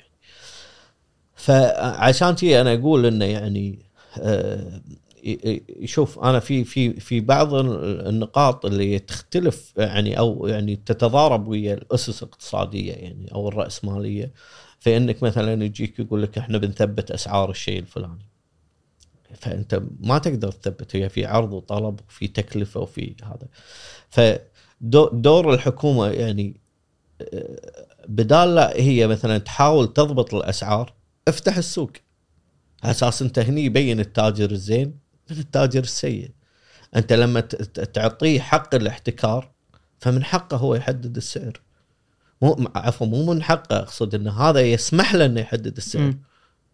فعشان 1.34 2.36
تي 2.36 2.60
أنا 2.60 2.74
أقول 2.74 3.06
إنه 3.06 3.24
يعني 3.24 3.78
آه، 4.20 4.80
شوف 5.84 6.18
أنا 6.18 6.40
في 6.40 6.64
في 6.64 7.00
في 7.00 7.20
بعض 7.20 7.54
النقاط 7.54 8.66
اللي 8.66 8.98
تختلف 8.98 9.72
يعني 9.76 10.18
أو 10.18 10.46
يعني 10.46 10.76
تتضارب 10.76 11.48
ويا 11.48 11.74
الأسس 11.74 12.22
الاقتصادية 12.22 12.92
يعني 12.92 13.34
أو 13.34 13.48
الرأسمالية. 13.48 14.32
في 14.86 14.96
إنك 14.96 15.22
مثلا 15.22 15.64
يجيك 15.64 15.98
يقول 15.98 16.22
لك 16.22 16.38
إحنا 16.38 16.58
بنثبت 16.58 17.10
أسعار 17.10 17.50
الشيء 17.50 17.78
الفلاني. 17.78 18.28
فأنت 19.34 19.82
ما 20.00 20.18
تقدر 20.18 20.52
تثبت 20.52 20.96
هي 20.96 21.08
في 21.08 21.26
عرض 21.26 21.52
وطلب 21.52 22.00
وفي 22.08 22.28
تكلفة 22.28 22.80
وفي 22.80 23.14
هذا. 23.22 23.48
فدور 24.08 25.54
الحكومة 25.54 26.06
يعني 26.06 26.60
بدال 28.08 28.54
لا 28.54 28.76
هي 28.76 29.06
مثلا 29.06 29.38
تحاول 29.38 29.92
تضبط 29.92 30.34
الأسعار 30.34 30.94
افتح 31.28 31.56
السوق. 31.56 31.92
أساس 32.84 33.22
أنت 33.22 33.38
هني 33.38 33.64
يبين 33.64 34.00
التاجر 34.00 34.50
الزين 34.50 34.98
من 35.30 35.38
التاجر 35.38 35.82
السيء. 35.82 36.30
أنت 36.96 37.12
لما 37.12 37.40
تعطيه 37.40 38.40
حق 38.40 38.74
الاحتكار 38.74 39.52
فمن 39.98 40.24
حقه 40.24 40.56
هو 40.56 40.74
يحدد 40.74 41.16
السعر. 41.16 41.60
مو 42.42 42.68
عفوا 42.74 43.06
مو 43.06 43.32
من 43.32 43.42
حقه 43.42 43.78
اقصد 43.78 44.14
إن 44.14 44.28
هذا 44.28 44.60
يسمح 44.60 45.14
له 45.14 45.26
إنه 45.26 45.40
يحدد 45.40 45.76
السعر. 45.76 46.02
مم. 46.02 46.20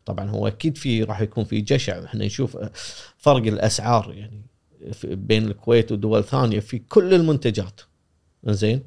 طبعا 0.05 0.31
هو 0.31 0.47
أكيد 0.47 0.79
في 0.79 1.03
راح 1.03 1.21
يكون 1.21 1.45
في 1.45 1.61
جشع. 1.61 2.05
إحنا 2.05 2.25
نشوف 2.27 2.59
فرق 3.19 3.47
الأسعار 3.47 4.13
يعني 4.13 4.43
بين 5.05 5.47
الكويت 5.47 5.93
ودول 5.93 6.25
ثانية 6.25 6.61
في 6.61 6.79
كل 6.79 7.15
المنتجات. 7.15 7.81
زين 8.45 8.83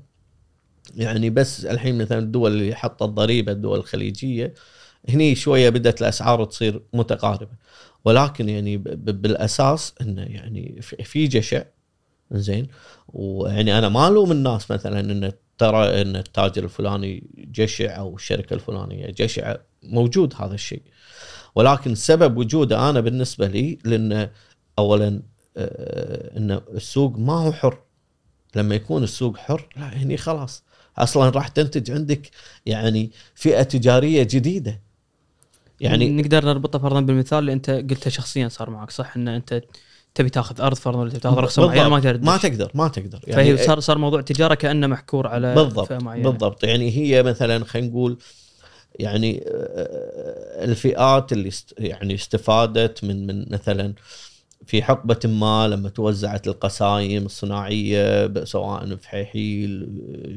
يعني 0.95 1.29
بس 1.29 1.65
الحين 1.65 1.97
مثلا 1.97 2.19
الدول 2.19 2.51
اللي 2.51 2.75
حطت 2.75 3.03
ضريبة 3.03 3.51
الدول 3.51 3.79
الخليجية 3.79 4.53
هني 5.09 5.35
شوية 5.35 5.69
بدأت 5.69 6.01
الأسعار 6.01 6.45
تصير 6.45 6.81
متقاربة. 6.93 7.51
ولكن 8.05 8.49
يعني 8.49 8.77
بالأساس 8.77 9.93
إنه 10.01 10.21
يعني 10.21 10.81
في 10.81 11.27
جشع. 11.27 11.63
زين. 12.31 12.67
ويعني 13.07 13.77
أنا 13.77 13.89
ما 13.89 14.07
ألوم 14.07 14.31
الناس 14.31 14.71
مثلا 14.71 14.99
إن 14.99 15.31
ترى 15.57 16.01
إن 16.01 16.15
التاجر 16.15 16.63
الفلاني 16.63 17.23
جشع 17.37 17.97
أو 17.97 18.15
الشركة 18.15 18.53
الفلانية 18.53 19.05
جشع 19.09 19.55
موجود 19.83 20.33
هذا 20.39 20.53
الشيء. 20.53 20.81
ولكن 21.55 21.95
سبب 21.95 22.37
وجوده 22.37 22.89
أنا 22.89 22.99
بالنسبة 22.99 23.47
لي 23.47 23.79
لأن 23.83 24.29
اولا 24.79 25.21
آه، 25.57 26.37
إن 26.37 26.61
السوق 26.73 27.17
ما 27.17 27.33
هو 27.33 27.51
حر. 27.51 27.77
لما 28.55 28.75
يكون 28.75 29.03
السوق 29.03 29.37
حر 29.37 29.69
لا 29.75 29.83
هني 29.83 30.17
خلاص. 30.17 30.63
أصلا 30.97 31.29
راح 31.29 31.47
تنتج 31.47 31.91
عندك 31.91 32.29
يعني 32.65 33.11
فئة 33.35 33.63
تجارية 33.63 34.23
جديدة. 34.23 34.81
يعني 35.79 36.09
نقدر 36.11 36.45
نربطه 36.45 36.79
فرضا 36.79 37.01
بالمثال 37.01 37.39
اللي 37.39 37.53
أنت 37.53 37.69
قلته 37.69 38.09
شخصيا 38.09 38.47
صار 38.47 38.69
معك 38.69 38.91
صح؟ 38.91 39.15
إن 39.15 39.27
أنت 39.27 39.61
تبي 40.15 40.29
تاخذ 40.29 40.61
أرض 40.61 40.75
فرضا 40.75 40.99
ولا 40.99 41.09
تبي 41.09 41.19
تاخذ 41.19 41.37
رخصة 41.37 41.67
معينة؟ 41.67 41.89
ما 41.89 41.99
تقدر 41.99 42.19
ما. 42.23 42.37
تقدر 42.37 42.71
ما 42.73 42.87
تقدر. 42.87 43.19
فهي 43.33 43.57
صار 43.57 43.79
صار 43.79 43.97
موضوع 43.97 44.21
تجاره 44.21 44.53
كأنه 44.53 44.87
محكور 44.87 45.27
على 45.27 45.55
بالضبط 45.55 45.87
بالضبط. 46.29 46.63
يعني 46.63 46.97
هي 46.97 47.23
مثلا 47.23 47.65
خلينا 47.65 47.87
نقول 47.87 48.17
يعني 48.99 49.43
آه، 49.47 50.63
الفئات 50.63 51.33
اللي 51.33 51.51
يعني 51.77 52.15
استفادت 52.15 53.03
من 53.03 53.27
من 53.27 53.45
مثلا 53.51 53.93
في 54.65 54.83
حقبة 54.83 55.19
ما 55.25 55.67
لما 55.67 55.89
توزعت 55.89 56.47
القسايم 56.47 57.25
الصناعية 57.25 58.33
سواء 58.43 58.95
في 58.95 59.09
حيحيل 59.09 59.87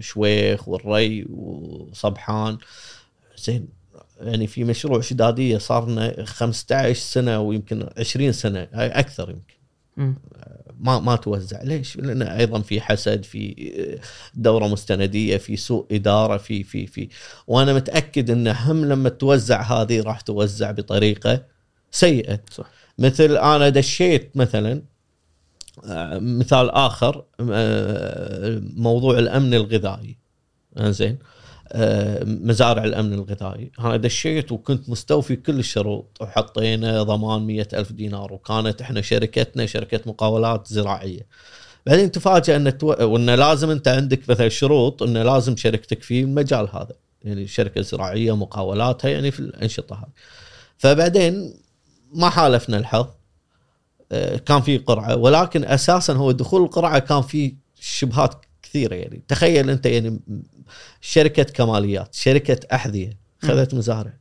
شويخ 0.01 0.69
والري 0.69 1.27
وصبحان. 1.31 2.59
زين. 3.37 3.69
يعني 4.21 4.47
في 4.47 4.65
مشروع 4.65 5.01
شدادية 5.01 5.59
صار 5.59 5.89
لنا 5.89 6.25
15 6.25 7.01
سنة 7.01 7.41
ويمكن 7.41 7.89
20 7.99 8.33
سنة 8.33 8.69
هاي 8.73 8.89
أكثر 8.89 9.31
يمكن. 9.31 9.58
ما 10.81 11.01
ما 11.01 11.17
توزع. 11.17 11.63
ليش؟ 11.63 11.97
لأن 11.97 12.23
أيضا 12.23 12.61
في 12.61 12.81
حسد 12.81 13.25
في 13.25 13.99
دورة 14.35 14.67
مستندية 14.67 15.37
في 15.37 15.57
سوء 15.57 15.87
إدارة 15.93 16.37
في 16.37 16.63
في 16.63 16.87
في. 16.87 17.09
وأنا 17.47 17.75
متأكد 17.75 18.31
إن 18.31 18.49
هم 18.49 18.85
لما 18.85 19.09
توزع 19.09 19.63
هذه 19.63 20.03
راح 20.03 20.21
توزع 20.21 20.71
بطريقة 20.71 21.45
سيئة. 21.91 22.41
صح. 22.51 22.71
مثل 22.99 23.37
أنا 23.37 23.69
دشيت 23.69 24.37
مثلا 24.37 24.83
آه، 25.85 26.19
مثال 26.19 26.71
آخر 26.71 27.25
آه، 27.51 28.63
موضوع 28.77 29.19
الأمن 29.19 29.55
الغذائي. 29.55 30.19
زين 30.79 31.19
مزارع 32.25 32.85
الأمن 32.85 33.13
الغذائي. 33.13 33.71
أنا 33.81 33.97
دشيت 33.97 34.53
وكنت 34.53 34.89
مستوفي 34.91 35.37
كل 35.37 35.59
الشروط 35.59 36.19
وحطينا 36.21 37.03
ضمان 37.03 37.43
مية 37.43 37.69
ألف 37.75 37.93
دينار 37.93 38.33
وكانت 38.33 38.81
إحنا 38.81 39.01
شركتنا 39.01 39.67
شركة 39.67 40.01
مقاولات 40.07 40.67
زراعية. 40.67 41.27
بعدين 41.87 42.11
تفاجئ 42.11 42.57
إن 42.57 42.79
تو... 42.79 42.87
وإن 42.87 43.31
لازم 43.31 43.71
أنت 43.71 43.89
عندك 43.89 44.31
مثلا 44.31 44.49
شروط 44.49 45.03
انه 45.03 45.23
لازم 45.23 45.57
شركتك 45.57 46.03
في 46.03 46.21
المجال 46.21 46.69
هذا. 46.73 46.95
يعني 47.25 47.47
شركة 47.47 47.81
زراعية 47.81 48.37
مقاولاتها 48.37 49.09
يعني 49.09 49.31
في 49.31 49.41
الأنشطة 49.41 49.97
هذه. 49.97 50.13
فبعدين 50.79 51.55
ما 52.13 52.31
حالفنا 52.31 52.79
الحظ. 52.79 53.07
آه، 54.13 54.37
كان 54.37 54.61
في 54.61 54.79
قرعة. 54.79 55.17
ولكن 55.17 55.65
أساسا 55.65 56.13
هو 56.13 56.33
دخول 56.33 56.63
القرعة 56.63 56.99
كان 56.99 57.23
في 57.23 57.55
شبهات 57.81 58.35
كثيرة 58.63 58.95
يعني. 58.95 59.23
تخيل 59.29 59.71
أنت 59.71 59.87
يعني 59.87 60.21
شركة 61.01 61.43
كماليات 61.43 62.15
شركة 62.15 62.75
أحذية 62.75 63.19
خذت 63.43 63.75
مزارع. 63.75 64.13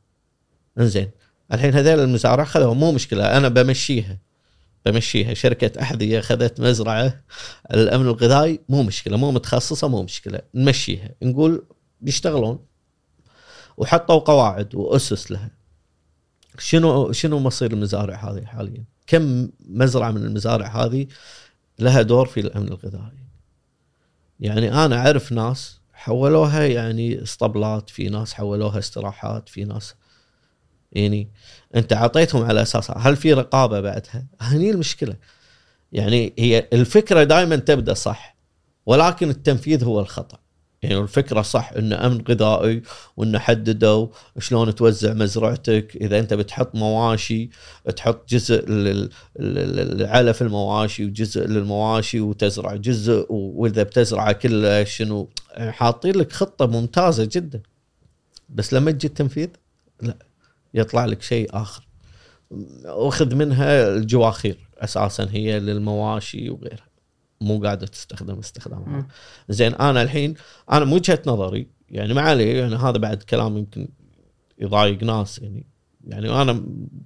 إنزين 0.80 1.12
الحين 1.54 1.74
هذول 1.74 2.00
المزارع 2.00 2.43
خذوا 2.43 2.74
مو 2.74 2.91
مشكلة 2.91 3.38
أنا 3.38 3.48
بمشيها 3.48 4.18
بمشيها. 4.86 5.34
شركة 5.34 5.82
أحذية 5.82 6.20
خذت 6.20 6.62
مزرعة 6.62 7.24
الأمن 7.74 8.06
الغذائي 8.06 8.60
مو 8.70 8.84
مشكلة 8.84 9.18
مو 9.18 9.32
متخصصة 9.32 9.88
مو 9.88 10.04
مشكلة. 10.04 10.39
نمشيها 10.56 11.10
نقول 11.22 11.66
بيشتغلون 12.02 12.60
وحطوا 13.78 14.20
قواعد 14.20 14.76
وأسس 14.76 15.32
لها. 15.32 15.52
شنو 16.60 17.12
شنو 17.12 17.39
مصير 17.39 17.74
المزارع 17.74 18.32
هذه 18.32 18.45
حاليا؟ 18.45 18.84
كم 19.08 19.50
مزرعة 19.60 20.12
من 20.12 20.26
المزارع 20.26 20.86
هذه 20.86 21.08
لها 21.80 22.02
دور 22.02 22.26
في 22.26 22.39
الأمن 22.39 22.68
الغذائي؟ 22.68 23.28
يعني 24.39 24.86
أنا 24.86 24.98
أعرف 24.98 25.32
ناس 25.32 25.80
حولوها 25.98 26.66
يعني 26.66 27.24
اسطبلات، 27.24 27.89
في 27.89 28.10
ناس 28.10 28.34
حولوها 28.34 28.80
استراحات، 28.80 29.50
في 29.50 29.64
ناس 29.66 29.95
يعني 30.91 31.30
أنت 31.76 31.93
أعطيتهم 31.93 32.43
على 32.43 32.62
أساس 32.62 32.91
هل 32.91 33.16
في 33.16 33.34
رقابة 33.34 33.82
بعدها؟ 33.82 34.26
هني 34.41 34.72
المشكلة. 34.72 35.16
يعني 35.91 36.34
هي 36.39 36.68
الفكرة 36.74 37.24
دائما 37.24 37.56
تبدأ 37.56 37.93
صح 37.93 38.38
ولكن 38.86 39.30
التنفيذ 39.30 39.84
هو 39.84 40.00
الخطأ. 40.00 40.39
يعني 40.84 40.97
الفكرة 40.97 41.41
صح 41.41 41.71
إنه 41.78 42.05
أمن 42.05 42.23
غذائي 42.30 42.82
وإنه 43.17 43.39
حددوا 43.39 44.07
شلون 44.39 44.75
توزع 44.75 45.13
مزرعتك. 45.13 45.95
إذا 46.01 46.19
أنت 46.19 46.34
بتحط 46.34 46.75
مواشي 46.75 47.49
تحط 47.95 48.30
جزء 48.30 48.65
لل- 48.69 49.09
لل- 49.39 49.97
لعلف 49.97 50.41
المواشي 50.41 51.05
وجزء 51.05 51.45
للمواشي 51.47 52.19
وتزرع 52.21 52.75
جزء 52.75 53.25
وإذا 53.30 53.84
بتزرعه 53.84 54.32
كله 54.32 54.84
شنو 54.84 55.30
يعني 55.51 55.71
حاطين 55.71 56.15
لك 56.15 56.32
خطة 56.32 56.65
ممتازة 56.65 57.30
جدا. 57.32 57.61
بس 58.49 58.73
لما 58.73 58.91
تجي 58.91 59.07
التنفيذ 59.07 59.49
لا 60.01 60.17
يطلع 60.73 61.05
لك 61.05 61.21
شيء 61.21 61.49
آخر. 61.53 61.88
واخذ 62.86 63.36
منها 63.36 63.88
الجواخير 63.88 64.57
أساسا 64.78 65.28
هي 65.32 65.59
للمواشي 65.59 66.49
وغيرها. 66.49 66.86
مو 67.41 67.59
قاعدة 67.63 67.88
تستخدم 67.88 68.39
استخدام 68.39 68.83
هذا. 68.83 68.89
مم. 68.89 69.07
زين 69.49 69.73
أنا 69.73 70.01
الحين 70.01 70.33
أنا 70.71 70.85
من 70.85 70.93
وجهه 70.93 71.21
نظري 71.25 71.67
يعني 71.89 72.13
ما 72.13 72.21
عليه 72.21 72.59
يعني 72.59 72.75
هذا 72.75 72.97
بعد 72.97 73.23
كلام 73.23 73.57
يمكن 73.57 73.88
يضايق 74.59 75.03
ناس 75.03 75.39
يعني 75.39 75.65
يعني 76.07 76.41
أنا 76.41 76.63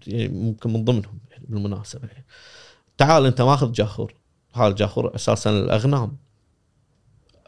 يعني 0.07 0.27
ممكن 0.27 0.73
من 0.73 0.85
ضمنهم 0.85 1.19
يعني 1.31 1.45
بالمناسبة 1.49 2.07
يعني. 2.07 2.25
تعال 2.97 3.25
أنت 3.25 3.41
ماخذ 3.41 3.71
جاخور 3.71 4.15
هذا 4.53 4.67
الجاخور 4.67 5.15
أساسا 5.15 5.49
الأغنام 5.49 6.17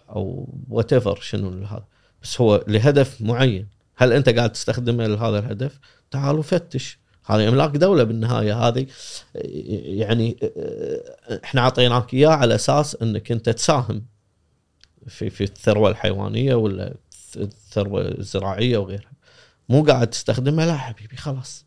أو 0.09 0.53
وات 0.69 0.93
ايفر 0.93 1.19
شنو 1.21 1.65
هذا 1.65 1.86
بس 2.23 2.41
هو 2.41 2.63
لهدف 2.67 3.21
معين 3.21 3.67
هل 3.95 4.13
أنت 4.13 4.29
قاعد 4.29 4.51
تستخدمه 4.51 5.07
لهذا 5.07 5.39
الهدف؟ 5.39 5.79
تعال 6.11 6.36
وفتش 6.36 6.99
هذه 7.26 7.47
املاك 7.47 7.69
دولة 7.69 8.03
بالنهاية. 8.03 8.67
هذه 8.67 8.88
يعني 9.36 10.38
إحنا 11.43 11.61
أعطيناك 11.61 12.13
اياه 12.13 12.30
على 12.30 12.55
أساس 12.55 12.97
إنك 13.01 13.32
أنت 13.32 13.49
تساهم 13.49 14.05
في 15.07 15.30
في 15.30 15.43
الثروة 15.43 15.89
الحيوانية 15.89 16.55
ولا 16.55 16.93
الثروة 17.36 18.01
الزراعية 18.01 18.78
وغيرها. 18.78 19.11
مو 19.69 19.84
قاعد 19.84 20.09
تستخدمها. 20.09 20.65
لا 20.65 20.78
حبيبي 20.78 21.17
خلاص. 21.17 21.65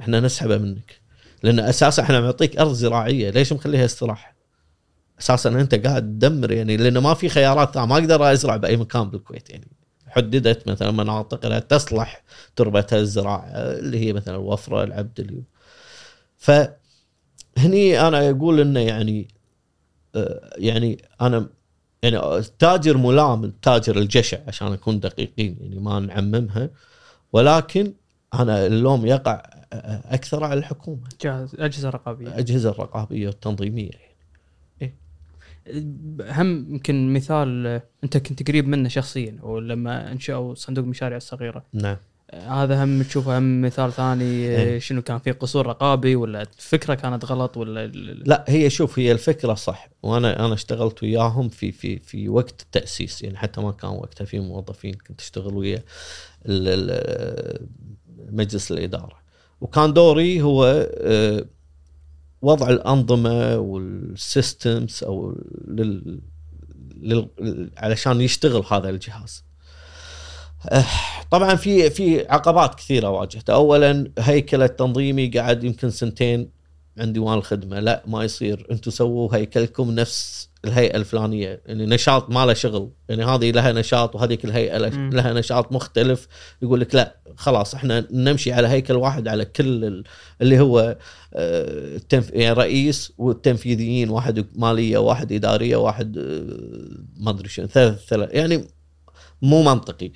إحنا 0.00 0.20
نسحبه 0.20 0.58
منك. 0.58 1.00
لأن 1.42 1.60
أساسا 1.60 2.02
إحنا 2.02 2.20
معطيك 2.20 2.58
أرض 2.58 2.72
زراعية. 2.72 3.30
ليش 3.30 3.52
مخليها 3.52 3.84
استراحة؟ 3.84 4.34
أساسا 5.20 5.50
أنت 5.50 5.74
قاعد 5.74 6.02
تدمر 6.02 6.52
يعني 6.52 6.76
لأنه 6.76 7.00
ما 7.00 7.14
في 7.14 7.28
خيارات 7.28 7.78
ما 7.78 7.94
أقدر 7.94 8.32
أزرع 8.32 8.56
بأي 8.56 8.76
مكان 8.76 9.10
بالكويت 9.10 9.50
يعني. 9.50 9.68
حددت 10.16 10.68
مثلا 10.68 10.90
مناطق 10.90 11.46
انها 11.46 11.58
تصلح 11.58 12.22
تربتها 12.56 12.98
الزراعة 12.98 13.44
اللي 13.54 13.98
هي 13.98 14.12
مثلا 14.12 14.34
الوفرة 14.34 14.84
العبد 14.84 15.20
اللي 15.20 15.42
فهني 16.36 18.00
أنا 18.00 18.30
أقول 18.30 18.60
إنه 18.60 18.80
يعني 18.80 19.28
آه، 20.14 20.50
يعني 20.56 21.02
أنا 21.20 21.48
يعني 22.02 22.36
التاجر 22.36 22.96
ملام 22.96 23.44
التاجر 23.44 23.98
الجشع 23.98 24.38
عشان 24.48 24.70
نكون 24.70 25.00
دقيقين 25.00 25.56
يعني 25.60 25.78
ما 25.78 26.00
نعممها. 26.00 26.70
ولكن 27.32 27.92
أنا 28.34 28.66
اللوم 28.66 29.06
يقع 29.06 29.42
أكثر 30.04 30.44
على 30.44 30.58
الحكومة. 30.58 31.08
جهاز 31.20 31.54
أجهزة 31.58 31.90
رقابية. 31.90 32.26
الاجهزه 32.26 32.70
الرقابيه 32.70 33.26
والتنظيميه 33.26 33.90
هم 36.20 36.66
يمكن 36.70 37.12
مثال 37.12 37.80
انت 38.04 38.16
كنت 38.16 38.48
قريب 38.48 38.68
منه 38.68 38.88
شخصيا 38.88 39.38
ولما 39.42 40.12
انشأوا 40.12 40.54
صندوق 40.54 40.84
المشاريع 40.84 41.16
الصغيره 41.16 41.64
نعم. 41.72 41.96
آه، 42.30 42.64
هذا 42.64 42.84
هم 42.84 43.02
تشوفه 43.02 43.38
هم 43.38 43.62
مثال 43.62 43.92
ثاني 43.92 44.48
آه، 44.48 44.58
إيه. 44.58 44.78
شنو 44.78 45.02
كان 45.02 45.18
في 45.18 45.32
قصور 45.32 45.66
رقابي 45.66 46.16
ولا 46.16 46.42
الفكرة 46.42 46.94
كانت 46.94 47.24
غلط 47.24 47.56
ولا 47.56 47.86
لا 48.26 48.44
هي 48.48 48.70
شوف 48.70 48.98
هي 48.98 49.12
الفكرة 49.12 49.54
صح. 49.54 49.88
وأنا 50.02 50.46
أنا 50.46 50.54
اشتغلت 50.54 51.02
وياهم 51.02 51.48
في 51.48 51.72
في 51.72 51.98
في 51.98 52.28
وقت 52.28 52.62
التاسيس 52.62 53.22
يعني 53.22 53.36
حتى 53.36 53.60
ما 53.60 53.72
كان 53.72 53.90
وقتها 53.90 54.24
في 54.24 54.40
موظفين 54.40 54.94
كنت 54.94 55.20
اشتغل 55.20 55.54
ويا 55.54 55.82
مجلس 58.32 58.72
الإدارة. 58.72 59.24
وكان 59.60 59.92
دوري 59.92 60.42
هو 60.42 60.88
آه، 60.98 61.44
وضع 62.44 62.68
الأنظمة 62.68 63.58
والسيستمز 63.58 65.04
أو 65.04 65.38
لل 65.68 66.20
لل 66.96 67.28
علشان 67.76 68.20
يشتغل 68.20 68.64
هذا 68.70 68.90
الجهاز. 68.90 69.44
آه، 70.68 70.84
طبعا 71.30 71.54
في 71.54 71.90
في 71.90 72.26
عقبات 72.28 72.74
كثيرة 72.74 73.08
واجهتها، 73.08 73.54
اولا 73.54 74.10
هيكل 74.18 74.62
التنظيمي 74.62 75.28
قعد 75.28 75.64
يمكن 75.64 75.90
سنتين 75.90 76.50
عند 76.98 77.12
ديوان 77.12 77.38
الخدمة، 77.38 77.80
لا 77.80 78.02
ما 78.06 78.24
يصير. 78.24 78.66
أنتم 78.70 78.90
سووا 78.90 79.36
هيكلكم 79.36 79.90
نفس 79.90 80.48
الهيئة 80.64 80.96
الفلانية، 80.96 81.62
يعني 81.66 81.86
نشاط 81.86 82.30
ما 82.30 82.46
له 82.46 82.52
شغل، 82.54 82.90
يعني 83.08 83.24
هذه 83.24 83.50
لها 83.50 83.72
نشاط 83.72 84.14
وهذيك 84.14 84.44
الهيئة. 84.44 84.78
لها 84.78 85.32
نشاط 85.32 85.72
مختلف، 85.72 86.28
يقول 86.62 86.80
لك 86.80 86.94
لا 86.94 87.16
خلاص 87.36 87.74
إحنا 87.74 88.06
نمشي 88.10 88.52
على 88.52 88.68
هيكل 88.68 88.94
واحد 88.94 89.28
على 89.28 89.44
كل 89.44 89.84
ال- 89.84 90.04
اللي 90.42 90.60
هو 90.60 90.96
آه، 91.34 91.96
التنف... 91.96 92.30
يعني 92.30 92.52
رئيس 92.52 93.12
والتنفيذيين 93.18 94.10
واحد 94.10 94.46
مالية 94.56 94.98
واحد 94.98 95.32
إدارية 95.32 95.76
واحد 95.76 96.18
آه، 96.18 97.22
ما 97.24 97.30
أدري 97.30 97.48
شنو 97.48 97.66
ثلاث 97.66 98.06
ثلاث 98.06 98.34
يعني 98.34 98.64
مو 99.42 99.62
منطقي. 99.62 100.10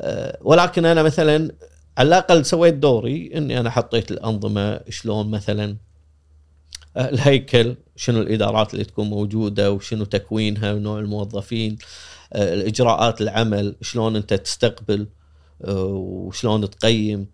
آه، 0.00 0.38
ولكن 0.40 0.86
أنا 0.86 1.02
مثلا 1.02 1.52
على 1.98 2.08
الأقل 2.08 2.44
سويت 2.44 2.74
دوري 2.74 3.30
إني 3.34 3.60
أنا 3.60 3.70
حطيت 3.70 4.10
الأنظمة 4.10 4.80
شلون 4.88 5.30
مثلا 5.30 5.76
الهيكل 6.96 7.74
شنو 7.96 8.20
الإدارات 8.20 8.74
اللي 8.74 8.84
تكون 8.84 9.10
موجودة 9.10 9.72
وشنو 9.72 10.04
تكوينها 10.04 10.72
ونوع 10.72 10.98
الموظفين 10.98 11.78
آه، 12.32 12.54
الإجراءات 12.54 13.20
العمل 13.20 13.74
شلون 13.80 14.16
أنت 14.16 14.34
تستقبل 14.34 15.06
آه، 15.64 15.84
وشلون 15.84 16.70
تقيم 16.70 17.26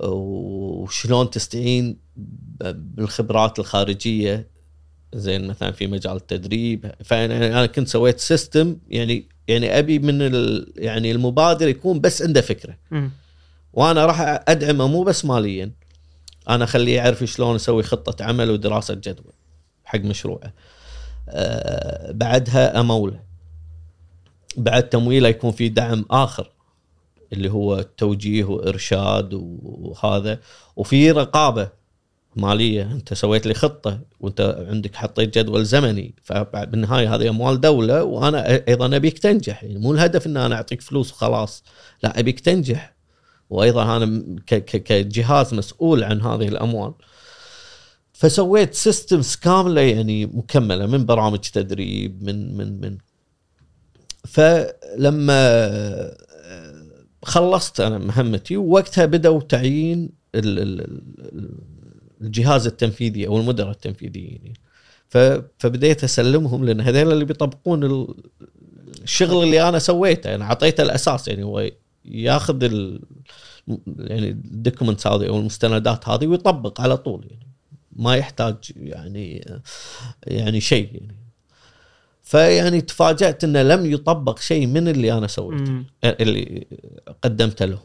آه، 0.00 0.08
وشلون 0.10 1.30
تستعين 1.30 1.96
بالخبرات 2.74 3.58
الخارجية. 3.58 4.50
زين 5.14 5.46
مثلا 5.46 5.70
في 5.70 5.86
مجال 5.86 6.16
التدريب. 6.16 6.92
فأنا 7.04 7.46
أنا 7.46 7.66
كنت 7.66 7.88
سويت 7.88 8.20
system 8.20 8.76
يعني 8.88 9.28
يعني 9.48 9.78
أبي 9.78 9.98
من 9.98 10.20
يعني 10.76 11.10
المبادر 11.12 11.68
يكون 11.68 12.00
بس 12.00 12.22
عنده 12.22 12.40
فكرة. 12.40 12.76
وأنا 13.72 14.06
راح 14.06 14.20
أدعمه 14.48 14.86
مو 14.86 15.02
بس 15.02 15.24
ماليا. 15.24 15.70
أنا 16.48 16.64
أخليه 16.64 16.96
يعرف 16.96 17.24
شلون 17.24 17.56
يسوي 17.56 17.82
خطة 17.82 18.24
عمل 18.24 18.50
ودراسة 18.50 18.94
جدوى. 18.94 19.39
حق 19.90 20.00
مشروعه. 20.00 20.52
أه 21.28 22.12
بعدها 22.12 22.80
اموله 22.80 23.20
بعد 24.56 24.88
تمويله 24.88 25.28
يكون 25.28 25.50
في 25.52 25.68
دعم 25.68 26.04
آخر 26.10 26.50
اللي 27.32 27.50
هو 27.50 27.82
توجيه 27.96 28.44
وإرشاد 28.44 29.30
وهذا. 29.62 30.38
وفي 30.76 31.10
رقابة 31.10 31.68
مالية 32.36 32.82
أنت 32.82 33.14
سويت 33.14 33.46
لي 33.46 33.54
خطة 33.54 34.00
وأنت 34.20 34.64
عندك 34.68 34.96
حطيت 34.96 35.38
جدول 35.38 35.64
زمني. 35.64 36.14
فبالنهاية 36.22 37.14
هذه 37.14 37.28
أموال 37.28 37.60
دولة 37.60 38.04
وأنا 38.04 38.68
أيضا 38.68 38.96
أبيك 38.96 39.18
تنجح. 39.18 39.64
يعني 39.64 39.78
مو 39.78 39.92
الهدف 39.92 40.26
إن 40.26 40.36
أنا 40.36 40.54
أعطيك 40.54 40.80
فلوس 40.80 41.12
وخلاص 41.12 41.64
لا 42.02 42.18
أبيك 42.18 42.40
تنجح. 42.40 42.94
وأيضا 43.50 43.96
أنا 43.96 44.36
كجهاز 44.46 45.54
مسؤول 45.54 46.04
عن 46.04 46.20
هذه 46.20 46.48
الأموال. 46.48 46.92
فسويت 48.20 48.74
سيستمز 48.74 49.36
كاملة 49.36 49.80
يعني 49.80 50.26
مكملة 50.26 50.86
من 50.86 51.06
برامج 51.06 51.38
تدريب 51.38 52.22
من 52.22 52.56
من 52.56 52.80
من. 52.80 52.98
فلما 54.24 55.32
آه، 55.34 56.16
خلصت 57.22 57.80
أنا 57.80 57.98
مهمتي 57.98 58.56
ووقتها 58.56 59.06
بدأوا 59.06 59.40
تعيين 59.40 60.10
ال- 60.34 60.58
ال- 60.58 60.80
ال- 60.80 61.58
الجهاز 62.20 62.66
التنفيذي 62.66 63.26
أو 63.26 63.38
المدراء 63.40 63.70
التنفيذيين. 63.70 64.40
يعني. 64.42 64.60
فبديت 65.58 66.04
أسلمهم 66.04 66.64
لأن 66.64 66.80
هذول 66.80 67.12
اللي 67.12 67.24
بيطبقون 67.24 67.84
ال- 67.84 68.14
الشغل 69.02 69.42
اللي 69.44 69.68
أنا 69.68 69.78
سويته. 69.78 70.34
أنا 70.34 70.44
أعطيته 70.44 70.82
الأساس 70.82 71.28
يعني 71.28 71.42
هو 71.44 71.70
ياخذ 72.04 72.62
يعني 73.98 74.28
الدوكيومنتس 74.28 75.06
هذه 75.06 75.28
أو 75.28 75.38
المستندات 75.38 76.08
هذه 76.08 76.26
ويطبق 76.26 76.80
على 76.80 76.96
طول 76.96 77.26
يعني. 77.30 77.49
ما 77.92 78.16
يحتاج 78.16 78.56
يعني 78.76 79.44
يعني 80.26 80.60
شيء 80.60 80.88
يعني. 80.92 81.16
فيعني 82.22 82.80
تفاجأت 82.80 83.44
إنه 83.44 83.62
لم 83.62 83.92
يطبق 83.92 84.38
شيء 84.38 84.66
من 84.66 84.88
اللي 84.88 85.12
أنا 85.12 85.26
سويته 85.26 85.72
مم. 85.72 85.86
اللي 86.04 86.66
قدمته 87.22 87.66
لهم. 87.66 87.78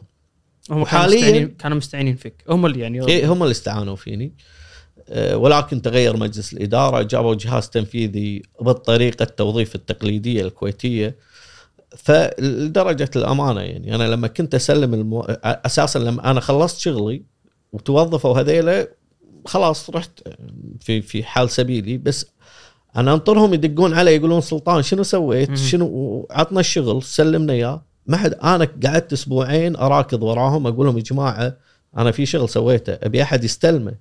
هم 0.70 0.80
مستعينين 0.80 1.48
كانوا 1.48 1.76
مستعينين 1.76 2.16
فيك. 2.16 2.44
هم 2.48 2.66
اللي 2.66 2.80
يعني 2.80 3.08
إيه 3.08 3.32
هم 3.32 3.42
اللي 3.42 3.52
استعانوا 3.52 3.96
فيني. 3.96 4.32
آه، 5.08 5.36
ولكن 5.36 5.82
تغير 5.82 6.16
مجلس 6.16 6.52
الإدارة 6.52 7.02
جابوا 7.02 7.34
جهاز 7.34 7.68
تنفيذي 7.68 8.42
بالطريقة 8.60 9.22
التوظيف 9.22 9.74
التقليدية 9.74 10.42
الكويتية. 10.42 11.16
فلدرجة 11.96 13.10
الأمانة 13.16 13.60
يعني 13.60 13.94
أنا 13.94 14.04
لما 14.04 14.28
كنت 14.28 14.54
أسلم 14.54 14.94
المو... 14.94 15.20
أساسا 15.44 15.98
لما 15.98 16.30
أنا 16.30 16.40
خلصت 16.40 16.78
شغلي 16.78 17.22
وتوظفوا 17.72 18.40
هذيلا 18.40 18.88
خلاص 19.46 19.90
رحت 19.90 20.10
في 20.80 21.02
في 21.02 21.24
حال 21.24 21.50
سبيلي. 21.50 21.98
بس 21.98 22.26
أنا 22.96 23.14
أنطرهم 23.14 23.54
يدقون 23.54 23.94
علي 23.94 24.16
يقولون 24.16 24.40
سلطان 24.40 24.82
شنو 24.82 25.02
سويت؟ 25.02 25.50
مم. 25.50 25.56
شنو؟ 25.56 26.26
عطنا 26.30 26.60
الشغل 26.60 27.02
سلمنا 27.02 27.52
إياه. 27.52 27.82
ما 28.06 28.16
حد 28.16 28.32
أنا 28.32 28.68
قعدت 28.84 29.12
أسبوعين 29.12 29.76
أراكض 29.76 30.22
وراهم 30.22 30.66
أقول 30.66 30.86
لهم 30.86 30.98
يا 30.98 31.02
جماعة 31.02 31.56
أنا 31.96 32.10
في 32.10 32.26
شغل 32.26 32.48
سويته 32.48 32.92
أبي 32.92 33.22
أحد 33.22 33.44
يستلمه. 33.44 33.94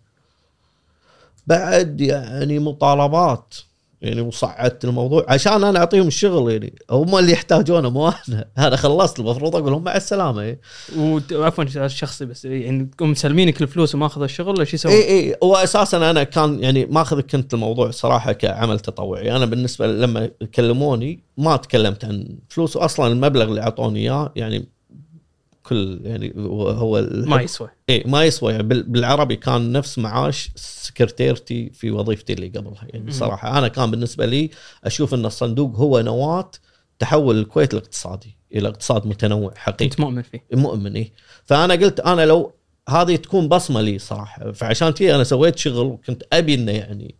بعد 1.48 2.02
يعني 2.02 2.60
مطالبات. 2.60 3.56
يعني 4.06 4.22
وصعدت 4.22 4.86
الموضوع 4.86 5.26
عشان 5.28 5.64
أنا 5.64 5.80
أعطيهم 5.80 6.08
الشغل 6.08 6.52
يعني. 6.52 6.74
هم 6.92 7.18
اللي 7.18 7.32
يحتاجونه 7.32 7.90
مو 7.90 8.08
أنا. 8.08 8.46
أنا 8.68 8.76
خلصت 8.76 9.20
المفروض 9.20 9.56
أقول 9.56 9.72
لهم 9.72 9.84
مع 9.84 9.96
السلامة. 9.96 10.42
إيه. 10.42 10.60
وعفوا 11.32 11.66
سؤال 11.66 11.92
شخصي 11.92 12.26
بس 12.26 12.46
يعني 12.46 12.90
تقوم 12.98 13.12
مسلمينك 13.12 13.62
الفلوس 13.62 13.96
وماخذ 13.96 14.22
الشغل 14.24 14.56
ولا 14.56 14.64
شو 14.64 14.76
يسوي؟ 14.76 14.94
اي 14.94 15.08
اي 15.08 15.36
هو 15.44 15.56
أساسا 15.56 16.12
أنا 16.12 16.24
كان 16.24 16.64
يعني 16.64 16.86
ماخذ 16.86 17.22
كنت 17.22 17.54
الموضوع 17.54 17.92
صراحة 17.92 18.32
كعمل 18.32 18.80
تطوعي. 18.80 19.36
أنا 19.36 19.46
بالنسبة 19.46 19.88
لما 19.88 20.30
كلموني 20.56 21.20
ما 21.38 21.56
تكلمت 21.56 22.06
عن 22.06 22.38
فلوس 22.50 22.76
واصلا 22.76 23.08
المبلغ 23.08 23.44
اللي 23.44 23.62
أعطوني 23.62 24.00
إياه 24.00 24.32
يعني 24.36 24.75
كل 25.68 26.00
يعني 26.04 26.34
هو 26.58 27.08
ما 27.12 27.42
يسوى 27.42 27.70
اي 27.90 28.04
ما 28.08 28.24
يسوى 28.24 28.52
يعني 28.52 28.64
بال- 28.64 28.84
بالعربي 28.84 29.36
كان 29.36 29.72
نفس 29.72 29.98
معاش 30.00 30.50
سكرتيرتي 30.56 31.70
في 31.70 31.92
وظيفتي 31.92 32.34
اللي 32.34 32.48
قبلها. 32.48 32.88
يعني. 32.94 33.12
صراحة 33.12 33.58
أنا 33.58 33.68
كان 33.68 33.92
بالنسبة 33.92 34.26
لي 34.26 34.50
أشوف 34.84 35.14
إن 35.14 35.26
الصندوق 35.26 35.76
هو 35.76 36.00
نواة 36.00 36.52
تحول 37.00 37.40
الكويت 37.40 37.74
الاقتصادي 37.74 38.38
إلى 38.56 38.68
اقتصاد 38.68 39.08
متنوع 39.08 39.54
حقيقي. 39.56 39.90
كنت 39.90 40.00
مؤمن 40.00 40.22
فيه. 40.22 40.44
مؤمن 40.54 40.96
إيه. 40.96 41.14
فأنا 41.46 41.74
قلت 41.74 42.00
أنا 42.00 42.26
لو 42.26 42.54
هذه 42.90 43.16
تكون 43.16 43.48
بصمة 43.48 43.82
لي 43.82 44.00
صراحة. 44.00 44.52
فعشان 44.52 44.90
كذا 44.90 45.16
أنا 45.16 45.24
سويت 45.24 45.58
شغل 45.58 45.86
وكنت 45.86 46.24
أبي 46.34 46.54
إنه 46.54 46.72
يعني 46.72 47.16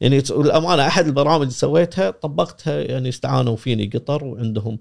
يعني 0.00 0.18
الامانه 0.30 0.86
أحد 0.86 1.06
البرامج 1.06 1.40
اللي 1.40 1.52
سويتها 1.52 2.10
طبقتها 2.10 2.80
يعني 2.80 3.08
استعانوا 3.08 3.56
فيني 3.56 3.90
قطر 3.94 4.24
وعندهم 4.24 4.78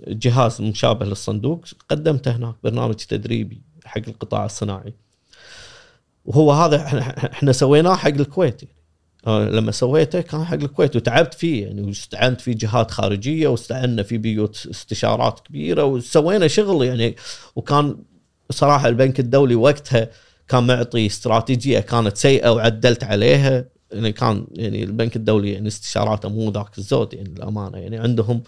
جهاز 0.00 0.60
مشابه 0.60 1.06
للصندوق 1.06 1.64
قدمته 1.88 2.36
هناك 2.36 2.54
برنامج 2.64 2.94
تدريبي 2.94 3.60
حق 3.84 4.02
القطاع 4.08 4.44
الصناعي. 4.44 4.94
وهو 6.24 6.52
هذا 6.52 6.76
إحنا 7.32 7.52
سويناه 7.52 7.94
حق 7.94 8.08
الكويت 8.08 8.62
يعني. 8.62 8.76
آه، 9.26 9.48
لما 9.48 9.72
سويته 9.72 10.20
كان 10.20 10.44
حق 10.44 10.54
الكويت 10.54 10.96
وتعبت 10.96 11.34
فيه 11.34 11.66
يعني 11.66 11.82
واستعنت 11.82 12.40
في 12.40 12.54
جهات 12.54 12.90
خارجية 12.90 13.48
واستعنا 13.48 14.02
في 14.02 14.18
بيوت 14.18 14.66
استشارات 14.70 15.40
كبيرة 15.40 15.84
وسوينا 15.84 16.48
شغل 16.48 16.86
يعني. 16.86 17.16
وكان 17.56 17.96
صراحة 18.50 18.88
البنك 18.88 19.20
الدولي 19.20 19.54
وقتها 19.54 20.10
كان 20.48 20.66
معطي 20.66 21.06
استراتيجية 21.06 21.80
كانت 21.80 22.16
سيئة 22.16 22.48
وعدلت 22.50 23.04
عليها. 23.04 23.75
يعني 23.92 24.12
كان 24.12 24.46
يعني 24.52 24.82
البنك 24.84 25.16
الدولي 25.16 25.52
يعني 25.52 25.68
استشاراته 25.68 26.28
مو 26.28 26.50
ذاك 26.50 26.78
الزود 26.78 27.14
يعني 27.14 27.28
الأمانة. 27.28 27.78
يعني 27.78 27.98
عندهم 27.98 28.42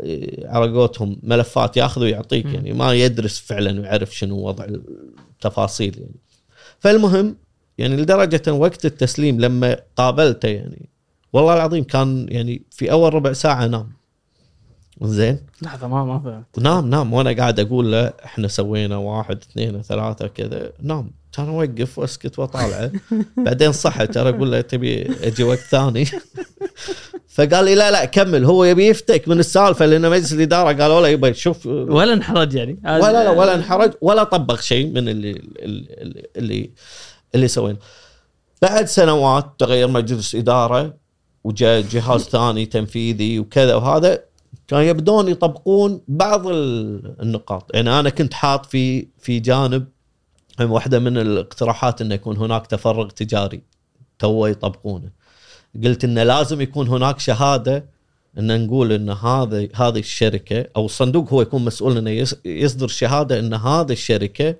آه، 0.00 0.48
على 0.48 0.72
قولتهم 0.72 1.16
ملفات 1.22 1.76
ياخذ 1.76 2.00
ويعطيك. 2.02 2.44
يعني 2.46 2.72
ما 2.72 2.92
يدرس 2.92 3.38
فعلا 3.40 3.80
ويعرف 3.80 4.16
شنو 4.16 4.36
وضع 4.36 4.64
التفاصيل 4.64 5.98
يعني. 5.98 6.20
فالمهم 6.78 7.36
يعني 7.78 7.96
لدرجة 7.96 8.52
وقت 8.52 8.84
التسليم 8.84 9.40
لما 9.40 9.76
قابلته 9.96 10.48
يعني 10.48 10.88
والله 11.32 11.54
العظيم 11.54 11.84
كان 11.84 12.26
يعني 12.30 12.62
في 12.70 12.92
أول 12.92 13.14
ربع 13.14 13.32
ساعة 13.32 13.66
نام. 13.66 13.92
زين؟ 15.02 15.38
لحظة 15.62 15.88
ما 15.88 16.04
ما 16.04 16.18
فهمت. 16.18 16.58
نام 16.58 16.90
نام. 16.90 17.12
وأنا 17.12 17.32
قاعد 17.32 17.60
أقول 17.60 17.92
له 17.92 18.12
إحنا 18.24 18.48
سوينا 18.48 18.96
واحد 18.96 19.36
اثنين 19.36 19.82
ثلاثة 19.82 20.26
كذا. 20.26 20.72
نام. 20.82 21.10
كان 21.32 21.48
اوقف 21.48 21.98
واسكت 21.98 22.38
واطالعه 22.38 22.90
بعدين 23.36 23.72
صحى 23.72 24.06
ترى 24.06 24.28
أقول 24.28 24.52
له 24.52 24.60
تبي 24.60 25.10
أجي 25.22 25.42
وقت 25.44 25.58
ثاني. 25.58 26.04
فقال 27.28 27.64
لي 27.64 27.74
لا 27.74 27.90
لا 27.90 28.04
كمل. 28.04 28.44
هو 28.44 28.64
يبي 28.64 28.86
يفتك 28.88 29.28
من 29.28 29.38
السالفة 29.38 29.86
لأن 29.86 30.10
مجلس 30.10 30.32
الإدارة 30.32 30.82
قالوا 30.82 31.00
له 31.00 31.08
يبا 31.08 31.32
شوف. 31.32 31.66
ولا 31.66 32.12
انحرج 32.12 32.54
يعني. 32.54 32.78
ولا 32.84 33.12
لا 33.24 33.30
ولا 33.30 33.54
انحرج 33.54 33.92
ولا 34.00 34.24
طبق 34.24 34.60
شيء 34.60 34.86
من 34.86 35.08
اللي 35.08 35.30
اللي 35.30 36.26
اللي, 36.36 36.70
اللي 37.34 37.48
سويناه 37.48 37.78
بعد 38.62 38.84
سنوات 38.86 39.46
تغير 39.58 39.88
مجلس 39.88 40.34
إدارة 40.34 40.94
وجاء 41.44 41.80
جهاز 41.80 42.20
ثاني 42.20 42.66
تنفيذي 42.66 43.38
وكذا 43.38 43.74
وهذا 43.74 44.24
كانوا 44.68 44.84
يبدون 44.84 45.28
يطبقون 45.28 46.00
بعض 46.08 46.46
ال- 46.46 47.14
النقاط. 47.22 47.70
يعني 47.74 48.00
أنا 48.00 48.10
كنت 48.10 48.34
حاط 48.34 48.66
في 48.66 49.06
في 49.18 49.38
جانب 49.40 49.86
واحدة 50.60 50.98
من 50.98 51.18
الاقتراحات 51.18 52.00
إنه 52.00 52.14
يكون 52.14 52.36
هناك 52.36 52.66
تفرغ 52.66 53.08
تجاري. 53.08 53.62
تو 54.18 54.46
يطبقونه. 54.46 55.10
قلت 55.84 56.04
إنه 56.04 56.22
لازم 56.22 56.60
يكون 56.60 56.88
هناك 56.88 57.18
شهادة 57.18 57.84
إن 58.38 58.66
نقول 58.66 58.92
إن 58.92 59.10
هذا 59.10 59.68
هذه 59.74 59.98
الشركة 59.98 60.66
أو 60.76 60.84
الصندوق 60.84 61.32
هو 61.32 61.42
يكون 61.42 61.64
مسؤول 61.64 61.96
إنه 61.96 62.26
يصدر 62.44 62.88
شهادة 62.88 63.38
إن 63.38 63.54
هذه 63.54 63.92
الشركة 63.92 64.54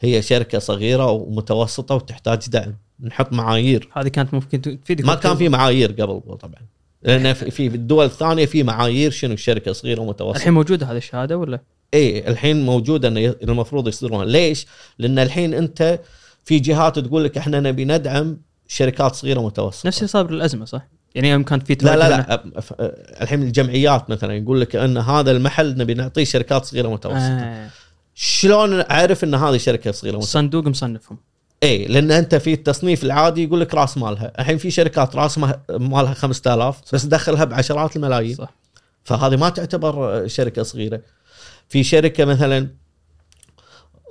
هي 0.00 0.22
شركة 0.22 0.58
صغيرة 0.58 1.10
ومتوسطة 1.10 1.94
وتحتاج 1.94 2.48
دعم. 2.48 2.74
نحط 3.00 3.32
معايير. 3.32 3.88
هذه 3.92 4.08
كانت 4.08 4.34
ممكن 4.34 4.60
تفيدك 4.60 5.04
ما 5.04 5.14
كان 5.14 5.36
في 5.36 5.48
معايير 5.48 5.92
قبل 5.92 6.20
طبعا. 6.20 6.62
لأن 7.02 7.32
في 7.32 7.50
في 7.50 7.66
الدول 7.66 8.04
الثانية 8.04 8.46
في 8.46 8.62
معايير 8.62 9.10
شنو 9.10 9.32
الشركة 9.32 9.72
صغيرة 9.72 10.00
ومتوسطة. 10.00 10.36
الحين 10.36 10.52
موجودة 10.52 10.86
هذه 10.86 10.96
الشهادة 10.96 11.38
ولا؟ 11.38 11.60
اي 11.94 12.28
الحين 12.28 12.66
موجوده 12.66 13.08
انه 13.08 13.34
المفروض 13.42 13.88
يصدرونها 13.88 14.24
ليش؟ 14.24 14.66
لأن 14.98 15.18
الحين 15.18 15.54
أنت 15.54 16.00
في 16.44 16.58
جهات 16.58 16.98
تقول 16.98 17.24
لك 17.24 17.38
إحنا 17.38 17.60
نبي 17.60 17.84
ندعم 17.84 18.36
شركات 18.68 19.14
صغيرة 19.14 19.40
ومتوسطة 19.40 19.86
نفس 19.86 19.98
اللي 19.98 20.08
صار 20.08 20.26
بالازمه 20.26 20.64
صح؟ 20.64 20.86
يعني 21.14 21.30
يوم 21.30 21.42
كانت 21.42 21.66
في 21.66 21.76
لا 21.82 21.96
لا 21.96 22.08
لا 22.08 22.44
الحين 23.22 23.42
الجمعيات 23.42 24.10
مثلا 24.10 24.34
يقول 24.34 24.60
لك 24.60 24.76
إن 24.76 24.98
هذا 24.98 25.30
المحل 25.30 25.78
نبي 25.78 25.94
نعطيه 25.94 26.24
شركات 26.24 26.64
صغيرة 26.64 26.88
ومتوسطة 26.88 27.18
آه. 27.18 27.68
شلون 28.14 28.80
أعرف 28.80 29.24
إن 29.24 29.34
هذه 29.34 29.56
شركة 29.56 29.90
صغيرة 29.92 30.14
ومتوسطة؟ 30.14 30.38
الصندوق 30.38 30.66
مصنفهم 30.66 31.18
اي 31.62 31.84
لأن 31.84 32.10
أنت 32.10 32.34
في 32.34 32.52
التصنيف 32.52 33.04
العادي 33.04 33.44
يقول 33.44 33.60
لك 33.60 33.74
راس 33.74 33.98
مالها، 33.98 34.32
الحين 34.38 34.58
في 34.58 34.70
شركات 34.70 35.16
راس 35.16 35.38
مالها 35.70 36.14
5000 36.14 36.94
بس 36.94 37.04
دخلها 37.04 37.44
بعشرات 37.44 37.96
الملايين 37.96 38.34
صح 38.34 38.54
فهذه 39.04 39.36
ما 39.36 39.48
تعتبر 39.48 40.26
شركة 40.26 40.62
صغيرة. 40.62 41.00
في 41.68 41.84
شركة 41.84 42.24
مثلا 42.24 42.70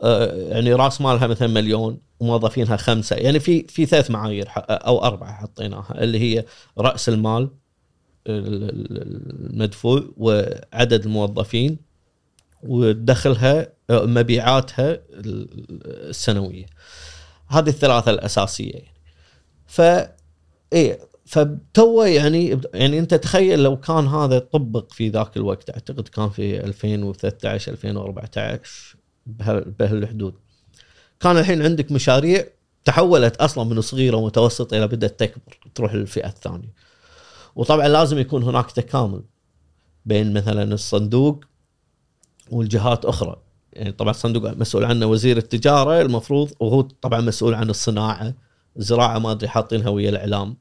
آه، 0.04 0.26
يعني 0.36 0.74
راس 0.74 1.02
مالها 1.02 1.28
مثلا 1.28 1.48
مليون 1.48 2.00
وموظفينها 2.20 2.78
خمسة، 2.78 3.16
يعني 3.16 3.40
في 3.40 3.64
في 3.68 3.86
ثلاث 3.86 4.12
معايير 4.12 4.48
أو 4.58 5.04
أربعة 5.04 5.34
حطيناها 5.34 6.04
اللي 6.04 6.20
هي 6.20 6.46
رأس 6.78 7.10
المال 7.10 7.50
ال- 8.28 8.64
ال- 8.64 9.52
المدفوع 9.54 10.04
وعدد 10.18 11.06
الموظفين 11.06 11.78
ودخلها 12.64 13.68
آه، 13.90 14.06
مبيعاتها 14.06 14.92
ال- 14.92 15.48
السنوية. 16.10 16.66
هذه 17.48 17.70
الثلاثة 17.70 18.12
الأساسية 18.12 18.72
يعني. 18.72 18.94
ف 19.68 19.82
إيه 20.74 21.00
فتو 21.26 22.04
يعني 22.04 22.62
يعني 22.74 23.00
انت 23.00 23.14
تخيل 23.14 23.64
لو 23.64 23.80
كان 23.80 24.08
هذا 24.08 24.40
طبق 24.40 24.92
في 24.92 25.10
ذاك 25.10 25.38
الوقت 25.38 25.70
أعتقد 25.70 26.08
كان 26.08 26.30
في 26.30 26.64
2013 26.64 27.72
2014 27.72 28.96
بهال- 29.26 29.72
بهالحدود. 29.80 30.34
كان 31.20 31.38
الحين 31.38 31.62
عندك 31.62 31.92
مشاريع 31.92 32.46
تحولت 32.86 33.36
أصلا 33.36 33.64
من 33.64 33.82
صغيرة 33.82 34.16
ومتوسطة 34.18 34.78
إلى 34.78 34.88
بدأت 34.88 35.20
تكبر 35.20 35.60
تروح 35.76 35.94
للفئة 35.94 36.28
الثانية. 36.28 36.74
وطبعا 37.56 37.88
لازم 37.88 38.18
يكون 38.18 38.44
هناك 38.44 38.72
تكامل 38.72 39.22
بين 40.06 40.34
مثلا 40.34 40.74
الصندوق 40.74 41.46
والجهات 42.52 43.06
أخرى. 43.06 43.36
يعني 43.74 43.92
طبعا 43.92 44.12
الصندوق 44.12 44.50
مسؤول 44.58 44.84
عنه 44.86 45.06
وزير 45.06 45.38
التجارة 45.38 46.02
المفروض 46.02 46.52
وهو 46.60 46.82
طبعا 46.82 47.22
مسؤول 47.22 47.54
عن 47.54 47.70
الصناعة. 47.70 48.34
الزراعه 48.78 49.20
ما 49.20 49.32
أدري 49.32 49.48
حاطينها 49.48 49.90
ويا 49.90 50.10
الإعلام. 50.10 50.58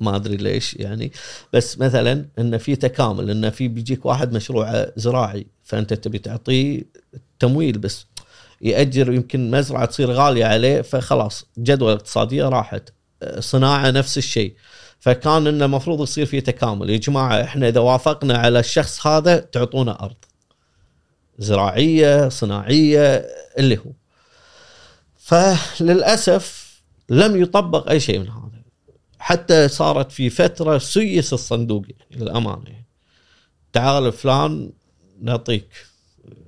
ما 0.00 0.16
أدري 0.16 0.36
ليش 0.36 0.74
يعني. 0.74 1.12
بس 1.52 1.78
مثلا 1.78 2.28
انه 2.38 2.56
في 2.56 2.76
تكامل 2.76 3.30
انه 3.30 3.50
في 3.50 3.68
بيجيك 3.68 4.06
واحد 4.06 4.32
مشروع 4.32 4.86
زراعي 4.96 5.46
فأنت 5.64 5.94
تبي 5.94 6.18
تعطيه 6.18 6.82
تمويل 7.38 7.78
بس 7.78 8.06
يأجر 8.60 9.12
يمكن 9.12 9.50
مزرعة 9.50 9.84
تصير 9.84 10.10
غالية 10.10 10.44
عليه 10.44 10.82
فخلاص 10.82 11.44
الجدوى 11.58 11.92
الاقتصاديه 11.92 12.44
راحت. 12.44 12.92
صناعة 13.38 13.90
نفس 13.90 14.18
الشيء. 14.18 14.54
فكان 15.00 15.46
إنه 15.46 15.64
المفروض 15.64 16.02
يصير 16.02 16.26
في 16.26 16.40
تكامل. 16.40 16.90
يا 16.90 16.96
جماعة 16.96 17.42
إحنا 17.42 17.68
إذا 17.68 17.80
وافقنا 17.80 18.38
على 18.38 18.58
الشخص 18.58 19.06
هذا 19.06 19.36
تعطونا 19.36 20.02
أرض. 20.04 20.16
زراعية 21.38 22.28
صناعية 22.28 23.26
اللي 23.58 23.76
هو. 23.78 23.92
فللأسف 25.16 26.65
لم 27.10 27.42
يطبق 27.42 27.90
أي 27.90 28.00
شيء 28.00 28.18
من 28.18 28.28
هذا. 28.28 28.62
حتى 29.18 29.68
صارت 29.68 30.12
في 30.12 30.30
فترة 30.30 30.78
سيس 30.78 31.32
الصندوق 31.32 31.84
يعني 31.88 32.22
للأمانة. 32.24 32.64
يعني. 32.66 32.86
تعال 33.72 34.12
فلان 34.12 34.72
نعطيك 35.20 35.68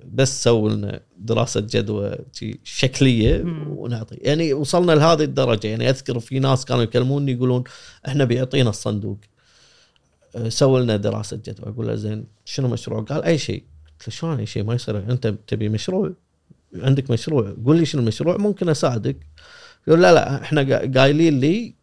بس 0.05 0.45
سووا 0.45 0.71
لنا 0.71 1.01
دراسة 1.19 1.61
جدوى 1.61 2.17
شكلية. 2.65 3.43
ونعطي. 3.69 4.17
يعني 4.17 4.53
وصلنا 4.53 4.93
لهذه 4.93 5.23
الدرجة. 5.23 5.67
يعني 5.67 5.91
أذكر 5.91 6.21
في 6.21 6.39
ناس 6.39 6.65
كانوا 6.65 6.83
يكلموني 6.83 7.33
يقولون 7.33 7.65
إحنا 8.09 8.25
بيعطينا 8.25 8.71
الصندوق. 8.71 9.19
أه، 10.37 10.49
سووا 10.49 10.81
لنا 10.81 10.97
دراسة 10.97 11.37
جدوى. 11.37 11.69
أقول 11.69 11.87
له 11.87 11.95
زين 11.95 12.27
شنو 12.45 12.69
مشروع؟ 12.69 13.01
قال 13.01 13.25
أي 13.25 13.39
شيء. 13.39 13.65
قلت 13.99 14.09
له 14.09 14.15
شلون 14.15 14.39
أي 14.39 14.47
شيء؟ 14.47 14.65
ما 14.65 14.75
يصير. 14.75 14.99
أنت 14.99 15.35
تبي 15.47 15.69
مشروع؟ 15.69 16.13
عندك 16.75 17.11
مشروع؟ 17.11 17.57
قول 17.65 17.77
لي 17.77 17.87
شنو 17.87 18.03
المشروع؟ 18.03 18.37
ممكن 18.37 18.69
أساعدك. 18.69 19.17
يقول 19.89 20.03
لا 20.03 20.13
لا 20.15 20.43
إحنا 20.43 20.63
قا- 20.63 20.99
قايلين 20.99 21.41
لي 21.41 21.75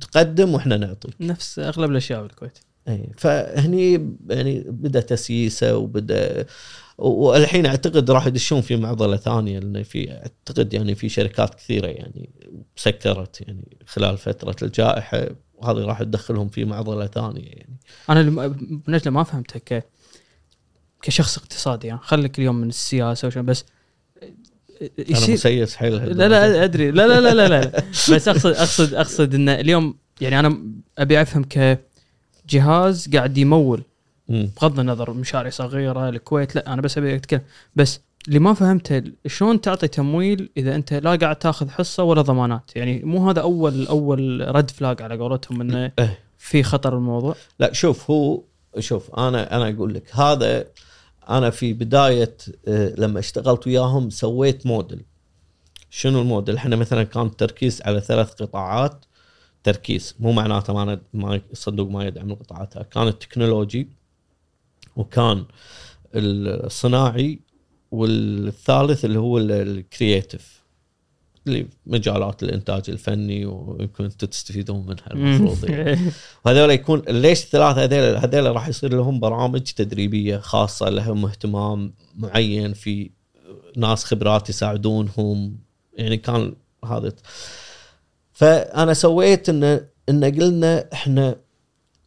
تقدم 0.00 0.54
وإحنا 0.54 0.76
نعطيك. 0.76 1.14
نفس 1.20 1.58
أغلب 1.58 1.90
الأشياء 1.90 2.22
بالكويت. 2.22 2.58
اي 2.88 3.10
فهني 3.16 4.14
يعني 4.30 4.64
بدأ 4.68 5.00
تسييسه 5.00 5.76
وبدأ 5.76 6.46
والحين 6.98 7.66
أعتقد 7.66 8.10
راح 8.10 8.26
يدشون 8.26 8.60
في 8.60 8.76
معضلة 8.76 9.16
ثانية 9.16 9.58
لأن 9.58 9.82
في 9.82 10.12
أعتقد 10.12 10.74
يعني 10.74 10.94
في 10.94 11.08
شركات 11.08 11.54
كثيرة 11.54 11.86
يعني 11.86 12.30
سكرت 12.76 13.40
يعني 13.40 13.76
خلال 13.86 14.18
فترة 14.18 14.56
الجائحة 14.62 15.26
وهذه 15.54 15.78
راح 15.78 16.02
تدخلهم 16.02 16.48
في 16.48 16.64
معضلة 16.64 17.06
ثانية 17.06 17.48
يعني. 17.48 17.76
أنا 18.10 18.22
بنجلة 18.86 19.12
ما 19.12 19.22
فهمتها 19.22 19.58
ك 19.58 19.84
كشخص 21.02 21.38
اقتصادي 21.38 21.86
يعني. 21.86 22.00
خليك 22.02 22.38
اليوم 22.38 22.56
من 22.56 22.68
السياسة 22.68 23.28
وشو 23.28 23.42
بس 23.42 23.64
أنا 24.80 24.90
مسيس 25.10 25.76
حيل 25.76 26.16
لا 26.16 26.28
لا 26.28 26.64
أدري 26.64 26.90
لا 26.90 27.06
لا 27.06 27.20
لا 27.20 27.34
لا, 27.34 27.48
لا. 27.48 27.82
بس 27.90 28.28
اقصد 28.28 28.50
اقصد 28.50 28.94
أقصد 28.94 29.34
إن 29.34 29.48
اليوم 29.48 29.94
يعني 30.20 30.40
أنا 30.40 30.62
أبي 30.98 31.22
أفهم 31.22 31.44
كجهاز 31.44 33.08
قاعد 33.14 33.38
يمول. 33.38 33.82
بغض 34.30 34.80
النظر 34.80 35.12
مشاريع 35.12 35.50
صغيرة 35.50 36.08
الكويت 36.08 36.54
لا 36.54 36.72
أنا 36.72 36.82
بس 36.82 36.98
أبي 36.98 37.14
أتكلم 37.14 37.40
بس 37.76 38.00
اللي 38.28 38.38
ما 38.38 38.54
فهمته 38.54 39.02
شلون 39.26 39.60
تعطي 39.60 39.88
تمويل 39.88 40.50
إذا 40.56 40.74
أنت 40.74 40.94
لا 40.94 41.16
قاعد 41.16 41.36
تاخذ 41.36 41.68
حصة 41.68 42.02
ولا 42.02 42.22
ضمانات 42.22 42.70
يعني 42.76 43.02
مو 43.04 43.30
هذا 43.30 43.40
اول 43.40 43.86
أول 43.86 44.54
رد 44.54 44.70
فلاج 44.70 45.02
على 45.02 45.16
قولتهم 45.16 45.60
إنه 45.60 45.92
إيه. 45.98 46.18
في 46.38 46.62
خطر 46.62 46.96
الموضوع 46.96 47.34
لا 47.58 47.72
شوف 47.72 48.10
هو 48.10 48.42
شوف 48.78 49.14
أنا 49.14 49.56
أنا 49.56 49.68
أقول 49.68 49.94
لك 49.94 50.16
هذا 50.16 50.64
أنا 51.30 51.50
في 51.50 51.72
بداية 51.72 52.36
آه، 52.68 52.94
لما 52.98 53.18
اشتغلت 53.18 53.66
وياهم 53.66 54.10
سويت 54.10 54.66
موديل. 54.66 55.04
شنو 55.90 56.20
الموديل؟ 56.20 56.56
إحنا 56.56 56.76
مثلا 56.76 57.02
كان 57.02 57.26
التركيز 57.26 57.82
على 57.82 58.00
ثلاث 58.00 58.32
قطاعات. 58.32 59.04
تركيز 59.62 60.14
مو 60.20 60.32
معناته 60.32 60.72
ما 60.72 60.84
ند- 60.94 61.02
ما 61.14 61.40
الصندوق 61.52 61.88
ما 61.90 62.04
يدعم 62.04 62.30
القطاعات 62.30 62.78
كان 62.78 63.08
التكنولوجي 63.08 63.88
وكان 64.96 65.44
الصناعي 66.14 67.40
والثالث 67.90 69.04
اللي 69.04 69.18
هو 69.18 69.38
ال- 69.38 69.52
ال 69.52 69.63
creative. 69.63 70.59
اللي 71.46 71.66
مجالات 71.86 72.42
الإنتاج 72.42 72.82
الفني 72.88 73.46
ويمكن 73.46 74.04
أنتم 74.04 74.26
تستفيدون 74.26 74.86
منها 74.86 75.10
المفروض 75.10 75.70
يعني. 75.70 75.98
وهذول 76.44 76.70
يكون 76.70 77.02
ليش 77.08 77.44
الثلاثه 77.44 77.84
هذول 77.84 78.16
هذول 78.16 78.54
راح 78.54 78.68
يصير 78.68 78.94
لهم 78.94 79.20
برامج 79.20 79.62
تدريبية 79.62 80.36
خاصة 80.36 80.88
لهم 80.88 81.26
اهتمام 81.26 81.94
معين 82.16 82.72
في 82.72 83.10
ناس 83.76 84.04
خبرات 84.04 84.48
يساعدونهم. 84.48 85.58
يعني 85.94 86.16
كان 86.16 86.54
هذا. 86.84 87.12
فأنا 88.32 88.94
سويت 88.94 89.48
ان 89.48 89.86
إن 90.08 90.24
قلنا 90.24 90.88
إحنا 90.92 91.36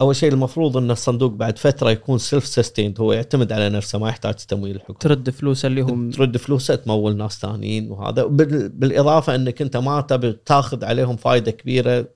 أول 0.01 0.15
شيء 0.15 0.31
المفروض 0.33 0.77
إن 0.77 0.91
الصندوق 0.91 1.31
بعد 1.31 1.57
فترة 1.57 1.89
يكون 1.91 2.17
self 2.17 2.45
sustained 2.47 2.99
هو 3.01 3.13
يعتمد 3.13 3.51
على 3.51 3.69
نفسه 3.69 3.99
ما 3.99 4.09
يحتاج 4.09 4.33
تمويل 4.35 4.75
الحكومة 4.75 4.99
ترد 4.99 5.29
فلوس 5.29 5.65
اللي 5.65 5.81
هم 5.81 6.11
ترد 6.11 6.37
فلوسه 6.37 6.75
تمول 6.75 7.17
ناس 7.17 7.39
ثانيين 7.39 7.91
وهذا. 7.91 8.23
بال- 8.25 8.69
بالإضافة 8.69 9.35
إنك 9.35 9.61
أنت 9.61 9.77
ما 9.77 10.01
تبي 10.01 10.33
تاخذ 10.45 10.85
عليهم 10.85 11.15
فائده 11.15 11.51
كبيرة 11.51 12.07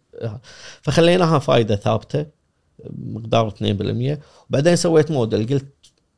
فخليناها 0.82 1.40
فائده 1.40 1.76
ثابتة 1.76 2.26
مقدار 2.90 3.50
2% 3.50 4.20
وبعدين 4.50 4.76
سويت 4.76 5.12
موديل 5.12 5.48
قلت 5.48 5.66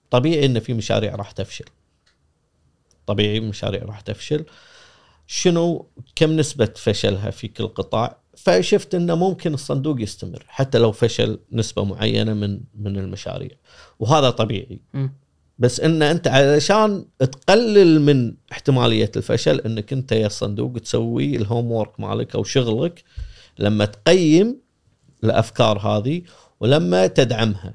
طبيعي 0.10 0.46
إن 0.46 0.60
في 0.60 0.74
مشاريع 0.74 1.16
راح 1.16 1.32
تفشل. 1.32 1.66
طبيعي 3.06 3.40
مشاريع 3.40 3.84
راح 3.84 4.02
تفشل. 4.02 4.46
شنو 5.28 5.86
كم 6.16 6.32
نسبة 6.38 6.70
فشلها 6.76 7.30
في 7.30 7.48
كل 7.48 7.68
قطاع؟ 7.68 8.18
فشفت 8.44 8.96
إنه 8.96 9.16
ممكن 9.16 9.54
الصندوق 9.54 10.02
يستمر 10.02 10.46
حتى 10.48 10.78
لو 10.78 10.92
فشل 10.92 11.40
نسبة 11.52 11.84
معينة 11.84 12.34
من 12.34 12.60
من 12.76 12.98
المشاريع. 12.98 13.52
وهذا 14.00 14.30
طبيعي. 14.30 14.80
بس 15.60 15.80
إن 15.80 16.02
أنت 16.02 16.28
علشان 16.28 17.06
تقلل 17.20 18.02
من 18.02 18.34
احتمالية 18.52 19.12
الفشل 19.16 19.60
إنك 19.60 19.94
أنت 19.94 20.12
يا 20.12 20.28
الصندوق 20.28 20.78
تسوي 20.78 21.36
الهوم 21.36 21.72
وورك 21.72 22.00
مالك 22.00 22.36
أو 22.36 22.44
شغلك 22.44 23.04
لما 23.60 23.86
تقيم 23.86 24.62
الأفكار 25.24 25.80
هذه 25.80 26.22
ولما 26.60 27.08
تدعمها. 27.08 27.74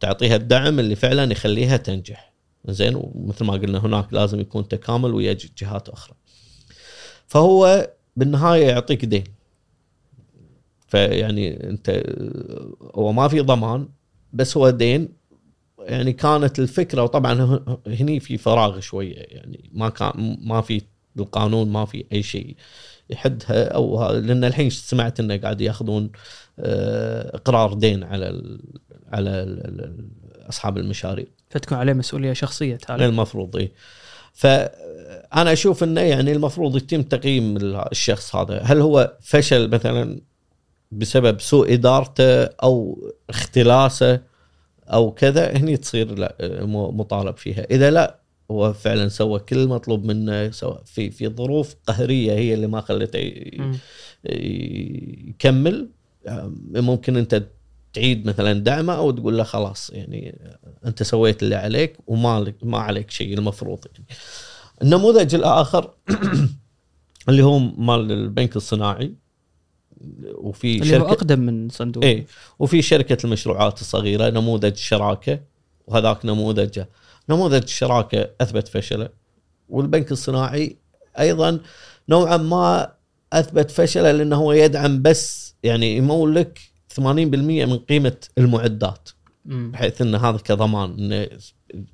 تعطيها 0.00 0.36
الدعم 0.36 0.78
اللي 0.80 0.96
فعلا 0.96 1.32
يخليها 1.32 1.76
تنجح. 1.76 2.32
زين 2.68 2.94
ومثل 2.96 3.44
ما 3.44 3.52
قلنا 3.52 3.78
هناك 3.78 4.12
لازم 4.12 4.40
يكون 4.40 4.68
تكامل 4.68 5.14
ويا 5.14 5.36
جهات 5.58 5.88
أخرى. 5.88 6.14
فهو 7.26 7.90
بالنهاية 8.16 8.66
يعطيك 8.66 9.04
دين. 9.04 9.24
فيعني 10.92 11.70
انت 11.70 12.02
هو 12.94 13.12
ما 13.12 13.28
في 13.28 13.40
ضمان 13.40 13.88
بس 14.32 14.56
هو 14.56 14.70
دين. 14.70 15.08
يعني 15.78 16.12
كانت 16.12 16.58
الفكرة 16.58 17.02
وطبعا 17.02 17.60
هني 17.86 18.20
في 18.20 18.38
فراغ 18.38 18.80
شوية 18.80 19.14
يعني 19.16 19.70
ما 19.72 19.88
كان 19.88 20.38
ما 20.42 20.60
في 20.60 20.82
بالقانون 21.16 21.72
ما 21.72 21.84
في 21.84 22.04
أي 22.12 22.22
شيء 22.22 22.56
يحدها 23.10 23.68
أو 23.68 24.10
لأن 24.12 24.44
الحين 24.44 24.70
سمعت 24.70 25.20
إنه 25.20 25.36
قاعد 25.36 25.60
يأخذون 25.60 26.10
آه، 26.58 27.36
إقرار 27.36 27.74
دين 27.74 28.04
على 28.04 28.28
ال 28.28 28.60
على 29.12 29.30
ال 29.30 30.08
أصحاب 30.48 30.78
المشاريع. 30.78 31.26
فتكون 31.50 31.78
عليه 31.78 31.92
مسؤولية 31.92 32.32
شخصية 32.32 32.76
تعالى 32.76 33.06
المفروض 33.06 33.56
اي 33.56 33.72
فانا 34.32 35.52
أشوف 35.52 35.82
إنه 35.82 36.00
يعني 36.00 36.32
المفروض 36.32 36.76
يتم 36.76 37.02
تقييم 37.02 37.56
الشخص 37.92 38.36
هذا. 38.36 38.60
هل 38.62 38.80
هو 38.80 39.16
فشل 39.20 39.70
مثلا 39.70 40.31
بسبب 40.92 41.40
سوء 41.40 41.72
إدارته 41.72 42.44
أو 42.44 42.98
اختلاسه 43.30 44.20
أو 44.86 45.12
كذا 45.12 45.56
هني 45.56 45.76
تصير 45.76 46.18
لا 46.18 46.36
مطالب 46.66 47.36
فيها 47.36 47.66
إذا 47.70 47.90
لا 47.90 48.18
هو 48.50 48.72
فعلا 48.72 49.08
سوى 49.08 49.38
كل 49.38 49.58
المطلوب 49.58 50.04
منه 50.04 50.50
سوى 50.50 50.78
في 50.84 51.10
في 51.10 51.28
ظروف 51.28 51.74
قهرية 51.86 52.32
هي 52.32 52.54
اللي 52.54 52.66
ما 52.66 52.80
خلته. 52.80 53.18
يكمل 54.24 55.88
ممكن 56.74 57.16
أنت 57.16 57.42
تعيد 57.92 58.26
مثلا 58.26 58.52
دعمه 58.52 58.96
أو 58.96 59.10
تقول 59.10 59.38
له 59.38 59.44
خلاص 59.44 59.90
يعني 59.90 60.38
أنت 60.86 61.02
سويت 61.02 61.42
اللي 61.42 61.54
عليك 61.54 61.96
وما 62.06 62.40
لك 62.40 62.56
ما 62.62 62.78
عليك 62.78 63.10
شيء 63.10 63.38
المفروض 63.38 63.78
يعني. 63.92 64.06
النموذج 64.82 65.34
الآخر 65.34 65.94
اللي 67.28 67.42
هو 67.42 67.58
مال 67.58 68.12
البنك 68.12 68.56
الصناعي 68.56 69.14
وفي 70.34 70.78
اللي 70.78 70.96
هو 70.96 71.00
شركه 71.00 71.12
أقدم 71.12 71.40
من 71.40 71.68
صندوق 71.68 72.04
إيه 72.04 72.26
وفي 72.58 72.82
شركة 72.82 73.18
المشروعات 73.24 73.80
الصغيرة 73.80 74.30
نموذج 74.30 74.76
شراكة 74.76 75.40
وهذاك 75.86 76.26
نموذج 76.26 76.82
نموذج 77.28 77.62
الشراكه 77.62 78.30
أثبت 78.40 78.68
فشله 78.68 79.08
والبنك 79.68 80.12
الصناعي 80.12 80.76
أيضا 81.18 81.60
نوعا 82.08 82.36
ما 82.36 82.92
أثبت 83.32 83.70
فشله 83.70 84.12
لأنه 84.12 84.36
هو 84.36 84.52
يدعم 84.52 85.02
بس 85.02 85.54
يعني 85.62 85.96
يمول 85.96 86.34
لك 86.34 86.58
80% 87.00 87.00
من 87.00 87.78
قيمة 87.78 88.16
المعدات. 88.38 89.08
بحيث 89.44 90.02
إن 90.02 90.14
هذا 90.14 90.36
كضمان 90.36 90.90
إنه 90.98 91.28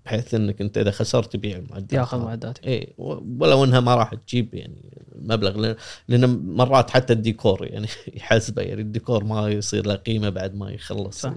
بحيث 0.05 0.35
إنك 0.35 0.61
أنت 0.61 0.79
إذا 0.79 0.91
خسرت 0.91 1.33
تبيع 1.33 1.57
المعدات 1.57 1.93
ياخذ 1.93 2.19
هذه. 2.19 2.25
معدات 2.25 2.59
اي 2.67 2.95
ولو 2.99 3.65
إنها 3.65 3.81
ما 3.81 3.95
راح 3.95 4.15
تجيب 4.15 4.55
يعني 4.55 4.83
مبلغ 5.23 5.59
لأن, 5.59 5.77
لأن 6.09 6.27
مرات 6.47 6.91
حتى 6.91 7.13
الديكور 7.13 7.67
يعني 7.67 7.87
يحسبه 8.17 8.63
يعني 8.63 8.81
الديكور 8.81 9.25
ما 9.25 9.49
يصير 9.49 9.87
له 9.87 9.95
قيمة 9.95 10.29
بعد 10.29 10.55
ما 10.55 10.71
يخلص 10.71 11.21
صح. 11.21 11.35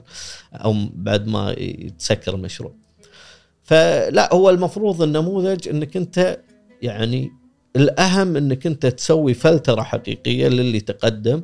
أو 0.54 0.76
بعد 0.94 1.28
ما 1.28 1.56
يتسكر 1.58 2.36
المشروع. 2.36 2.74
فلا 3.64 4.34
هو 4.34 4.50
المفروض 4.50 5.02
النموذج 5.02 5.68
إنك 5.70 5.98
أنت 5.98 6.40
يعني 6.82 7.32
الأهم 7.76 8.36
إنك 8.36 8.68
أنت 8.68 8.86
تسوي 8.86 9.34
فلترة 9.34 9.82
حقيقية 9.82 10.48
للي 10.48 10.80
تقدم 10.80 11.42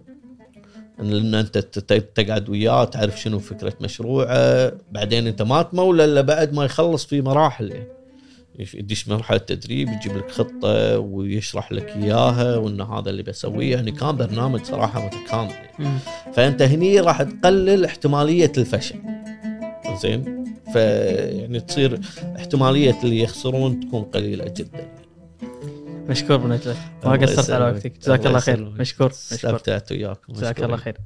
لأن 1.00 1.36
أنت 1.36 1.58
تقعد 1.58 2.50
وياه 2.50 2.84
تعرف 2.84 3.22
شنو 3.22 3.40
فكرة 3.40 3.74
مشروعه. 3.82 4.72
بعدين 4.92 5.28
أنت 5.28 5.42
ما 5.42 5.62
تمول 5.62 6.02
إلا 6.02 6.22
بعد 6.22 6.54
ما 6.54 6.66
يخلص 6.66 7.06
في 7.06 7.22
مراحل. 7.22 7.74
يدش 8.74 9.08
مرحلة 9.08 9.38
تدريب 9.38 9.90
يجيب 9.90 10.18
لك 10.18 10.32
خطة 10.32 11.00
ويشرح 11.00 11.72
لك 11.72 11.90
إياها 11.90 12.58
وإن 12.58 12.82
هذا 12.82 13.10
اللي 13.10 13.24
بسويه. 13.24 13.76
يعني 13.76 13.92
كان 13.92 14.18
برنامج 14.18 14.64
صراحة 14.64 15.06
متكامل. 15.06 15.52
يعني. 15.80 16.00
فأنت 16.34 16.62
هني 16.62 17.00
راح 17.00 17.22
تقلل 17.22 17.86
احتمالية 17.86 18.52
الفشل. 18.58 18.96
زين؟ 20.02 20.44
فيعني 20.74 21.60
تصير 21.60 22.00
احتمالية 22.36 22.96
اللي 23.04 23.20
يخسرون 23.20 23.80
تكون 23.80 24.04
قليلة 24.04 24.46
جدا. 24.58 24.88
مشكور 26.10 26.38
بنجله 26.38 26.76
ما 27.06 27.12
قصرت 27.12 27.50
على. 27.50 27.66
وقتك. 27.66 27.98
جزاك 28.00 28.26
الله 28.26 28.40
خير. 28.40 28.70
مشكور. 28.70 29.12
استمتعت 29.12 29.92
وياكم. 29.92 30.34
جزاك. 30.34 30.64
الله 30.64 30.78
خير. 30.78 30.98